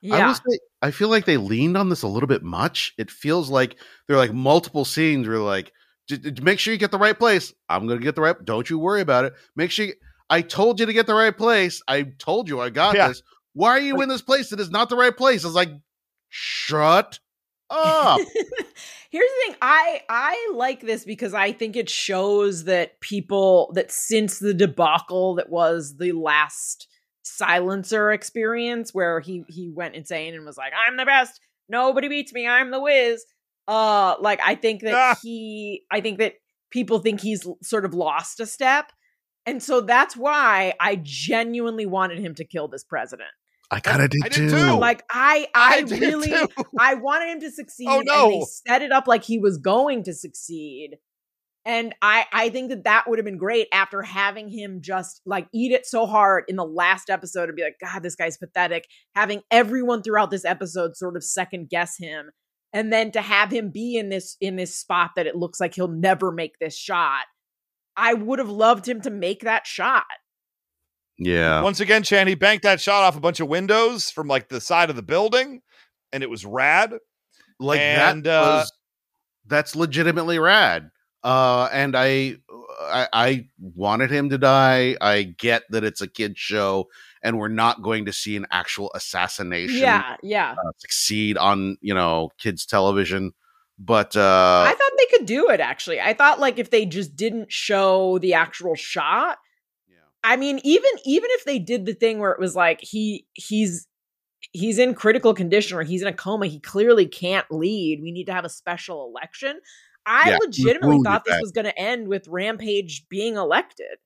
Yeah. 0.00 0.26
will 0.28 0.34
say, 0.34 0.58
I 0.82 0.90
feel 0.90 1.08
like 1.08 1.24
they 1.24 1.36
leaned 1.36 1.76
on 1.76 1.88
this 1.88 2.02
a 2.02 2.08
little 2.08 2.26
bit 2.28 2.42
much. 2.42 2.92
It 2.98 3.10
feels 3.10 3.50
like 3.50 3.76
there 4.06 4.16
are 4.16 4.18
like 4.20 4.32
multiple 4.32 4.84
scenes 4.84 5.26
where 5.26 5.38
like, 5.38 5.72
"J- 6.08 6.18
j- 6.18 6.42
make 6.42 6.58
sure 6.58 6.72
you 6.72 6.78
get 6.78 6.90
the 6.92 6.98
right 6.98 7.18
place. 7.18 7.52
I'm 7.68 7.86
going 7.86 7.98
to 7.98 8.04
get 8.04 8.14
the 8.14 8.20
right. 8.22 8.36
Don't 8.44 8.68
you 8.70 8.78
worry 8.78 9.00
about 9.00 9.24
it. 9.24 9.32
Make 9.56 9.70
sure 9.70 9.86
you, 9.86 9.94
I 10.30 10.42
told 10.42 10.78
you 10.80 10.86
to 10.86 10.92
get 10.92 11.06
the 11.06 11.14
right 11.14 11.36
place. 11.36 11.82
I 11.88 12.02
told 12.18 12.48
you 12.48 12.60
I 12.60 12.70
got 12.70 12.94
Yeah. 12.94 13.08
this. 13.08 13.22
Why 13.54 13.70
are 13.70 13.80
you 13.80 14.00
in 14.02 14.08
this 14.08 14.22
place 14.22 14.50
that 14.50 14.60
is 14.60 14.70
not 14.70 14.88
the 14.88 14.96
right 14.96 15.16
place? 15.16 15.44
It's 15.44 15.54
like, 15.54 15.70
shut 16.28 17.18
up. 17.72 18.20
Here's 19.10 19.30
the 19.30 19.46
thing. 19.46 19.56
I 19.60 20.02
I 20.08 20.50
like 20.54 20.80
this 20.80 21.04
because 21.04 21.34
I 21.34 21.52
think 21.52 21.76
it 21.76 21.90
shows 21.90 22.64
that 22.64 23.00
people 23.00 23.72
that 23.74 23.90
since 23.90 24.38
the 24.38 24.54
debacle 24.54 25.34
that 25.36 25.50
was 25.50 25.96
the 25.98 26.12
last 26.12 26.88
silencer 27.22 28.10
experience 28.12 28.92
where 28.92 29.20
he 29.20 29.44
he 29.48 29.70
went 29.74 29.94
insane 29.94 30.34
and 30.34 30.44
was 30.44 30.56
like, 30.56 30.72
I'm 30.86 30.96
the 30.96 31.04
best. 31.04 31.40
Nobody 31.68 32.08
beats 32.08 32.32
me. 32.32 32.46
I'm 32.46 32.70
the 32.70 32.80
whiz. 32.80 33.24
Uh 33.68 34.16
like 34.20 34.40
I 34.44 34.54
think 34.54 34.82
that 34.82 34.94
Ah. 34.94 35.18
he 35.22 35.82
I 35.90 36.00
think 36.00 36.18
that 36.18 36.34
people 36.70 36.98
think 36.98 37.20
he's 37.20 37.46
sort 37.62 37.84
of 37.84 37.94
lost 37.94 38.40
a 38.40 38.46
step. 38.46 38.92
And 39.44 39.62
so 39.62 39.80
that's 39.80 40.16
why 40.16 40.72
I 40.80 41.00
genuinely 41.02 41.84
wanted 41.86 42.18
him 42.18 42.34
to 42.36 42.44
kill 42.44 42.68
this 42.68 42.84
president. 42.84 43.30
I 43.72 43.80
kind 43.80 44.02
of 44.02 44.10
did, 44.10 44.22
did 44.24 44.32
too. 44.32 44.50
too. 44.50 44.78
Like 44.78 45.02
I 45.10 45.48
I, 45.54 45.82
did 45.82 45.98
really 45.98 46.28
too. 46.28 46.48
I 46.78 46.94
wanted 46.94 47.30
him 47.30 47.40
to 47.40 47.50
succeed. 47.50 47.86
Oh, 47.88 48.00
And 48.00 48.06
they 48.06 48.38
no. 48.38 48.46
set 48.66 48.82
it 48.82 48.92
up 48.92 49.06
like 49.06 49.24
he 49.24 49.38
was 49.38 49.56
going 49.56 50.04
to 50.04 50.12
succeed. 50.12 50.98
And 51.64 51.94
I 52.02 52.26
I 52.32 52.50
think 52.50 52.68
that 52.68 52.84
that 52.84 53.08
would 53.08 53.18
have 53.18 53.24
been 53.24 53.38
great 53.38 53.68
after 53.72 54.02
having 54.02 54.50
him 54.50 54.80
just 54.82 55.22
like 55.24 55.48
eat 55.54 55.72
it 55.72 55.86
so 55.86 56.04
hard 56.06 56.44
in 56.48 56.56
the 56.56 56.66
last 56.66 57.08
episode 57.08 57.48
and 57.48 57.56
be 57.56 57.62
like, 57.62 57.78
God, 57.80 58.02
this 58.02 58.14
guy's 58.14 58.36
pathetic. 58.36 58.86
Having 59.14 59.42
everyone 59.50 60.02
throughout 60.02 60.30
this 60.30 60.44
episode 60.44 60.94
sort 60.94 61.16
of 61.16 61.24
second 61.24 61.70
guess 61.70 61.96
him, 61.98 62.30
and 62.74 62.92
then 62.92 63.10
to 63.12 63.22
have 63.22 63.50
him 63.50 63.70
be 63.70 63.96
in 63.96 64.10
this 64.10 64.36
in 64.40 64.56
this 64.56 64.76
spot 64.76 65.12
that 65.16 65.26
it 65.26 65.36
looks 65.36 65.60
like 65.60 65.74
he'll 65.74 65.88
never 65.88 66.30
make 66.30 66.58
this 66.60 66.76
shot. 66.76 67.24
I 67.96 68.12
would 68.14 68.38
have 68.38 68.50
loved 68.50 68.86
him 68.86 69.00
to 69.02 69.10
make 69.10 69.42
that 69.42 69.66
shot. 69.66 70.04
Yeah. 71.18 71.62
Once 71.62 71.80
again, 71.80 72.02
Chan, 72.02 72.26
he 72.26 72.34
banked 72.34 72.64
that 72.64 72.80
shot 72.80 73.02
off 73.04 73.16
a 73.16 73.20
bunch 73.20 73.40
of 73.40 73.48
windows 73.48 74.10
from 74.10 74.28
like 74.28 74.48
the 74.48 74.60
side 74.60 74.90
of 74.90 74.96
the 74.96 75.02
building, 75.02 75.60
and 76.12 76.22
it 76.22 76.30
was 76.30 76.44
rad. 76.44 76.94
like 77.60 77.80
And, 77.80 78.24
that 78.24 78.38
uh, 78.42 78.42
was 78.60 78.72
that's 79.46 79.74
legitimately 79.76 80.38
rad 80.38 80.90
uh 81.24 81.68
and 81.72 81.94
I, 81.96 82.36
I 82.80 83.08
i 83.12 83.46
wanted 83.60 84.10
him 84.10 84.30
to 84.30 84.38
die 84.38 84.96
i 85.00 85.22
get 85.22 85.62
that 85.70 85.84
it's 85.84 86.00
a 86.00 86.06
kid 86.08 86.36
show 86.38 86.86
and 87.22 87.38
we're 87.38 87.48
not 87.48 87.82
going 87.82 88.06
to 88.06 88.12
see 88.12 88.36
an 88.36 88.46
actual 88.50 88.90
assassination 88.94 89.76
Yeah, 89.78 90.16
yeah. 90.22 90.52
uh, 90.52 90.72
succeed 90.78 91.36
on 91.38 91.76
you 91.80 91.94
know 91.94 92.30
kids 92.38 92.66
television 92.66 93.32
but 93.78 94.16
uh 94.16 94.64
I 94.66 94.74
thought 94.74 94.90
they 94.98 95.16
could 95.18 95.26
do 95.26 95.48
it 95.50 95.60
actually. 95.60 96.00
I 96.00 96.12
thought 96.14 96.38
like 96.40 96.58
if 96.58 96.70
they 96.70 96.86
just 96.86 97.16
didn't 97.16 97.50
show 97.52 98.18
the 98.18 98.34
actual 98.34 98.74
shot. 98.74 99.38
Yeah. 100.24 100.32
I 100.32 100.36
mean, 100.36 100.60
even 100.64 100.90
even 101.04 101.28
if 101.32 101.44
they 101.44 101.58
did 101.58 101.86
the 101.86 101.94
thing 101.94 102.18
where 102.18 102.32
it 102.32 102.40
was 102.40 102.54
like 102.56 102.80
he 102.80 103.26
he's 103.34 103.86
he's 104.52 104.78
in 104.78 104.94
critical 104.94 105.34
condition 105.34 105.78
or 105.78 105.82
he's 105.82 106.02
in 106.02 106.08
a 106.08 106.12
coma, 106.12 106.46
he 106.46 106.60
clearly 106.60 107.06
can't 107.06 107.46
lead. 107.50 108.00
We 108.02 108.12
need 108.12 108.26
to 108.26 108.34
have 108.34 108.44
a 108.44 108.48
special 108.50 109.06
election. 109.08 109.60
I 110.06 110.30
Yeah, 110.30 110.38
legitimately 110.40 110.98
thought 111.04 111.24
this 111.24 111.34
that. 111.34 111.40
was 111.42 111.52
going 111.52 111.66
to 111.66 111.78
end 111.78 112.08
with 112.08 112.26
Rampage 112.28 113.06
being 113.08 113.36
elected. 113.36 113.98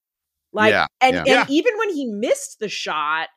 Like 0.52 0.72
Yeah, 0.72 0.86
and 1.00 1.16
yeah. 1.16 1.20
and 1.26 1.28
Yeah. 1.28 1.46
even 1.48 1.76
when 1.78 1.90
he 1.94 2.06
missed 2.06 2.58
the 2.60 2.68
shot, 2.68 3.28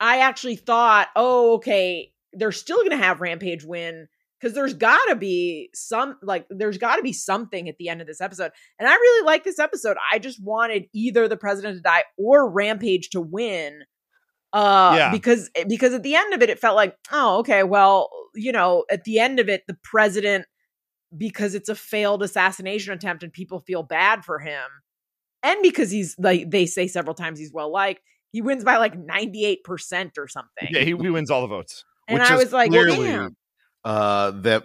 I 0.00 0.18
actually 0.20 0.56
thought, 0.56 1.08
"Oh, 1.16 1.54
okay, 1.54 2.12
they're 2.32 2.52
still 2.52 2.78
going 2.78 2.90
to 2.90 2.96
have 2.96 3.20
Rampage 3.20 3.64
win." 3.64 4.08
Because 4.44 4.54
there's 4.54 4.74
got 4.74 5.04
to 5.08 5.16
be 5.16 5.70
some 5.74 6.16
like 6.22 6.46
there's 6.50 6.78
got 6.78 6.96
to 6.96 7.02
be 7.02 7.12
something 7.12 7.68
at 7.68 7.76
the 7.78 7.88
end 7.88 8.00
of 8.00 8.06
this 8.06 8.20
episode 8.20 8.50
and 8.78 8.88
i 8.88 8.92
really 8.94 9.24
like 9.26 9.42
this 9.44 9.58
episode 9.58 9.96
i 10.12 10.18
just 10.18 10.42
wanted 10.42 10.84
either 10.92 11.26
the 11.28 11.36
president 11.36 11.76
to 11.76 11.82
die 11.82 12.04
or 12.18 12.50
rampage 12.50 13.08
to 13.10 13.20
win 13.20 13.82
uh 14.52 14.94
Yeah. 14.98 15.10
because 15.10 15.50
because 15.68 15.94
at 15.94 16.02
the 16.02 16.14
end 16.14 16.34
of 16.34 16.42
it 16.42 16.50
it 16.50 16.58
felt 16.58 16.76
like 16.76 16.96
oh 17.12 17.38
okay 17.38 17.62
well 17.62 18.10
you 18.34 18.52
know 18.52 18.84
at 18.90 19.04
the 19.04 19.18
end 19.18 19.40
of 19.40 19.48
it 19.48 19.62
the 19.66 19.76
president 19.82 20.46
because 21.16 21.54
it's 21.54 21.68
a 21.68 21.74
failed 21.74 22.22
assassination 22.22 22.92
attempt 22.92 23.22
and 23.22 23.32
people 23.32 23.60
feel 23.60 23.82
bad 23.82 24.24
for 24.24 24.38
him 24.40 24.62
and 25.42 25.62
because 25.62 25.90
he's 25.90 26.14
like 26.18 26.50
they 26.50 26.66
say 26.66 26.86
several 26.86 27.14
times 27.14 27.38
he's 27.38 27.52
well 27.52 27.72
liked 27.72 28.00
he 28.32 28.42
wins 28.42 28.64
by 28.64 28.78
like 28.78 28.94
98% 28.96 29.58
or 30.18 30.26
something 30.26 30.68
Yeah, 30.72 30.80
he, 30.80 30.86
he 30.86 30.92
wins 31.10 31.30
all 31.30 31.40
the 31.42 31.46
votes. 31.46 31.84
and 32.08 32.20
i 32.22 32.34
was 32.36 32.52
like 32.52 32.70
clearly, 32.70 33.06
damn 33.06 33.36
uh 33.84 34.30
that 34.32 34.64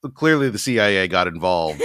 clearly 0.14 0.48
the 0.50 0.58
cia 0.58 1.08
got 1.08 1.26
involved 1.26 1.82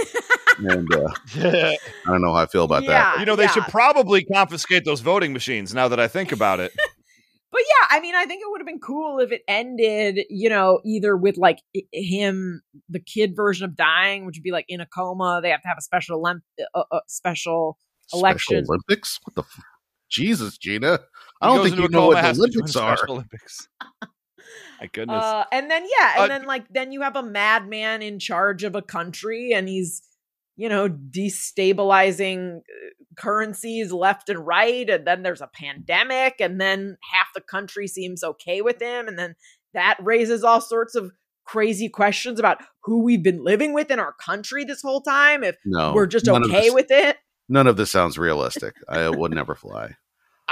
and 0.58 0.86
uh, 0.94 1.08
i 1.36 1.76
don't 2.06 2.22
know 2.22 2.32
how 2.32 2.40
i 2.42 2.46
feel 2.46 2.64
about 2.64 2.84
that 2.86 3.18
you 3.18 3.26
know, 3.26 3.36
they 3.36 3.48
should 3.48 3.64
probably 3.64 4.24
confiscate 4.24 4.84
those 4.84 5.00
voting 5.00 5.32
machines 5.32 5.74
now 5.74 5.88
that 5.88 5.98
I 6.00 6.08
think 6.08 6.32
about 6.32 6.60
it. 6.60 6.72
But 7.52 7.60
yeah, 7.60 7.98
I 7.98 8.00
mean, 8.00 8.14
I 8.14 8.24
think 8.24 8.40
it 8.40 8.46
would 8.50 8.62
have 8.62 8.66
been 8.66 8.80
cool 8.80 9.18
if 9.18 9.30
it 9.30 9.42
ended, 9.46 10.20
you 10.30 10.48
know, 10.48 10.80
either 10.86 11.14
with 11.18 11.36
like 11.36 11.58
him, 11.92 12.62
the 12.88 12.98
kid 12.98 13.36
version 13.36 13.66
of 13.66 13.76
dying, 13.76 14.24
which 14.24 14.38
would 14.38 14.42
be 14.42 14.52
like 14.52 14.64
in 14.68 14.80
a 14.80 14.86
coma. 14.86 15.40
They 15.42 15.50
have 15.50 15.60
to 15.60 15.68
have 15.68 15.76
a 15.76 15.82
special 15.82 16.18
olymp- 16.22 16.40
uh, 16.74 16.84
uh, 16.90 17.00
special 17.08 17.76
Special 18.06 18.20
election. 18.20 18.64
olympics 18.68 19.20
what 19.24 19.34
the 19.34 19.42
f- 19.42 19.64
jesus 20.10 20.56
gina 20.56 21.00
i 21.42 21.46
don't 21.46 21.62
think 21.62 21.76
you 21.76 21.88
know 21.88 22.06
what 22.08 22.14
the 22.14 22.22
has 22.22 22.38
to 22.38 22.48
join 22.48 22.62
olympics 22.62 22.76
are 22.76 22.98
Olympics. 23.08 23.68
My 24.80 24.86
goodness. 24.92 25.22
Uh, 25.22 25.44
and 25.52 25.70
then 25.70 25.84
yeah, 25.98 26.12
and 26.16 26.24
Uh, 26.24 26.28
then 26.38 26.46
like 26.46 26.66
then 26.70 26.92
you 26.92 27.02
have 27.02 27.16
a 27.16 27.22
madman 27.22 28.02
in 28.02 28.18
charge 28.18 28.64
of 28.64 28.74
a 28.74 28.82
country, 28.82 29.52
and 29.54 29.68
he's 29.68 30.02
you 30.56 30.68
know 30.68 30.88
destabilizing 30.88 32.58
uh, 32.58 32.60
currencies 33.16 33.92
left 33.92 34.28
and 34.28 34.46
right, 34.46 34.88
and 34.88 35.06
then 35.06 35.22
there's 35.22 35.40
a 35.40 35.50
pandemic, 35.54 36.36
and 36.40 36.60
then 36.60 36.96
half 37.12 37.28
the 37.34 37.40
country 37.40 37.86
seems 37.86 38.22
okay 38.24 38.62
with 38.62 38.80
him, 38.80 39.08
and 39.08 39.18
then 39.18 39.34
that 39.74 39.96
raises 40.02 40.44
all 40.44 40.60
sorts 40.60 40.94
of 40.94 41.12
crazy 41.44 41.88
questions 41.88 42.38
about 42.38 42.58
who 42.84 43.02
we've 43.02 43.22
been 43.22 43.42
living 43.42 43.72
with 43.74 43.90
in 43.90 43.98
our 43.98 44.12
country 44.24 44.64
this 44.64 44.82
whole 44.82 45.00
time. 45.00 45.42
If 45.42 45.56
no 45.64 45.92
we're 45.92 46.06
just 46.06 46.28
okay 46.28 46.62
this- 46.66 46.74
with 46.74 46.90
it. 46.90 47.16
none 47.48 47.66
of 47.66 47.76
this 47.76 47.90
sounds 47.90 48.16
realistic 48.18 48.74
i 48.88 49.08
would 49.08 49.32
never 49.34 49.54
fly 49.56 49.96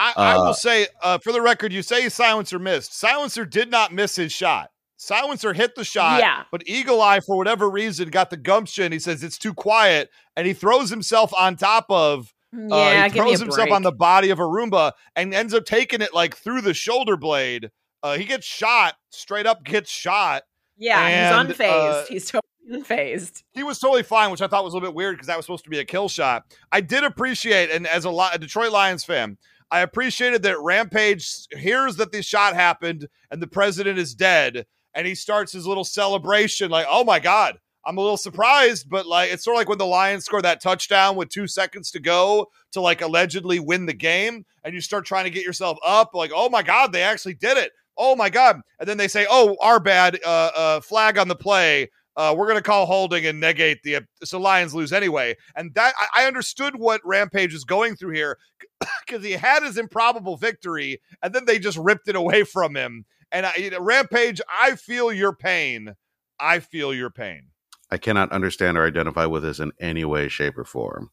I, 0.01 0.13
I 0.17 0.35
uh, 0.35 0.45
will 0.45 0.55
say, 0.55 0.87
uh, 1.03 1.19
for 1.19 1.31
the 1.31 1.43
record, 1.43 1.73
you 1.73 1.83
say 1.83 2.09
Silencer 2.09 2.59
missed. 2.59 2.99
Silencer 2.99 3.45
did 3.45 3.71
not 3.71 3.93
miss 3.93 4.17
his 4.17 4.33
shot. 4.33 4.71
Silencer 4.97 5.53
hit 5.53 5.75
the 5.75 5.85
shot, 5.85 6.21
Yeah. 6.21 6.45
but 6.51 6.63
Eagle 6.67 7.01
Eye, 7.01 7.21
for 7.21 7.37
whatever 7.37 7.71
reason, 7.71 8.09
got 8.11 8.31
the 8.31 8.37
gumption. 8.37 8.93
He 8.93 8.99
says 8.99 9.23
it's 9.23 9.39
too 9.39 9.55
quiet, 9.55 10.11
and 10.37 10.47
he 10.47 10.53
throws 10.53 10.91
himself 10.91 11.33
on 11.35 11.57
top 11.57 11.87
of. 11.89 12.33
Yeah, 12.53 12.75
uh, 12.75 13.05
he 13.05 13.11
give 13.11 13.15
me 13.15 13.21
a 13.21 13.37
throws 13.37 13.41
himself 13.41 13.71
on 13.71 13.83
the 13.83 13.93
body 13.93 14.31
of 14.31 14.39
a 14.41 14.43
Roomba 14.43 14.93
and 15.15 15.33
ends 15.33 15.55
up 15.55 15.65
taking 15.65 16.01
it 16.03 16.13
like 16.13 16.37
through 16.37 16.63
the 16.63 16.75
shoulder 16.75 17.17
blade. 17.17 17.71
Uh, 18.03 18.17
he 18.17 18.25
gets 18.25 18.47
shot, 18.47 18.97
straight 19.11 19.47
up 19.47 19.65
gets 19.65 19.91
shot. 19.91 20.43
Yeah, 20.77 21.01
and, 21.07 21.49
he's 21.49 21.59
unfazed. 21.59 22.03
uh, 22.03 22.05
he's 22.09 22.25
totally 22.27 22.83
unfazed. 22.83 23.43
he 23.53 23.63
was 23.63 23.79
totally 23.79 24.03
fine, 24.03 24.31
which 24.31 24.43
I 24.43 24.49
thought 24.49 24.65
was 24.65 24.73
a 24.73 24.77
little 24.77 24.89
bit 24.89 24.97
weird 24.97 25.15
because 25.15 25.27
that 25.29 25.37
was 25.37 25.45
supposed 25.47 25.65
to 25.65 25.71
be 25.71 25.79
a 25.79 25.85
kill 25.85 26.09
shot. 26.09 26.45
I 26.73 26.81
did 26.81 27.05
appreciate, 27.05 27.71
and 27.71 27.87
as 27.87 28.05
a, 28.05 28.11
Li- 28.11 28.31
a 28.33 28.39
Detroit 28.39 28.73
Lions 28.73 29.05
fan, 29.05 29.39
I 29.71 29.81
appreciated 29.81 30.43
that 30.43 30.61
Rampage 30.61 31.47
hears 31.53 31.97
that 31.97 32.13
the 32.13 32.23
shot 32.23 32.55
happened 32.55 33.09
and 33.31 33.41
the 33.41 33.47
president 33.47 33.99
is 33.99 34.15
dead, 34.15 34.67
and 34.95 35.07
he 35.07 35.15
starts 35.15 35.53
his 35.53 35.67
little 35.67 35.85
celebration, 35.85 36.71
like, 36.71 36.87
"Oh 36.89 37.05
my 37.05 37.19
god." 37.19 37.59
I'm 37.87 37.97
a 37.97 38.03
little 38.03 38.19
surprised, 38.19 38.91
but 38.91 39.07
like 39.07 39.33
it's 39.33 39.43
sort 39.43 39.55
of 39.55 39.61
like 39.61 39.69
when 39.71 39.79
the 39.79 39.87
Lions 39.87 40.27
score 40.27 40.43
that 40.43 40.61
touchdown 40.61 41.17
with 41.17 41.31
two 41.31 41.47
seconds 41.47 41.91
to 41.93 41.99
go 41.99 42.49
to 42.73 42.81
like 42.83 43.01
allegedly 43.01 43.59
win 43.59 43.87
the 43.87 43.95
game, 43.95 44.45
and 44.65 44.75
you 44.75 44.83
start 44.83 45.07
trying 45.07 45.25
to 45.25 45.31
get 45.31 45.47
yourself 45.47 45.79
up, 45.87 46.11
like, 46.13 46.31
oh 46.35 46.51
my 46.51 46.63
god, 46.63 46.93
they 46.93 47.03
actually 47.03 47.35
did 47.35 47.57
it. 47.57 47.73
Oh 47.97 48.15
my 48.15 48.29
god. 48.29 48.61
And 48.79 48.89
then 48.89 48.99
they 48.99 49.09
say, 49.09 49.27
Oh, 49.31 49.57
our 49.63 49.81
bad, 49.81 50.19
uh 50.27 50.51
uh 50.55 50.81
flag 50.81 51.17
on 51.17 51.29
the 51.29 51.35
play 51.35 51.89
uh, 52.17 52.35
we're 52.37 52.47
going 52.47 52.59
to 52.59 52.63
call 52.63 52.87
holding 52.87 53.25
and 53.25 53.41
negate 53.41 53.83
the 53.83 54.01
so 54.25 54.39
Lions 54.39 54.75
lose 54.75 54.93
anyway. 54.93 55.35
And 55.57 55.73
that 55.75 55.95
I, 55.99 56.25
I 56.25 56.27
understood 56.27 56.77
what 56.77 57.01
Rampage 57.05 57.55
is 57.55 57.65
going 57.65 57.97
through 57.97 58.15
here 58.15 58.37
because 59.07 59.25
he 59.25 59.33
had 59.33 59.63
his 59.63 59.77
improbable 59.79 60.37
victory, 60.37 61.01
and 61.23 61.35
then 61.35 61.45
they 61.45 61.59
just 61.59 61.79
ripped 61.79 62.09
it 62.09 62.17
away 62.17 62.45
from 62.45 62.77
him. 62.77 63.05
And 63.33 63.47
I, 63.47 63.55
you 63.57 63.71
know, 63.71 63.81
Rampage, 63.81 64.41
I 64.49 64.77
feel 64.77 65.13
your 65.13 65.35
pain. 65.35 65.95
I 66.41 66.59
feel 66.61 66.93
your 66.95 67.11
pain. 67.11 67.49
I 67.91 67.99
cannot 67.99 68.33
understand 68.33 68.79
or 68.79 68.87
identify 68.87 69.27
with 69.27 69.43
this 69.43 69.59
in 69.61 69.73
any 69.81 70.05
way, 70.05 70.29
shape, 70.29 70.57
or 70.57 70.65
form. 70.65 71.11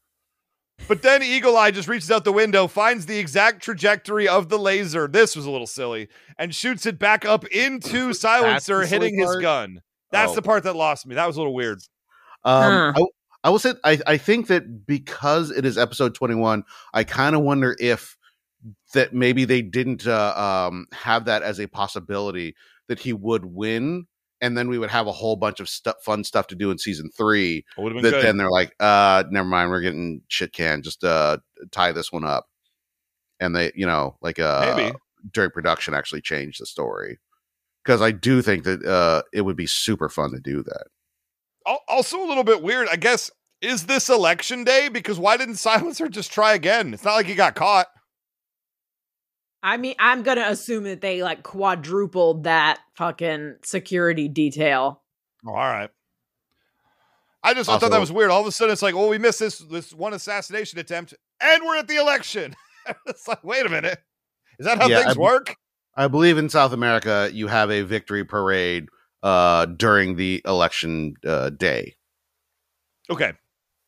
But 0.88 1.01
then 1.01 1.24
Eagle 1.24 1.57
Eye 1.57 1.72
just 1.72 1.88
reaches 1.88 2.11
out 2.11 2.24
the 2.24 2.32
window, 2.32 2.68
finds 2.68 3.07
the 3.07 3.18
exact 3.18 3.63
trajectory 3.63 4.28
of 4.28 4.49
the 4.49 4.59
laser. 4.59 5.07
This 5.07 5.36
was 5.36 5.45
a 5.45 5.51
little 5.51 5.65
silly, 5.68 6.07
and 6.38 6.53
shoots 6.53 6.86
it 6.86 6.99
back 6.99 7.26
up 7.26 7.45
into 7.47 8.13
Silencer, 8.13 8.82
the 8.82 8.88
silly 8.88 9.07
hitting 9.07 9.20
his 9.20 9.36
gun. 9.38 9.82
That's 10.11 10.34
Oh. 10.34 10.36
the 10.36 10.41
part 10.43 10.63
that 10.63 10.76
lost 10.76 11.07
me. 11.07 11.15
That 11.15 11.26
was 11.26 11.36
a 11.36 11.39
little 11.39 11.55
weird. 11.55 11.80
Um, 12.45 12.93
I, 12.95 13.01
I 13.48 13.50
will 13.50 13.60
say, 13.60 13.76
I, 13.86 13.98
I 14.06 14.18
think 14.18 14.48
that 14.48 14.86
because 14.86 15.52
it 15.52 15.64
is 15.64 15.78
episode 15.78 16.14
21, 16.14 16.66
I 16.93 17.06
kind 17.06 17.34
of 17.34 17.43
wonder 17.43 17.78
if 17.80 18.18
that 18.93 19.14
maybe 19.14 19.45
they 19.45 19.62
didn't 19.62 20.06
uh, 20.06 20.68
um, 20.68 20.86
have 20.91 21.24
that 21.26 21.43
as 21.43 21.58
a 21.58 21.68
possibility 21.68 22.58
that 22.89 23.00
he 23.00 23.14
would 23.14 23.45
win. 23.45 24.08
And 24.41 24.58
then 24.58 24.68
we 24.68 24.78
would 24.78 24.89
have 24.89 25.08
a 25.08 25.14
whole 25.14 25.38
bunch 25.38 25.62
of 25.62 25.70
stuff, 25.70 25.95
fun 26.04 26.26
stuff 26.26 26.48
to 26.48 26.56
do 26.56 26.72
in 26.72 26.78
season 26.78 27.10
three. 27.16 27.64
It 27.78 27.82
would 27.82 27.93
have 27.95 28.04
That 28.04 28.12
good. 28.12 28.26
then 28.26 28.36
they're 28.36 28.52
like, 28.52 28.76
uh, 28.82 29.24
never 29.32 29.48
mind, 29.48 29.70
we're 29.70 29.80
getting 29.80 30.24
shit 30.28 30.52
canned. 30.52 30.84
Just 30.84 31.06
uh, 31.06 31.38
tie 31.72 31.93
this 31.93 32.12
one 32.12 32.26
up. 32.26 32.48
And 33.39 33.56
they, 33.56 33.72
you 33.76 33.86
know, 33.86 34.18
like 34.22 34.39
uh, 34.39 34.74
Maybe. 34.76 34.95
during 35.32 35.52
production, 35.52 35.93
actually 35.93 36.20
change 36.20 36.58
the 36.58 36.66
story 36.66 37.20
because 37.86 38.02
I 38.02 38.12
do 38.12 38.41
think 38.41 38.66
that 38.66 38.84
uh, 38.84 39.22
it 39.32 39.43
would 39.43 39.56
be 39.56 39.68
super 39.68 40.10
fun 40.10 40.32
to 40.32 40.41
do 40.41 40.64
that. 40.64 40.88
Also, 41.88 42.22
a 42.22 42.28
little 42.28 42.45
bit 42.45 42.62
weird. 42.62 42.88
I 42.89 42.95
guess 42.95 43.30
is 43.62 43.86
this 43.86 44.10
election 44.10 44.64
day? 44.64 44.89
Because 44.89 45.20
why 45.20 45.38
didn't 45.38 45.55
Silencer 45.55 46.08
just 46.08 46.32
try 46.32 46.53
again? 46.53 46.93
It's 46.93 47.03
not 47.03 47.16
like 47.16 47.26
he 47.26 47.36
got 47.36 47.55
caught. 47.55 47.88
I 49.64 49.78
mean, 49.78 49.95
I'm 49.99 50.24
gonna 50.24 50.45
assume 50.47 50.84
that 50.84 51.01
they 51.01 51.24
like 51.24 51.43
quadrupled 51.43 52.43
that 52.43 52.80
fucking 52.95 53.55
security 53.64 54.28
detail. 54.28 55.01
Oh, 55.45 55.49
all 55.51 55.55
right. 55.55 55.89
I 57.43 57.53
just 57.53 57.70
I 57.70 57.78
thought 57.78 57.91
that 57.91 57.99
was 57.99 58.12
weird. 58.12 58.30
All 58.30 58.41
of 58.41 58.47
a 58.47 58.51
sudden, 58.51 58.74
it's 58.74 58.82
like, 58.82 58.93
oh, 58.95 59.08
we 59.10 59.18
missed 59.18 59.39
this 59.39 59.60
this 59.60 59.93
one 59.93 60.14
assassination 60.14 60.80
attempt, 60.80 61.14
and 61.41 61.64
we're 61.66 61.78
at 61.78 61.88
the 61.88 61.95
election. 61.97 62.55
it's 63.08 63.28
like, 63.28 63.43
wait 63.43 63.66
a 63.66 63.70
minute, 63.70 63.99
is 64.60 64.66
that 64.66 64.78
how 64.78 64.88
Yeah, 64.88 65.01
things 65.03 65.18
I- 65.18 65.22
work? 65.22 65.55
I 65.95 66.08
believe 66.08 66.38
in 66.38 66.47
South 66.49 66.74
America 66.74 67.28
you 67.34 67.47
have 67.47 67.72
a 67.72 67.82
victory 67.82 68.24
parade 68.24 68.88
uh 69.24 69.66
during 69.66 70.16
the 70.16 70.41
election 70.45 71.16
uh 71.26 71.49
day. 71.49 71.95
Okay. 73.10 73.34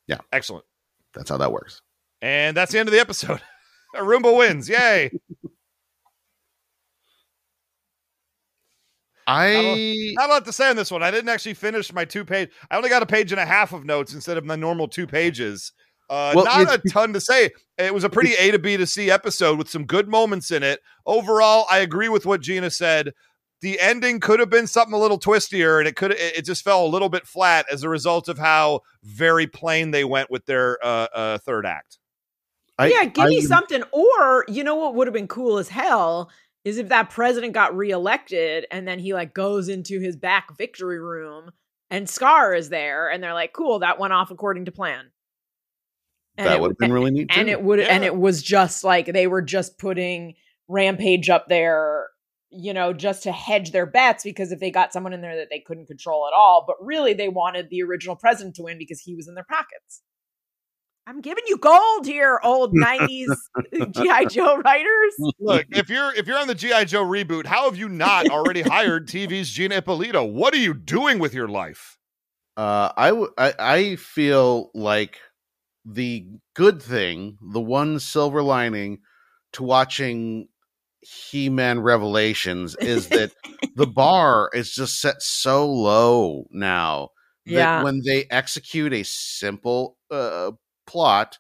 Yeah. 0.09 0.17
Excellent. 0.33 0.65
That's 1.13 1.29
how 1.29 1.37
that 1.37 1.51
works. 1.51 1.83
And 2.21 2.57
that's 2.57 2.71
the 2.71 2.79
end 2.79 2.89
of 2.89 2.93
the 2.93 2.99
episode. 2.99 3.41
Arumba 3.95 4.35
wins. 4.35 4.67
Yay. 4.67 5.11
I 9.27 10.13
Not 10.15 10.29
a 10.29 10.33
lot 10.33 10.45
to 10.45 10.51
say 10.51 10.71
on 10.71 10.75
this 10.75 10.89
one. 10.89 11.03
I 11.03 11.11
didn't 11.11 11.29
actually 11.29 11.53
finish 11.53 11.93
my 11.93 12.03
two 12.03 12.25
page. 12.25 12.49
I 12.71 12.77
only 12.77 12.89
got 12.89 13.03
a 13.03 13.05
page 13.05 13.31
and 13.31 13.39
a 13.39 13.45
half 13.45 13.71
of 13.71 13.85
notes 13.85 14.15
instead 14.15 14.37
of 14.37 14.45
my 14.45 14.55
normal 14.55 14.87
two 14.87 15.05
pages. 15.05 15.71
Uh, 16.09 16.33
Well, 16.35 16.45
not 16.45 16.73
a 16.73 16.89
ton 16.89 17.13
to 17.13 17.21
say. 17.21 17.51
It 17.77 17.93
was 17.93 18.03
a 18.03 18.09
pretty 18.09 18.33
A 18.39 18.49
to 18.49 18.57
B 18.57 18.77
to 18.77 18.87
C 18.87 19.11
episode 19.11 19.59
with 19.59 19.69
some 19.69 19.85
good 19.85 20.07
moments 20.09 20.49
in 20.49 20.63
it. 20.63 20.79
Overall, 21.05 21.67
I 21.69 21.79
agree 21.79 22.09
with 22.09 22.25
what 22.25 22.41
Gina 22.41 22.71
said. 22.71 23.13
The 23.61 23.79
ending 23.79 24.19
could 24.19 24.39
have 24.39 24.49
been 24.49 24.67
something 24.67 24.93
a 24.93 24.97
little 24.99 25.19
twistier, 25.19 25.79
and 25.79 25.87
it 25.87 25.95
could 25.95 26.11
it 26.11 26.37
it 26.37 26.45
just 26.45 26.63
fell 26.63 26.85
a 26.85 26.87
little 26.87 27.09
bit 27.09 27.27
flat 27.27 27.65
as 27.71 27.83
a 27.83 27.89
result 27.89 28.29
of 28.29 28.37
how 28.37 28.81
very 29.03 29.47
plain 29.47 29.91
they 29.91 30.05
went 30.05 30.31
with 30.31 30.45
their 30.45 30.77
uh, 30.83 31.07
uh, 31.13 31.37
third 31.39 31.65
act. 31.65 31.97
I 32.77 32.87
yeah, 32.87 33.05
give 33.05 33.27
me 33.27 33.39
I- 33.39 33.41
something. 33.41 33.83
Or 33.91 34.45
you 34.47 34.63
know 34.63 34.75
what 34.75 34.95
would 34.95 35.07
have 35.07 35.13
been 35.13 35.27
cool 35.27 35.57
as 35.57 35.67
hell 35.69 36.31
is 36.65 36.77
if 36.77 36.89
that 36.89 37.09
president 37.09 37.53
got 37.53 37.75
reelected 37.75 38.65
and 38.71 38.87
then 38.87 38.99
he 38.99 39.13
like 39.13 39.33
goes 39.33 39.69
into 39.69 39.99
his 39.99 40.15
back 40.15 40.55
victory 40.57 40.99
room 40.99 41.51
and 41.89 42.09
SKAR 42.09 42.53
is 42.53 42.69
there 42.69 43.09
and 43.09 43.23
they're 43.23 43.33
like, 43.33 43.53
cool, 43.53 43.79
that 43.79 43.99
went 43.99 44.13
off 44.13 44.31
according 44.31 44.65
to 44.65 44.71
plan. 44.71 45.11
And 46.37 46.47
that 46.47 46.61
would 46.61 46.71
have 46.71 46.77
been 46.77 46.93
really 46.93 47.11
neat. 47.11 47.31
and 47.35 47.47
too. 47.47 47.51
it 47.51 47.61
would 47.61 47.79
and 47.81 48.03
it 48.03 48.15
was 48.15 48.41
just 48.41 48.83
like 48.83 49.07
they 49.07 49.27
were 49.27 49.41
just 49.41 49.77
putting 49.77 50.35
rampage 50.69 51.29
up 51.29 51.47
there 51.49 52.07
you 52.51 52.73
know 52.73 52.93
just 52.93 53.23
to 53.23 53.31
hedge 53.31 53.71
their 53.71 53.85
bets 53.85 54.23
because 54.23 54.51
if 54.51 54.59
they 54.59 54.71
got 54.71 54.91
someone 54.93 55.13
in 55.13 55.21
there 55.21 55.35
that 55.35 55.47
they 55.49 55.59
couldn't 55.59 55.85
control 55.85 56.27
at 56.27 56.35
all 56.35 56.63
but 56.65 56.75
really 56.81 57.13
they 57.13 57.29
wanted 57.29 57.69
the 57.69 57.83
original 57.83 58.15
president 58.15 58.55
to 58.55 58.63
win 58.63 58.77
because 58.77 58.99
he 58.99 59.15
was 59.15 59.27
in 59.27 59.35
their 59.35 59.45
pockets 59.49 60.01
i'm 61.05 61.21
giving 61.21 61.43
you 61.47 61.57
gold 61.57 62.05
here 62.05 62.39
old 62.43 62.73
90s 62.73 63.27
gi 63.91 64.25
joe 64.29 64.57
writers 64.57 65.13
Look, 65.39 65.67
if 65.71 65.89
you're 65.89 66.13
if 66.15 66.27
you're 66.27 66.37
on 66.37 66.47
the 66.47 66.55
GI 66.55 66.85
Joe 66.85 67.03
reboot, 67.03 67.45
how 67.45 67.65
have 67.65 67.77
you 67.77 67.89
not 67.89 68.29
already 68.29 68.61
hired 68.61 69.07
TV's 69.07 69.49
Gina 69.49 69.75
Ippolito? 69.75 70.23
What 70.23 70.53
are 70.53 70.57
you 70.57 70.73
doing 70.73 71.19
with 71.19 71.33
your 71.33 71.47
life? 71.47 71.97
Uh, 72.57 72.91
I, 72.95 73.09
w- 73.09 73.31
I 73.37 73.53
I 73.57 73.95
feel 73.95 74.69
like 74.73 75.19
the 75.85 76.25
good 76.55 76.81
thing, 76.81 77.37
the 77.41 77.61
one 77.61 77.99
silver 77.99 78.43
lining 78.43 78.99
to 79.53 79.63
watching 79.63 80.49
He-Man 81.01 81.79
Revelations 81.81 82.75
is 82.75 83.07
that 83.09 83.31
the 83.75 83.87
bar 83.87 84.49
is 84.53 84.73
just 84.73 84.99
set 85.01 85.21
so 85.21 85.69
low 85.69 86.45
now 86.51 87.09
that 87.45 87.53
Yeah. 87.53 87.83
when 87.83 88.01
they 88.05 88.25
execute 88.29 88.93
a 88.93 89.03
simple 89.03 89.97
uh, 90.11 90.51
plot, 90.85 91.37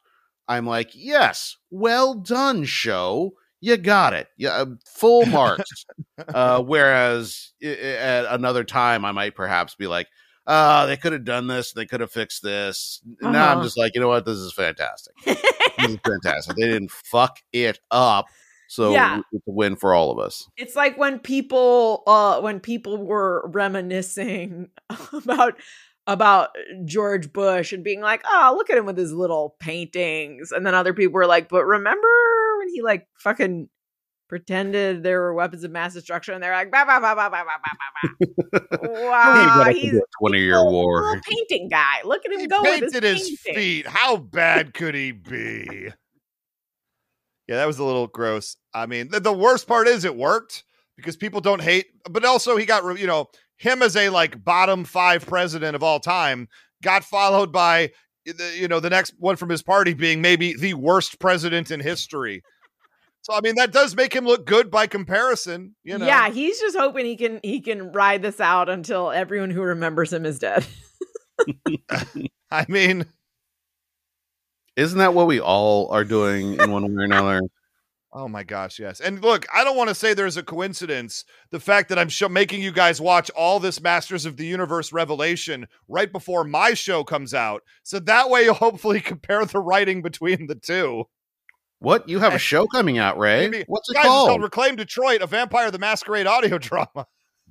I'm 0.47 0.65
like, 0.65 0.91
yes, 0.93 1.57
well 1.69 2.13
done, 2.15 2.63
show. 2.65 3.31
You 3.61 3.75
got 3.77 4.13
it. 4.13 4.27
Yeah, 4.37 4.51
uh, 4.51 4.65
full 4.87 5.25
marks. 5.25 5.85
uh, 6.33 6.61
whereas 6.63 7.51
at 7.61 8.25
another 8.33 8.63
time, 8.63 9.03
I 9.05 9.11
might 9.11 9.35
perhaps 9.35 9.75
be 9.75 9.85
like, 9.87 10.07
uh, 10.47 10.85
they 10.87 10.97
could 10.97 11.11
have 11.13 11.25
done 11.25 11.45
this. 11.47 11.73
They 11.73 11.85
could 11.85 11.99
have 11.99 12.11
fixed 12.11 12.41
this. 12.41 13.01
Now 13.21 13.51
I'm 13.51 13.57
Uh-huh. 13.57 13.63
just 13.63 13.77
like, 13.77 13.93
you 13.93 14.01
know 14.01 14.07
what? 14.07 14.25
This 14.25 14.37
is 14.37 14.53
fantastic. 14.53 15.13
this 15.25 15.37
is 15.77 15.97
fantastic. 16.05 16.55
They 16.55 16.67
didn't 16.69 16.89
fuck 16.89 17.37
it 17.51 17.79
up. 17.91 18.25
So 18.69 18.91
yeah. 18.91 19.21
it's 19.31 19.47
a 19.47 19.51
win 19.51 19.75
for 19.75 19.95
all 19.95 20.11
of 20.11 20.19
us. 20.19 20.47
It's 20.55 20.75
like 20.75 20.95
when 20.95 21.17
people 21.17 22.03
uh 22.05 22.39
when 22.39 22.59
people 22.59 23.03
were 23.03 23.49
reminiscing 23.51 24.69
about 25.13 25.55
about 26.05 26.49
George 26.85 27.33
Bush 27.33 27.73
and 27.73 27.83
being 27.83 27.99
like, 27.99 28.21
"Oh, 28.29 28.53
look 28.55 28.69
at 28.69 28.77
him 28.77 28.85
with 28.85 28.97
his 28.97 29.11
little 29.11 29.55
paintings." 29.59 30.51
And 30.51 30.65
then 30.65 30.75
other 30.75 30.93
people 30.93 31.13
were 31.13 31.25
like, 31.25 31.49
"But 31.49 31.65
remember 31.65 32.07
when 32.59 32.69
he 32.69 32.83
like 32.83 33.07
fucking 33.17 33.69
pretended 34.27 35.01
there 35.01 35.19
were 35.21 35.33
weapons 35.33 35.63
of 35.63 35.71
mass 35.71 35.95
destruction 35.95 36.35
and 36.35 36.43
they're 36.43 36.53
like 36.53 36.69
bah, 36.69 36.85
bah, 36.85 36.99
bah, 36.99 37.15
bah, 37.15 37.29
bah, 37.31 37.43
bah, 37.43 37.57
bah, 37.65 38.59
bah. 38.71 38.77
wow 38.83 39.63
he 39.71 39.79
he's 39.79 39.95
a 39.95 40.01
20 40.19 40.39
year 40.39 40.63
war 40.63 41.19
painting 41.21 41.67
guy 41.67 41.95
look 42.05 42.23
at 42.23 42.31
him 42.31 42.39
he 42.39 42.45
go 42.45 42.61
painted 42.61 43.01
his, 43.01 43.27
his 43.27 43.39
feet 43.39 43.87
how 43.87 44.17
bad 44.17 44.75
could 44.75 44.93
he 44.93 45.11
be 45.11 45.89
Yeah, 47.49 47.55
that 47.55 47.65
was 47.65 47.79
a 47.79 47.83
little 47.83 48.05
gross. 48.05 48.57
I 48.75 48.85
mean, 48.85 49.09
the, 49.09 49.19
the 49.19 49.33
worst 49.33 49.67
part 49.67 49.87
is 49.87 50.05
it 50.05 50.15
worked 50.15 50.63
because 50.95 51.17
people 51.17 51.41
don't 51.41 51.63
hate, 51.63 51.87
but 52.07 52.23
also 52.23 52.55
he 52.57 52.65
got, 52.67 52.99
you 52.99 53.07
know, 53.07 53.25
him 53.57 53.81
as 53.81 53.95
a 53.95 54.09
like 54.09 54.43
bottom 54.43 54.83
five 54.83 55.25
president 55.25 55.75
of 55.75 55.81
all 55.81 55.99
time 55.99 56.47
got 56.83 57.03
followed 57.03 57.51
by, 57.51 57.89
eh, 58.27 58.33
the- 58.37 58.55
you 58.55 58.67
know, 58.67 58.79
the 58.79 58.91
next 58.91 59.15
one 59.17 59.35
from 59.35 59.49
his 59.49 59.63
party 59.63 59.95
being 59.95 60.21
maybe 60.21 60.53
the 60.55 60.75
worst 60.75 61.19
president 61.19 61.71
in 61.71 61.79
history. 61.79 62.43
So 63.21 63.33
I 63.33 63.41
mean, 63.41 63.55
that 63.55 63.71
does 63.71 63.95
make 63.95 64.13
him 64.15 64.25
look 64.25 64.45
good 64.45 64.69
by 64.69 64.85
comparison. 64.85 65.75
You 65.83 65.97
know, 65.97 66.05
Yeah, 66.05 66.29
he's 66.29 66.59
just 66.59 66.77
hoping 66.77 67.07
he 67.07 67.15
can 67.15 67.39
he 67.41 67.61
can 67.61 67.91
ride 67.93 68.21
this 68.21 68.39
out 68.39 68.69
until 68.69 69.09
everyone 69.09 69.49
who 69.49 69.63
remembers 69.63 70.13
him 70.13 70.23
is 70.23 70.37
dead. 70.37 70.67
I 72.51 72.65
mean, 72.67 73.07
Isn't 74.79 74.99
that 74.99 75.13
what 75.13 75.27
we 75.27 75.39
all 75.41 75.91
are 75.91 76.03
doing 76.05 76.53
in 76.59 76.71
one 76.71 76.83
way 76.83 77.01
or 77.01 77.05
another? 77.05 77.41
Oh 78.11 78.27
my 78.27 78.43
gosh, 78.43 78.79
yes. 78.79 79.01
And 79.01 79.21
look, 79.21 79.45
I 79.53 79.63
don't 79.63 79.77
want 79.77 79.89
to 79.89 79.95
say 79.95 80.13
there's 80.13 80.37
a 80.37 80.41
coincidence. 80.41 81.25
The 81.51 81.59
fact 81.59 81.89
that 81.89 81.99
I'm 81.99 82.09
show- 82.09 82.29
making 82.29 82.61
you 82.61 82.71
guys 82.71 82.99
watch 82.99 83.29
all 83.31 83.59
this 83.59 83.81
Masters 83.81 84.25
of 84.25 84.37
the 84.37 84.45
Universe 84.47 84.91
revelation 84.91 85.67
right 85.87 86.11
before 86.11 86.43
my 86.43 86.73
show 86.73 87.03
comes 87.03 87.33
out. 87.35 87.61
So 87.83 87.99
that 87.99 88.29
way 88.29 88.45
you'll 88.45 88.55
hopefully 88.55 88.99
compare 89.01 89.45
the 89.45 89.59
writing 89.59 90.01
between 90.01 90.47
the 90.47 90.55
two. 90.55 91.03
What? 91.79 92.09
You 92.09 92.19
have 92.19 92.33
a 92.33 92.39
show 92.39 92.65
coming 92.65 92.97
out, 92.97 93.17
Ray? 93.19 93.47
Maybe- 93.47 93.65
What's 93.67 93.89
it 93.89 93.93
Guys, 93.93 94.05
it's 94.05 94.09
called 94.09 94.29
called? 94.29 94.41
Reclaim 94.43 94.75
Detroit, 94.75 95.21
a 95.21 95.27
Vampire 95.27 95.69
the 95.69 95.77
Masquerade 95.79 96.25
audio 96.25 96.57
drama. 96.57 97.05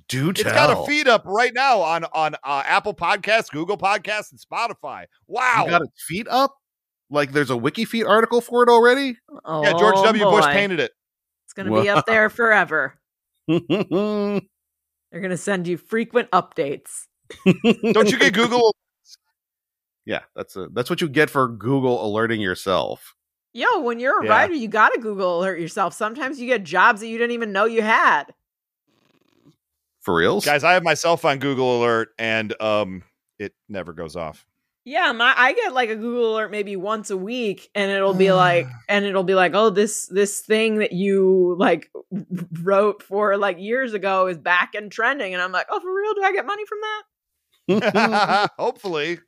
Do 0.09 0.33
tell. 0.33 0.45
It's 0.47 0.53
got 0.55 0.77
a 0.77 0.85
feed 0.87 1.07
up 1.07 1.23
right 1.25 1.53
now 1.53 1.81
on 1.81 2.03
on 2.13 2.35
uh, 2.43 2.63
Apple 2.65 2.95
Podcasts, 2.95 3.49
Google 3.51 3.77
Podcasts, 3.77 4.31
and 4.31 4.39
Spotify. 4.39 5.05
Wow. 5.27 5.63
You 5.65 5.69
got 5.69 5.81
its 5.83 6.03
feet 6.03 6.27
up? 6.29 6.55
Like 7.09 7.31
there's 7.31 7.49
a 7.49 7.57
wiki 7.57 7.85
feet 7.85 8.05
article 8.05 8.41
for 8.41 8.63
it 8.63 8.69
already? 8.69 9.17
yeah, 9.45 9.73
George 9.73 9.95
Oh, 9.97 10.03
W. 10.03 10.25
Bush 10.25 10.45
painted 10.47 10.79
it. 10.79 10.91
It's 11.45 11.53
going 11.53 11.71
to 11.71 11.81
be 11.81 11.89
up 11.89 12.05
there 12.05 12.29
forever. 12.29 12.99
They're 13.47 15.21
going 15.21 15.31
to 15.31 15.37
send 15.37 15.67
you 15.67 15.77
frequent 15.77 16.29
updates. 16.31 17.07
Don't 17.45 18.11
you 18.11 18.19
get 18.19 18.33
Google? 18.35 18.75
Yeah, 20.05 20.21
that's 20.35 20.55
a 20.55 20.67
that's 20.71 20.89
what 20.89 21.01
you 21.01 21.09
get 21.09 21.29
for 21.29 21.47
Google 21.47 22.05
alerting 22.05 22.41
yourself. 22.41 23.15
Yo, 23.53 23.79
when 23.81 23.99
you're 23.99 24.21
a 24.21 24.23
Yeah. 24.23 24.29
writer, 24.29 24.53
you 24.53 24.67
got 24.67 24.89
to 24.93 24.99
Google 24.99 25.39
alert 25.39 25.59
yourself. 25.59 25.93
Sometimes 25.93 26.39
you 26.39 26.45
get 26.47 26.63
jobs 26.63 27.01
that 27.01 27.07
you 27.07 27.17
didn't 27.17 27.31
even 27.33 27.51
know 27.51 27.65
you 27.65 27.81
had. 27.81 28.25
For 30.01 30.15
reals? 30.15 30.45
Guys, 30.45 30.63
I 30.63 30.73
have 30.73 30.83
myself 30.83 31.25
on 31.25 31.39
Google 31.39 31.79
Alert 31.81 32.09
and 32.17 32.59
um 32.61 33.03
it 33.37 33.53
never 33.67 33.93
goes 33.93 34.15
off. 34.15 34.45
Yeah, 34.89 35.11
my 35.11 35.31
I 35.37 35.53
get 35.53 35.71
like 35.71 35.91
a 35.91 35.95
Google 35.95 36.33
alert 36.33 36.49
maybe 36.49 36.75
once 36.75 37.11
a 37.11 37.17
week, 37.17 37.69
and 37.75 37.91
it'll 37.91 38.15
be 38.15 38.31
like, 38.31 38.65
and 38.87 39.05
it'll 39.05 39.23
be 39.23 39.35
like, 39.35 39.51
oh, 39.53 39.69
this 39.69 40.07
this 40.07 40.39
thing 40.39 40.79
that 40.79 40.93
you 40.93 41.55
like 41.59 41.91
wrote 42.63 43.03
for 43.03 43.37
like 43.37 43.59
years 43.59 43.93
ago 43.93 44.25
is 44.25 44.39
back 44.39 44.73
and 44.73 44.91
trending, 44.91 45.33
and 45.35 45.43
I'm 45.43 45.51
like, 45.51 45.67
oh, 45.69 45.79
for 45.79 45.93
real? 45.95 46.15
Do 46.15 46.23
I 46.23 46.31
get 46.33 46.45
money 46.47 46.63
from 46.65 46.79
that? 47.91 48.49
Hopefully. 48.57 49.19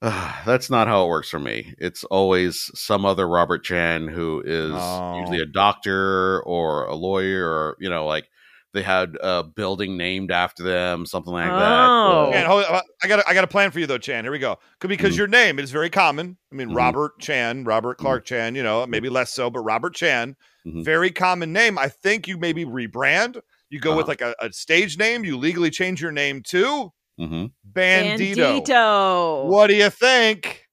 Ah, 0.00 0.42
that's 0.46 0.70
not 0.70 0.88
how 0.88 1.04
it 1.04 1.08
works 1.08 1.28
for 1.28 1.38
me. 1.38 1.74
It's 1.78 2.04
always 2.04 2.70
some 2.74 3.04
other 3.04 3.28
Robert 3.28 3.62
Chan 3.62 4.08
who 4.08 4.42
is 4.44 4.72
Oh. 4.74 5.18
usually 5.18 5.40
a 5.40 5.46
doctor 5.46 6.42
or 6.44 6.84
a 6.86 6.94
lawyer 6.94 7.46
or, 7.46 7.76
you 7.78 7.90
know, 7.90 8.06
like 8.06 8.26
they 8.74 8.82
had 8.82 9.16
a 9.22 9.42
building 9.44 9.96
named 9.96 10.30
after 10.30 10.62
them, 10.62 11.06
something 11.06 11.32
like 11.32 11.48
Oh. 11.50 11.58
that. 11.58 12.30
Man, 12.32 12.46
hold- 12.46 12.64
I 13.02 13.06
got 13.08 13.20
a, 13.20 13.28
I 13.28 13.32
got 13.32 13.44
a 13.44 13.46
plan 13.46 13.70
for 13.70 13.78
you 13.80 13.86
though, 13.86 13.96
Chan. 13.98 14.24
Here 14.24 14.32
we 14.32 14.38
go. 14.38 14.58
Could- 14.80 14.88
Because 14.88 15.14
Mhm. 15.14 15.18
your 15.18 15.26
name 15.28 15.58
is 15.58 15.70
very 15.70 15.88
common. 15.88 16.36
I 16.52 16.54
mean, 16.56 16.68
Mhm. 16.70 16.76
Robert 16.76 17.18
Chan, 17.20 17.64
Robert 17.64 17.96
Clark 17.98 18.24
Chan. 18.26 18.54
You 18.56 18.62
know, 18.62 18.84
maybe 18.86 19.08
less 19.08 19.32
so, 19.32 19.48
but 19.48 19.60
Robert 19.60 19.94
Chan, 19.94 20.36
Mhm. 20.66 20.84
very 20.84 21.10
common 21.10 21.52
name. 21.52 21.78
I 21.78 21.88
think 21.88 22.28
you 22.28 22.36
maybe 22.36 22.64
rebrand. 22.64 23.40
You 23.70 23.80
go 23.80 23.96
with 23.96 24.04
Uh-huh. 24.04 24.10
like 24.10 24.20
a, 24.20 24.34
a 24.40 24.52
stage 24.52 24.98
name. 24.98 25.24
You 25.24 25.36
legally 25.38 25.70
change 25.70 26.02
your 26.02 26.12
name 26.12 26.42
to 26.48 26.92
hmm 27.16 27.46
Bandito. 27.72 28.62
Bandito. 28.64 29.44
What 29.46 29.68
do 29.68 29.74
you 29.76 29.88
think? 29.88 30.66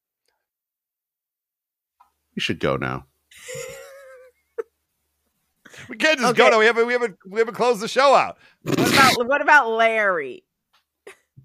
You 2.33 2.41
should 2.41 2.59
go 2.59 2.77
now. 2.77 3.05
We 5.91 5.97
can't 5.97 6.17
just 6.19 6.31
Okay. 6.31 6.37
go 6.37 6.49
now. 6.49 6.57
We 6.59 6.65
haven't 6.65 6.87
we 6.87 6.93
haven't 6.93 7.17
we 7.29 7.39
haven't 7.39 7.53
closed 7.55 7.81
the 7.81 7.87
show 7.89 8.15
out. 8.15 8.37
What 8.63 8.79
about 8.79 9.27
what 9.27 9.41
about 9.41 9.69
Larry? 9.71 10.45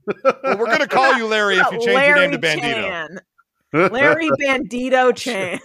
Well, 0.07 0.57
we're 0.57 0.67
gonna 0.67 0.87
call 0.87 1.15
you 1.19 1.27
Larry 1.27 1.55
if 1.57 1.67
you 1.73 1.79
about 1.79 1.81
change 1.85 2.07
your 2.07 2.17
name 2.17 2.31
to 2.31 2.39
Larry 2.39 2.61
Bandito. 2.61 2.83
Chan? 2.85 3.21
Larry 3.93 4.31
Bandito 4.41 5.17
Chan. 5.17 5.59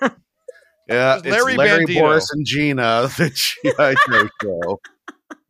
Yeah, 0.89 1.17
It's 1.17 1.25
Larry 1.27 1.55
Larry, 1.55 1.57
Larry 1.57 1.86
Bandito. 1.86 1.99
Boris 1.99 2.32
and 2.32 2.43
Gina, 2.43 3.07
the 3.19 3.29
G.I. 3.29 3.95
Joe 4.09 4.27
show. 4.41 4.82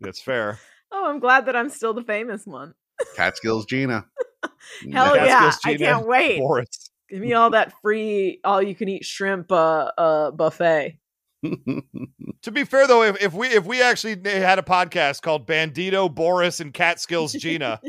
That's 0.02 0.22
fair. 0.22 0.60
Oh, 0.92 1.10
I'm 1.10 1.20
glad 1.20 1.46
that 1.46 1.56
I'm 1.56 1.70
still 1.70 1.94
the 1.94 2.04
famous 2.04 2.46
one. 2.46 2.74
Catskills 3.16 3.66
Gina. 3.66 4.06
Hell 4.92 5.16
Catskills 5.16 5.60
yeah! 5.66 5.72
I 5.72 5.78
can't 5.78 6.06
wait. 6.06 6.40
Boris. 6.40 6.90
Give 7.10 7.22
me 7.22 7.32
all 7.34 7.52
that 7.52 7.74
free, 7.82 8.42
all 8.44 8.62
you 8.62 8.76
can 8.76 8.90
eat 8.90 9.06
shrimp 9.06 9.52
uh, 9.54 9.92
uh, 9.98 10.32
buffet. 10.32 10.98
To 11.44 12.52
be 12.52 12.64
fair 12.64 12.88
though, 12.88 13.04
if, 13.04 13.22
if 13.22 13.34
we 13.34 13.48
if 13.48 13.66
we 13.66 13.82
actually 13.82 14.20
had 14.26 14.60
a 14.60 14.64
podcast 14.64 15.22
called 15.22 15.48
Bandito, 15.48 16.14
Boris, 16.14 16.60
and 16.60 16.74
Catskills 16.74 17.34
Gina, 17.34 17.80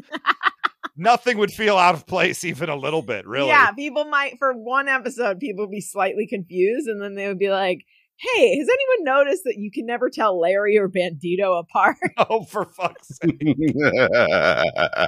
nothing 0.97 1.39
would 1.39 1.51
feel 1.51 1.77
out 1.77 1.95
of 1.95 2.07
place 2.07 2.45
even 2.45 2.69
a 2.69 2.77
little 2.77 3.03
bit, 3.03 3.27
really. 3.27 3.49
Yeah, 3.49 3.71
people 3.73 4.05
might 4.05 4.39
for 4.39 4.53
one 4.53 4.89
episode, 4.89 5.41
people 5.41 5.65
would 5.65 5.71
be 5.71 5.81
slightly 5.81 6.27
confused, 6.27 6.89
and 6.89 7.01
then 7.01 7.15
they 7.15 7.29
would 7.29 7.39
be 7.39 7.51
like, 7.51 7.85
"Hey, 8.17 8.59
has 8.59 8.69
anyone 8.69 9.05
noticed 9.05 9.45
that 9.45 9.57
you 9.57 9.71
can 9.71 9.87
never 9.87 10.11
tell 10.11 10.39
Larry 10.39 10.77
or 10.79 10.89
Bandito 10.89 11.59
apart?" 11.59 11.97
Oh, 12.19 12.45
for 12.45 12.65
fuck's 12.65 13.19
sake. 13.19 13.43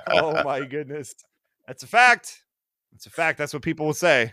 Oh 0.09 0.43
my 0.45 0.65
goodness. 0.69 1.15
That's 1.67 1.83
a 1.83 1.87
fact. 1.87 2.43
That's 2.93 3.07
a 3.07 3.11
fact. 3.11 3.39
That's 3.39 3.53
what 3.53 3.63
people 3.63 3.87
will 3.87 3.95
say. 3.95 4.33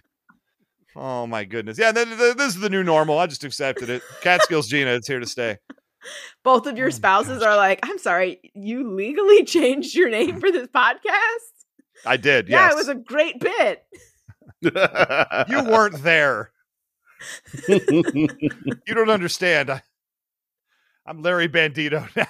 Oh 0.95 1.25
my 1.27 1.45
goodness. 1.45 1.77
Yeah, 1.79 1.91
th- 1.91 2.07
th- 2.07 2.35
this 2.35 2.55
is 2.55 2.59
the 2.59 2.69
new 2.69 2.83
normal. 2.83 3.17
I 3.17 3.27
just 3.27 3.43
accepted 3.43 3.89
it. 3.89 4.01
Catskills 4.21 4.67
Gina, 4.67 4.91
it's 4.91 5.07
here 5.07 5.19
to 5.19 5.25
stay. 5.25 5.57
Both 6.43 6.65
of 6.67 6.77
your 6.77 6.87
Oh, 6.87 6.91
spouses 6.91 7.39
gosh. 7.39 7.47
are 7.47 7.55
like, 7.55 7.79
"I'm 7.83 7.97
sorry, 7.99 8.39
you 8.53 8.89
legally 8.95 9.43
changed 9.45 9.95
your 9.95 10.09
name 10.09 10.39
for 10.39 10.51
this 10.51 10.67
podcast." 10.67 11.65
I 12.05 12.17
did. 12.17 12.49
Yeah, 12.49 12.65
yes. 12.65 12.73
it 12.73 12.75
was 12.75 12.87
a 12.89 12.95
great 12.95 13.39
bit. 13.39 13.83
you 14.61 15.63
weren't 15.63 16.01
there. 16.03 16.51
You 17.67 18.93
don't 18.95 19.09
understand. 19.11 19.69
I, 19.69 19.81
I'm 21.05 21.21
Larry 21.21 21.47
Bandito 21.47 22.07
now. 22.15 22.25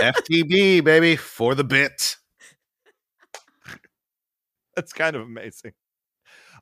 FTB, 0.00 0.82
baby, 0.84 1.14
for 1.16 1.54
the 1.54 1.62
bit. 1.64 2.16
That's 4.74 4.92
kind 4.92 5.14
of 5.16 5.22
amazing. 5.22 5.72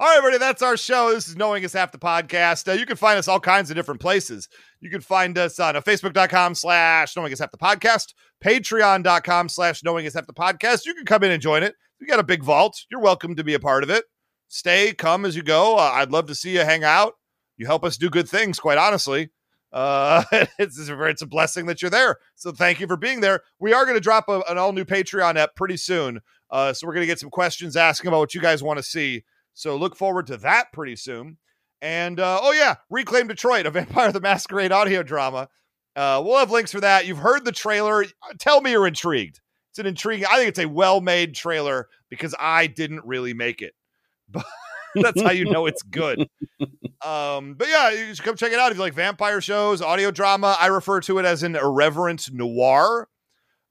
All 0.00 0.06
right, 0.06 0.16
everybody, 0.16 0.38
that's 0.38 0.62
our 0.62 0.78
show. 0.78 1.12
This 1.12 1.28
is 1.28 1.36
Knowing 1.36 1.62
is 1.62 1.74
Half 1.74 1.92
the 1.92 1.98
Podcast. 1.98 2.66
Uh, 2.66 2.72
you 2.72 2.86
can 2.86 2.96
find 2.96 3.18
us 3.18 3.28
all 3.28 3.38
kinds 3.38 3.68
of 3.68 3.76
different 3.76 4.00
places. 4.00 4.48
You 4.80 4.88
can 4.88 5.02
find 5.02 5.36
us 5.36 5.60
on 5.60 5.76
uh, 5.76 5.82
Facebook.com 5.82 6.54
slash 6.54 7.14
Knowing 7.14 7.32
is 7.32 7.38
Half 7.38 7.50
the 7.50 7.58
Podcast, 7.58 8.14
Patreon.com 8.42 9.50
slash 9.50 9.84
Knowing 9.84 10.06
is 10.06 10.14
Half 10.14 10.26
the 10.26 10.32
Podcast. 10.32 10.86
You 10.86 10.94
can 10.94 11.04
come 11.04 11.22
in 11.22 11.30
and 11.30 11.42
join 11.42 11.62
it. 11.62 11.74
We 12.00 12.06
got 12.06 12.18
a 12.18 12.22
big 12.22 12.42
vault. 12.42 12.80
You're 12.90 13.02
welcome 13.02 13.36
to 13.36 13.44
be 13.44 13.52
a 13.52 13.60
part 13.60 13.82
of 13.84 13.90
it. 13.90 14.06
Stay, 14.48 14.94
come 14.94 15.26
as 15.26 15.36
you 15.36 15.42
go. 15.42 15.76
Uh, 15.76 15.90
I'd 15.92 16.10
love 16.10 16.28
to 16.28 16.34
see 16.34 16.54
you 16.54 16.60
hang 16.60 16.82
out. 16.82 17.12
You 17.58 17.66
help 17.66 17.84
us 17.84 17.98
do 17.98 18.08
good 18.08 18.26
things, 18.26 18.58
quite 18.58 18.78
honestly. 18.78 19.28
Uh, 19.70 20.24
it's, 20.58 20.78
it's, 20.78 21.22
a, 21.22 21.26
blessing 21.26 21.66
that 21.66 21.82
you're 21.82 21.90
there. 21.90 22.16
So 22.36 22.52
thank 22.52 22.80
you 22.80 22.86
for 22.86 22.96
being 22.96 23.20
there. 23.20 23.42
We 23.58 23.74
are 23.74 23.84
going 23.84 23.98
to 23.98 24.00
drop 24.00 24.30
a, 24.30 24.40
an 24.48 24.56
all 24.56 24.72
new 24.72 24.86
Patreon 24.86 25.36
app 25.36 25.56
pretty 25.56 25.76
soon. 25.76 26.20
Uh, 26.50 26.72
so 26.72 26.86
we're 26.86 26.94
going 26.94 27.02
to 27.02 27.06
get 27.06 27.20
some 27.20 27.28
questions 27.28 27.76
asking 27.76 28.08
about 28.08 28.20
what 28.20 28.34
you 28.34 28.40
guys 28.40 28.62
want 28.62 28.78
to 28.78 28.82
see. 28.82 29.24
So 29.60 29.76
look 29.76 29.94
forward 29.94 30.26
to 30.28 30.38
that 30.38 30.72
pretty 30.72 30.96
soon. 30.96 31.36
And 31.82 32.18
uh, 32.18 32.40
oh 32.42 32.52
yeah, 32.52 32.76
Reclaim 32.88 33.28
Detroit, 33.28 33.66
a 33.66 33.70
Vampire 33.70 34.10
the 34.10 34.20
Masquerade 34.20 34.72
audio 34.72 35.02
drama. 35.02 35.50
Uh, 35.94 36.22
we'll 36.24 36.38
have 36.38 36.50
links 36.50 36.72
for 36.72 36.80
that. 36.80 37.06
You've 37.06 37.18
heard 37.18 37.44
the 37.44 37.52
trailer. 37.52 38.06
Tell 38.38 38.62
me 38.62 38.70
you're 38.70 38.86
intrigued. 38.86 39.38
It's 39.70 39.78
an 39.78 39.84
intriguing. 39.84 40.26
I 40.30 40.36
think 40.36 40.48
it's 40.48 40.58
a 40.58 40.66
well-made 40.66 41.34
trailer 41.34 41.88
because 42.08 42.34
I 42.40 42.68
didn't 42.68 43.04
really 43.04 43.34
make 43.34 43.60
it. 43.62 43.74
But 44.92 45.02
that's 45.14 45.22
how 45.22 45.30
you 45.30 45.44
know 45.44 45.66
it's 45.66 45.82
good. 45.82 46.26
Um, 47.02 47.54
but 47.54 47.68
yeah, 47.68 47.90
you 47.92 48.14
should 48.14 48.26
come 48.26 48.36
check 48.36 48.52
it 48.52 48.58
out 48.58 48.72
if 48.72 48.76
you 48.76 48.82
like 48.82 48.92
vampire 48.92 49.40
shows, 49.40 49.80
audio 49.80 50.10
drama. 50.10 50.54
I 50.60 50.66
refer 50.66 51.00
to 51.00 51.18
it 51.18 51.24
as 51.24 51.42
an 51.42 51.56
irreverent 51.56 52.30
noir 52.30 53.08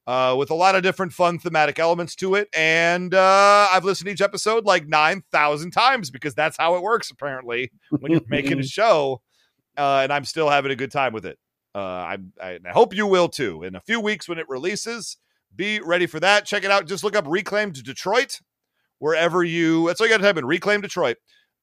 uh, 0.10 0.34
with 0.36 0.50
a 0.50 0.56
lot 0.56 0.74
of 0.74 0.82
different 0.82 1.14
fun 1.14 1.38
thematic 1.38 1.78
elements 1.78 2.16
to 2.16 2.34
it. 2.34 2.50
And 2.58 3.14
uh, 3.14 3.68
I've 3.72 3.86
listened 3.86 4.08
to 4.08 4.12
each 4.12 4.22
episode 4.22 4.66
like 4.66 4.88
9,000 4.88 5.70
times 5.70 6.10
because 6.10 6.34
that's 6.34 6.58
how 6.58 6.74
it 6.74 6.82
works, 6.82 7.12
apparently, 7.12 7.72
when 7.92 8.14
you're 8.14 8.22
making 8.28 8.60
a 8.60 8.64
show. 8.68 9.22
Uh, 9.78 10.00
and 10.02 10.12
I'm 10.12 10.26
still 10.26 10.50
having 10.50 10.72
a 10.72 10.76
good 10.76 10.92
time 10.92 11.14
with 11.14 11.28
it. 11.28 11.38
Uh, 11.76 11.78
I, 11.78 12.18
I, 12.42 12.60
I 12.66 12.72
hope 12.72 12.96
you 12.96 13.06
will 13.06 13.30
too. 13.30 13.62
In 13.62 13.76
a 13.76 13.82
few 13.82 14.00
weeks 14.00 14.28
when 14.28 14.40
it 14.40 14.50
releases, 14.50 15.18
be 15.56 15.80
ready 15.80 16.08
for 16.08 16.20
that. 16.20 16.44
Check 16.44 16.64
it 16.64 16.72
out. 16.72 16.88
Just 16.88 17.04
look 17.04 17.16
up 17.16 17.26
Reclaimed 17.28 17.84
Detroit 17.84 18.40
wherever 18.98 19.44
you, 19.44 19.86
that's 19.86 20.02
all 20.02 20.08
you 20.08 20.12
got 20.12 20.18
to 20.18 20.24
type 20.24 20.38
in 20.38 20.46
Reclaim 20.46 20.82
Detroit. 20.82 21.18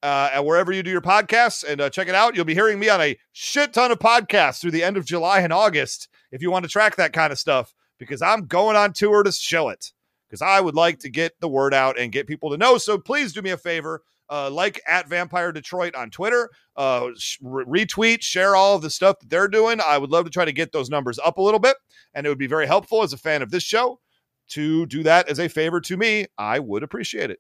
Uh, 0.05 0.31
and 0.33 0.47
wherever 0.47 0.71
you 0.71 0.85
do 0.85 0.91
your 0.91 1.01
podcasts 1.01 1.65
and 1.69 1.81
uh, 1.81 1.91
check 1.91 2.07
it 2.07 2.15
out. 2.15 2.37
You'll 2.37 2.45
be 2.45 2.55
hearing 2.55 2.79
me 2.79 2.89
on 2.89 3.01
a 3.01 3.19
shit 3.33 3.73
ton 3.73 3.91
of 3.91 3.99
podcasts 3.99 4.61
through 4.61 4.71
the 4.71 4.85
end 4.85 4.97
of 4.97 5.05
July 5.05 5.41
and 5.41 5.53
August 5.53 6.09
if 6.31 6.43
you 6.43 6.53
want 6.53 6.65
to 6.65 6.69
track 6.69 6.95
that 6.95 7.13
kind 7.13 7.33
of 7.33 7.41
stuff 7.41 7.75
because 7.99 8.23
I'm 8.23 8.47
going 8.47 8.77
on 8.77 8.93
tour 8.93 9.23
to 9.23 9.33
show 9.33 9.69
it 9.69 9.93
because 10.29 10.43
I 10.43 10.61
would 10.61 10.75
like 10.75 10.99
to 11.01 11.11
get 11.11 11.33
the 11.41 11.49
word 11.49 11.75
out 11.75 11.99
and 11.99 12.13
get 12.13 12.27
people 12.27 12.51
to 12.51 12.57
know. 12.57 12.79
So 12.79 12.99
please 12.99 13.33
do 13.33 13.43
me 13.43 13.51
a 13.51 13.57
favor. 13.57 14.03
Uh, 14.29 14.51
like 14.51 14.81
at 14.89 15.09
Vampire 15.09 15.53
Detroit 15.53 15.95
on 15.95 16.11
Twitter, 16.11 16.51
uh, 16.75 17.11
sh- 17.17 17.39
retweet, 17.41 18.23
share 18.23 18.57
all 18.57 18.75
of 18.75 18.83
the 18.83 18.91
stuff 18.91 19.21
that 19.21 19.31
they're 19.31 19.47
doing. 19.47 19.81
I 19.81 19.99
would 19.99 20.11
love 20.11 20.25
to 20.25 20.33
try 20.33 20.45
to 20.45 20.53
get 20.53 20.73
those 20.73 20.91
numbers 20.91 21.21
up 21.25 21.39
a 21.39 21.43
little 21.43 21.61
bit, 21.61 21.77
and 22.13 22.27
it 22.27 22.29
would 22.29 22.37
be 22.37 22.49
very 22.49 22.67
helpful 22.67 23.05
as 23.05 23.13
a 23.13 23.19
fan 23.19 23.41
of 23.41 23.53
this 23.53 23.63
show 23.63 24.01
to 24.49 24.85
do 24.87 25.05
that 25.05 25.29
as 25.29 25.39
a 25.39 25.49
favor 25.49 25.81
to 25.83 25.97
me. 25.97 26.27
I 26.37 26.59
would 26.59 26.83
appreciate 26.83 27.31
it. 27.31 27.39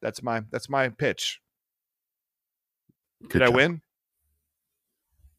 That's 0.00 0.24
my 0.24 0.42
that's 0.50 0.68
my 0.68 0.88
pitch. 0.88 1.40
Good 3.22 3.38
Did 3.38 3.42
I 3.42 3.48
win? 3.48 3.80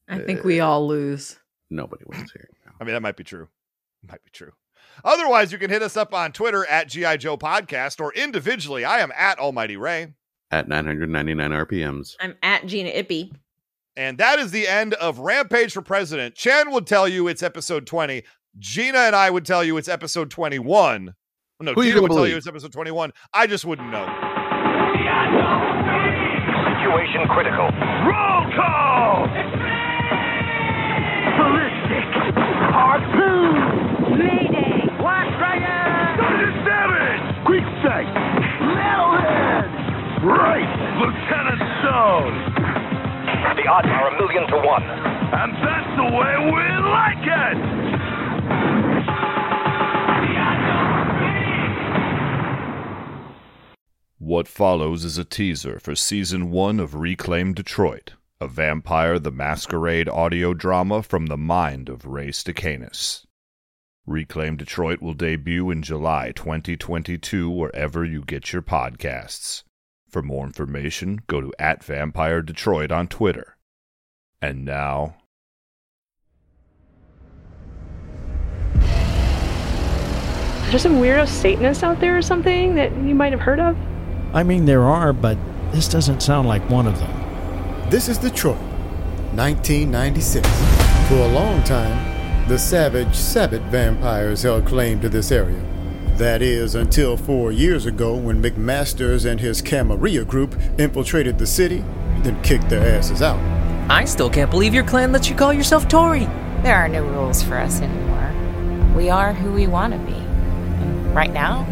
I 0.07 0.19
think 0.19 0.45
we 0.45 0.61
all 0.61 0.87
lose. 0.87 1.39
Nobody 1.69 2.03
wins 2.07 2.31
here. 2.31 2.47
I 2.83 2.85
mean, 2.85 2.95
that 2.95 3.01
might 3.01 3.15
be 3.15 3.23
true. 3.23 3.47
Might 4.05 4.21
be 4.25 4.29
true. 4.31 4.51
Otherwise, 5.05 5.53
you 5.53 5.57
can 5.57 5.69
hit 5.69 5.81
us 5.81 5.95
up 5.95 6.13
on 6.13 6.33
Twitter 6.33 6.65
at 6.65 6.89
GI 6.89 7.15
Joe 7.17 7.37
Podcast 7.37 8.01
or 8.01 8.11
individually. 8.13 8.83
I 8.83 8.99
am 8.99 9.13
at 9.17 9.39
Almighty 9.39 9.77
Ray. 9.77 10.13
At 10.51 10.67
999 10.67 11.51
RPMs. 11.51 12.15
I'm 12.19 12.35
at 12.43 12.65
Gina 12.65 12.89
Ippy. 12.89 13.31
And 13.95 14.17
that 14.17 14.37
is 14.37 14.51
the 14.51 14.67
end 14.67 14.95
of 14.95 15.19
Rampage 15.19 15.71
for 15.71 15.81
President. 15.81 16.35
Chan 16.35 16.71
would 16.71 16.85
tell 16.85 17.07
you 17.07 17.29
it's 17.29 17.41
episode 17.41 17.87
20. 17.87 18.23
Gina 18.59 18.97
and 18.97 19.15
I 19.15 19.29
would 19.29 19.45
tell 19.45 19.63
you 19.63 19.77
it's 19.77 19.87
episode 19.87 20.29
21. 20.29 21.15
No, 21.61 21.73
Who 21.73 21.83
Gina 21.83 21.95
gonna 21.95 22.01
would 22.01 22.11
tell 22.11 22.27
you 22.27 22.35
it's 22.35 22.47
episode 22.47 22.73
21. 22.73 23.13
I 23.33 23.47
just 23.47 23.63
wouldn't 23.63 23.89
know. 23.89 24.03
Situation 26.75 27.23
critical. 27.29 27.69
Roll 28.05 28.22
Right. 40.23 40.71
Lieutenant 40.99 41.59
Stone. 41.83 42.35
The 43.57 43.67
odds 43.67 43.87
are 43.89 44.07
a 44.07 44.17
million 44.17 44.47
to 44.47 44.55
one. 44.65 44.83
And 44.83 45.53
that's 45.55 45.97
the 45.97 46.05
way 46.15 46.37
we 46.45 46.63
like 46.87 47.27
it! 47.27 47.57
What 54.17 54.47
follows 54.47 55.03
is 55.03 55.17
a 55.17 55.25
teaser 55.25 55.77
for 55.81 55.93
season 55.93 56.51
one 56.51 56.79
of 56.79 56.95
Reclaim 56.95 57.53
Detroit, 57.53 58.13
a 58.39 58.47
Vampire 58.47 59.19
the 59.19 59.31
Masquerade 59.31 60.07
audio 60.07 60.53
drama 60.53 61.03
from 61.03 61.25
the 61.25 61.35
mind 61.35 61.89
of 61.89 62.05
Ray 62.05 62.29
Stacanis. 62.29 63.25
Reclaim 64.05 64.55
Detroit 64.55 65.01
will 65.01 65.15
debut 65.15 65.69
in 65.69 65.81
July 65.81 66.31
2022 66.31 67.49
wherever 67.49 68.05
you 68.05 68.21
get 68.21 68.53
your 68.53 68.61
podcasts. 68.61 69.63
For 70.13 70.21
more 70.21 70.45
information, 70.45 71.21
go 71.25 71.41
to 71.41 71.51
at 71.57 71.83
Vampire 71.83 72.43
Detroit 72.43 72.91
on 72.91 73.07
Twitter. 73.07 73.57
And 74.43 74.63
now, 74.63 75.15
There's 80.69 80.83
some 80.83 80.97
weirdo 81.01 81.27
Satanists 81.27 81.81
out 81.81 81.99
there 81.99 82.15
or 82.15 82.21
something 82.21 82.75
that 82.75 82.95
you 82.97 83.15
might 83.15 83.31
have 83.31 83.41
heard 83.41 83.59
of? 83.59 83.75
I 84.35 84.43
mean, 84.43 84.65
there 84.65 84.83
are, 84.83 85.13
but 85.13 85.35
this 85.71 85.87
doesn't 85.87 86.21
sound 86.21 86.47
like 86.47 86.69
one 86.69 86.85
of 86.85 86.99
them. 86.99 87.89
This 87.89 88.07
is 88.07 88.19
Detroit, 88.19 88.61
1996. 89.33 90.47
For 91.09 91.15
a 91.15 91.27
long 91.27 91.63
time, 91.63 92.47
the 92.47 92.59
savage 92.59 93.15
Sabbat 93.15 93.63
vampires 93.71 94.43
held 94.43 94.67
claim 94.67 95.01
to 95.01 95.09
this 95.09 95.31
area. 95.31 95.72
That 96.17 96.43
is, 96.43 96.75
until 96.75 97.17
four 97.17 97.51
years 97.51 97.87
ago 97.87 98.15
when 98.15 98.41
McMasters 98.41 99.29
and 99.29 99.39
his 99.39 99.63
Camarilla 99.63 100.23
group 100.23 100.55
infiltrated 100.77 101.39
the 101.39 101.47
city, 101.47 101.83
then 102.19 102.39
kicked 102.43 102.69
their 102.69 102.97
asses 102.97 103.23
out. 103.23 103.39
I 103.89 104.05
still 104.05 104.29
can't 104.29 104.51
believe 104.51 104.75
your 104.75 104.83
clan 104.83 105.11
lets 105.11 105.27
you 105.27 105.35
call 105.35 105.51
yourself 105.51 105.87
Tory. 105.87 106.25
There 106.61 106.75
are 106.75 106.87
no 106.87 107.03
rules 107.03 107.41
for 107.41 107.57
us 107.57 107.81
anymore. 107.81 108.31
We 108.95 109.09
are 109.09 109.33
who 109.33 109.51
we 109.51 109.65
want 109.65 109.93
to 109.93 109.99
be. 109.99 110.13
And 110.13 111.15
right 111.15 111.33
now, 111.33 111.67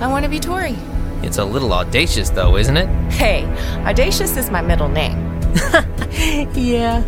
I 0.00 0.06
want 0.06 0.24
to 0.24 0.30
be 0.30 0.38
Tory. 0.38 0.76
It's 1.24 1.38
a 1.38 1.44
little 1.44 1.72
audacious, 1.72 2.30
though, 2.30 2.56
isn't 2.56 2.76
it? 2.76 2.88
Hey, 3.12 3.44
Audacious 3.84 4.36
is 4.36 4.50
my 4.50 4.62
middle 4.62 4.88
name. 4.88 5.40
yeah. 6.54 7.02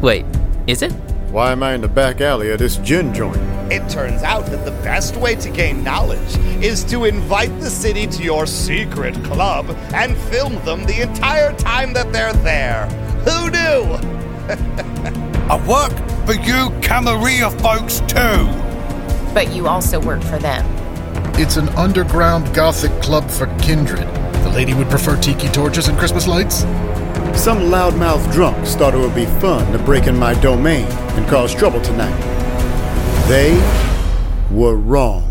Wait, 0.00 0.24
is 0.68 0.82
it? 0.82 0.92
Why 1.36 1.52
am 1.52 1.62
I 1.62 1.74
in 1.74 1.82
the 1.82 1.88
back 1.88 2.22
alley 2.22 2.50
of 2.50 2.60
this 2.60 2.78
gin 2.78 3.12
joint? 3.12 3.36
It 3.70 3.86
turns 3.90 4.22
out 4.22 4.46
that 4.46 4.64
the 4.64 4.70
best 4.70 5.16
way 5.16 5.34
to 5.34 5.50
gain 5.50 5.84
knowledge 5.84 6.34
is 6.64 6.82
to 6.84 7.04
invite 7.04 7.50
the 7.60 7.68
city 7.68 8.06
to 8.06 8.22
your 8.22 8.46
secret 8.46 9.14
club 9.22 9.68
and 9.92 10.16
film 10.16 10.54
them 10.64 10.84
the 10.84 11.02
entire 11.02 11.54
time 11.58 11.92
that 11.92 12.10
they're 12.10 12.32
there. 12.32 12.86
Who 13.26 13.50
knew? 13.50 13.82
I 15.50 15.62
work 15.68 15.92
for 16.24 16.32
you 16.42 16.70
Camarilla 16.80 17.50
folks 17.60 18.00
too. 18.08 18.46
But 19.34 19.52
you 19.52 19.68
also 19.68 20.00
work 20.00 20.22
for 20.22 20.38
them. 20.38 20.64
It's 21.38 21.58
an 21.58 21.68
underground 21.76 22.54
gothic 22.54 22.92
club 23.02 23.30
for 23.30 23.44
kindred. 23.58 24.08
The 24.42 24.52
lady 24.54 24.72
would 24.72 24.88
prefer 24.88 25.20
tiki 25.20 25.48
torches 25.48 25.88
and 25.88 25.98
Christmas 25.98 26.26
lights? 26.26 26.64
Some 27.36 27.70
loudmouth 27.70 28.32
drunks 28.32 28.74
thought 28.74 28.94
it 28.94 28.98
would 28.98 29.14
be 29.14 29.26
fun 29.40 29.70
to 29.72 29.78
break 29.78 30.08
in 30.08 30.18
my 30.18 30.34
domain 30.40 30.84
and 30.86 31.28
cause 31.28 31.54
trouble 31.54 31.80
tonight. 31.80 32.18
They 33.28 33.54
were 34.50 34.74
wrong. 34.74 35.30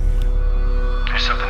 There's 1.08 1.26
something 1.26 1.50